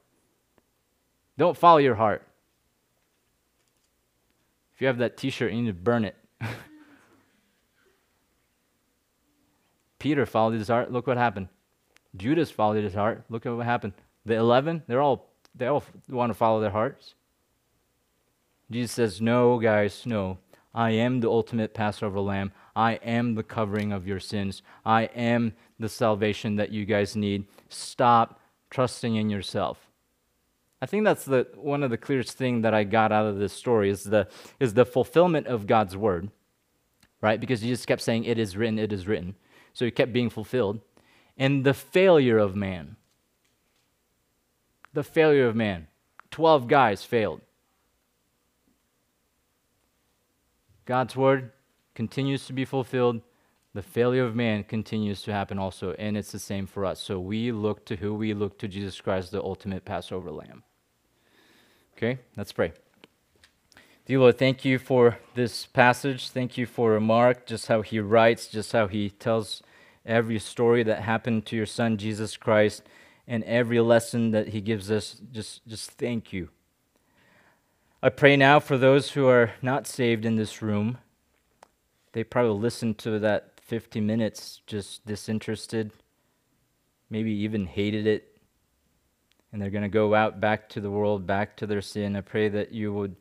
Don't 1.39 1.57
follow 1.57 1.79
your 1.79 1.95
heart. 1.95 2.23
If 4.75 4.83
you 4.83 4.89
have 4.89 4.99
that 4.99 5.17
t 5.17 5.31
shirt, 5.31 5.53
you 5.53 5.63
need 5.63 5.69
to 5.69 5.73
burn 5.73 6.05
it. 6.05 6.17
Peter 9.99 10.27
followed 10.27 10.59
his 10.59 10.69
heart. 10.69 10.93
Look 10.93 11.07
what 11.07 11.17
happened. 11.17 11.49
Judas 12.17 12.51
followed 12.51 12.83
his 12.83 12.95
heart. 12.95 13.25
Look 13.31 13.47
at 13.47 13.55
what 13.55 13.65
happened. 13.65 13.93
The 14.27 14.35
11, 14.35 14.83
they're 14.87 15.01
all, 15.01 15.31
they 15.55 15.67
all 15.67 15.85
want 16.09 16.31
to 16.31 16.35
follow 16.35 16.61
their 16.61 16.71
hearts. 16.71 17.15
Jesus 18.71 18.93
says, 18.93 19.21
No, 19.21 19.59
guys, 19.59 20.03
no. 20.05 20.39
I 20.75 20.91
am 20.91 21.21
the 21.21 21.31
ultimate 21.31 21.73
Passover 21.73 22.21
lamb. 22.21 22.53
I 22.77 22.95
am 22.95 23.35
the 23.35 23.43
covering 23.43 23.93
of 23.93 24.07
your 24.07 24.21
sins. 24.21 24.63
I 24.85 25.05
am 25.05 25.55
the 25.79 25.89
salvation 25.89 26.57
that 26.57 26.71
you 26.71 26.85
guys 26.85 27.17
need. 27.17 27.47
Stop 27.69 28.41
trusting 28.71 29.17
in 29.17 29.31
yourself. 29.31 29.88
I 30.81 30.87
think 30.87 31.05
that's 31.05 31.25
the, 31.25 31.49
one 31.57 31.83
of 31.83 31.91
the 31.91 31.99
clearest 31.99 32.39
thing 32.39 32.63
that 32.63 32.73
I 32.73 32.85
got 32.85 33.11
out 33.11 33.27
of 33.27 33.39
this 33.39 33.53
story 33.53 33.91
is 33.91 34.05
the, 34.05 34.29
is 34.61 34.75
the 34.75 34.85
fulfillment 34.85 35.49
of 35.49 35.67
God's 35.67 35.97
word, 35.97 36.31
right? 37.21 37.41
Because 37.41 37.61
Jesus 37.61 37.85
kept 37.85 38.03
saying, 38.03 38.25
It 38.25 38.39
is 38.39 38.57
written, 38.57 38.79
it 38.79 38.93
is 38.93 39.07
written. 39.07 39.35
So 39.73 39.85
he 39.85 39.91
kept 39.91 40.13
being 40.13 40.31
fulfilled. 40.31 40.81
And 41.37 41.65
the 41.65 41.75
failure 41.75 42.39
of 42.39 42.57
man. 42.57 42.97
The 44.93 45.05
failure 45.05 45.47
of 45.47 45.55
man. 45.55 45.89
12 46.31 46.69
guys 46.69 47.05
failed. 47.05 47.41
God's 50.85 51.15
word 51.15 51.53
continues 51.95 52.47
to 52.47 52.53
be 52.53 52.65
fulfilled. 52.65 53.21
the 53.75 53.83
failure 53.83 54.25
of 54.25 54.35
man 54.35 54.65
continues 54.65 55.23
to 55.23 55.33
happen 55.33 55.59
also, 55.59 55.93
and 55.99 56.17
it's 56.17 56.33
the 56.33 56.39
same 56.39 56.67
for 56.67 56.85
us. 56.85 56.99
So 57.01 57.21
we 57.21 57.53
look 57.53 57.85
to 57.87 57.97
who? 57.97 58.15
We 58.15 58.35
look 58.35 58.59
to 58.59 58.67
Jesus 58.67 59.01
Christ, 59.01 59.31
the 59.31 59.43
ultimate 59.43 59.85
Passover 59.85 60.33
lamb. 60.33 60.65
Okay, 61.99 62.21
let's 62.37 62.53
pray. 62.53 62.71
Dear 64.07 64.21
Lord, 64.21 64.39
thank 64.39 64.65
you 64.65 64.79
for 64.79 65.19
this 65.35 65.67
passage. 65.67 66.31
Thank 66.31 66.57
you 66.57 66.65
for 66.65 67.01
Mark, 67.01 67.45
just 67.45 67.67
how 67.67 67.83
he 67.83 67.99
writes, 67.99 68.47
just 68.47 68.71
how 68.71 68.87
he 68.87 69.11
tells 69.11 69.65
every 70.07 70.39
story 70.39 70.85
that 70.85 71.01
happened 71.01 71.45
to 71.47 71.57
your 71.57 71.67
son, 71.67 71.97
Jesus 71.97 72.37
Christ, 72.37 72.85
and 73.27 73.43
every 73.43 73.81
lesson 73.81 74.31
that 74.31 74.51
he 74.51 74.61
gives 74.61 74.93
us. 74.93 75.21
Just, 75.33 75.67
just 75.67 75.91
thank 75.91 76.33
you. 76.33 76.51
I 78.01 78.11
pray 78.11 78.37
now 78.37 78.61
for 78.61 78.79
those 78.79 79.11
who 79.11 79.27
are 79.27 79.55
not 79.61 79.89
saved 79.89 80.25
in 80.25 80.37
this 80.37 80.63
room. 80.63 80.99
They 82.13 82.23
probably 82.23 82.61
listened 82.61 82.99
to 82.99 83.19
that 83.19 83.55
50 83.61 84.01
minutes 84.01 84.61
just 84.69 85.05
disinterested, 85.05 85.91
maybe 87.11 87.33
even 87.33 87.67
hated 87.67 88.07
it. 88.07 88.38
And 89.53 89.63
they're 89.63 89.71
going 89.71 89.83
to 89.83 89.89
go 89.89 90.15
out 90.15 90.41
back 90.41 90.69
to 90.71 90.81
the 90.81 90.91
world, 90.91 91.27
back 91.27 91.57
to 91.57 91.67
their 91.67 91.81
sin. 91.81 92.17
I 92.17 92.21
pray 92.21 92.49
that 92.49 92.73
you 92.73 92.93
would 92.93 93.17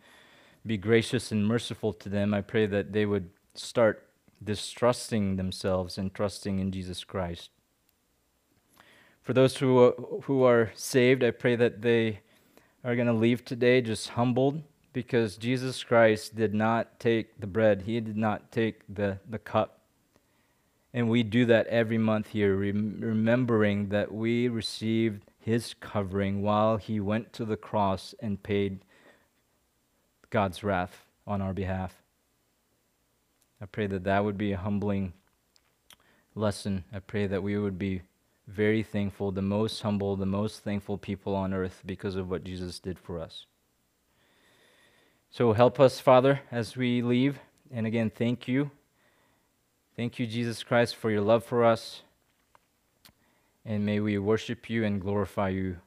be 0.65 0.77
gracious 0.77 1.31
and 1.31 1.47
merciful 1.47 1.93
to 1.93 2.09
them. 2.09 2.33
I 2.33 2.41
pray 2.41 2.65
that 2.65 2.91
they 2.91 3.05
would 3.05 3.29
start 3.55 4.07
distrusting 4.43 5.37
themselves 5.37 5.97
and 5.97 6.13
trusting 6.13 6.59
in 6.59 6.71
Jesus 6.71 7.03
Christ. 7.03 7.49
For 9.23 9.33
those 9.33 9.57
who 9.57 9.77
are, 9.79 9.91
who 10.23 10.43
are 10.43 10.71
saved, 10.75 11.23
I 11.23 11.31
pray 11.31 11.55
that 11.55 11.81
they 11.81 12.19
are 12.83 12.95
going 12.95 13.07
to 13.07 13.13
leave 13.13 13.43
today 13.43 13.81
just 13.81 14.09
humbled 14.09 14.63
because 14.93 15.37
Jesus 15.37 15.83
Christ 15.83 16.35
did 16.35 16.53
not 16.53 16.99
take 16.99 17.39
the 17.39 17.47
bread, 17.47 17.83
He 17.85 17.99
did 17.99 18.17
not 18.17 18.51
take 18.51 18.81
the, 18.89 19.19
the 19.29 19.37
cup. 19.37 19.81
And 20.93 21.09
we 21.09 21.23
do 21.23 21.45
that 21.45 21.67
every 21.67 21.97
month 21.97 22.29
here, 22.29 22.55
rem- 22.55 22.97
remembering 22.99 23.89
that 23.89 24.13
we 24.13 24.47
received 24.47 25.26
His 25.47 25.75
covering 25.75 26.41
while 26.41 26.75
He 26.75 26.99
went 26.99 27.31
to 27.31 27.45
the 27.45 27.55
cross 27.55 28.13
and 28.19 28.43
paid 28.43 28.83
God's 30.29 30.61
wrath 30.61 31.05
on 31.25 31.41
our 31.41 31.53
behalf. 31.53 32.03
I 33.61 33.65
pray 33.65 33.87
that 33.87 34.03
that 34.03 34.25
would 34.25 34.37
be 34.37 34.51
a 34.51 34.57
humbling 34.57 35.13
lesson. 36.35 36.83
I 36.91 36.99
pray 36.99 37.27
that 37.27 37.43
we 37.43 37.57
would 37.57 37.79
be 37.79 38.01
very 38.45 38.83
thankful, 38.83 39.31
the 39.31 39.41
most 39.41 39.81
humble, 39.81 40.17
the 40.17 40.25
most 40.25 40.65
thankful 40.65 40.97
people 40.97 41.33
on 41.33 41.53
earth 41.53 41.81
because 41.85 42.17
of 42.17 42.29
what 42.29 42.43
Jesus 42.43 42.77
did 42.79 42.99
for 42.99 43.17
us. 43.17 43.45
So 45.29 45.53
help 45.53 45.79
us, 45.79 46.01
Father, 46.01 46.41
as 46.51 46.75
we 46.75 47.01
leave. 47.01 47.39
And 47.71 47.87
again, 47.87 48.09
thank 48.13 48.49
you. 48.49 48.69
Thank 49.95 50.19
you, 50.19 50.27
Jesus 50.27 50.61
Christ, 50.61 50.97
for 50.97 51.09
your 51.09 51.21
love 51.21 51.45
for 51.45 51.63
us. 51.63 52.01
And 53.67 53.85
may 53.85 53.99
we 53.99 54.17
worship 54.17 54.69
you 54.69 54.85
and 54.85 54.99
glorify 54.99 55.49
you 55.49 55.77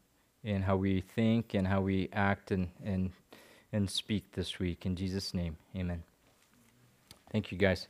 in 0.44 0.62
how 0.62 0.76
we 0.76 1.00
think 1.00 1.54
and 1.54 1.66
how 1.66 1.80
we 1.80 2.08
act 2.12 2.52
and, 2.52 2.68
and 2.84 3.10
and 3.72 3.88
speak 3.90 4.32
this 4.32 4.58
week. 4.58 4.86
In 4.86 4.96
Jesus' 4.96 5.32
name, 5.34 5.56
amen. 5.76 6.02
Thank 7.32 7.52
you, 7.52 7.58
guys. 7.58 7.88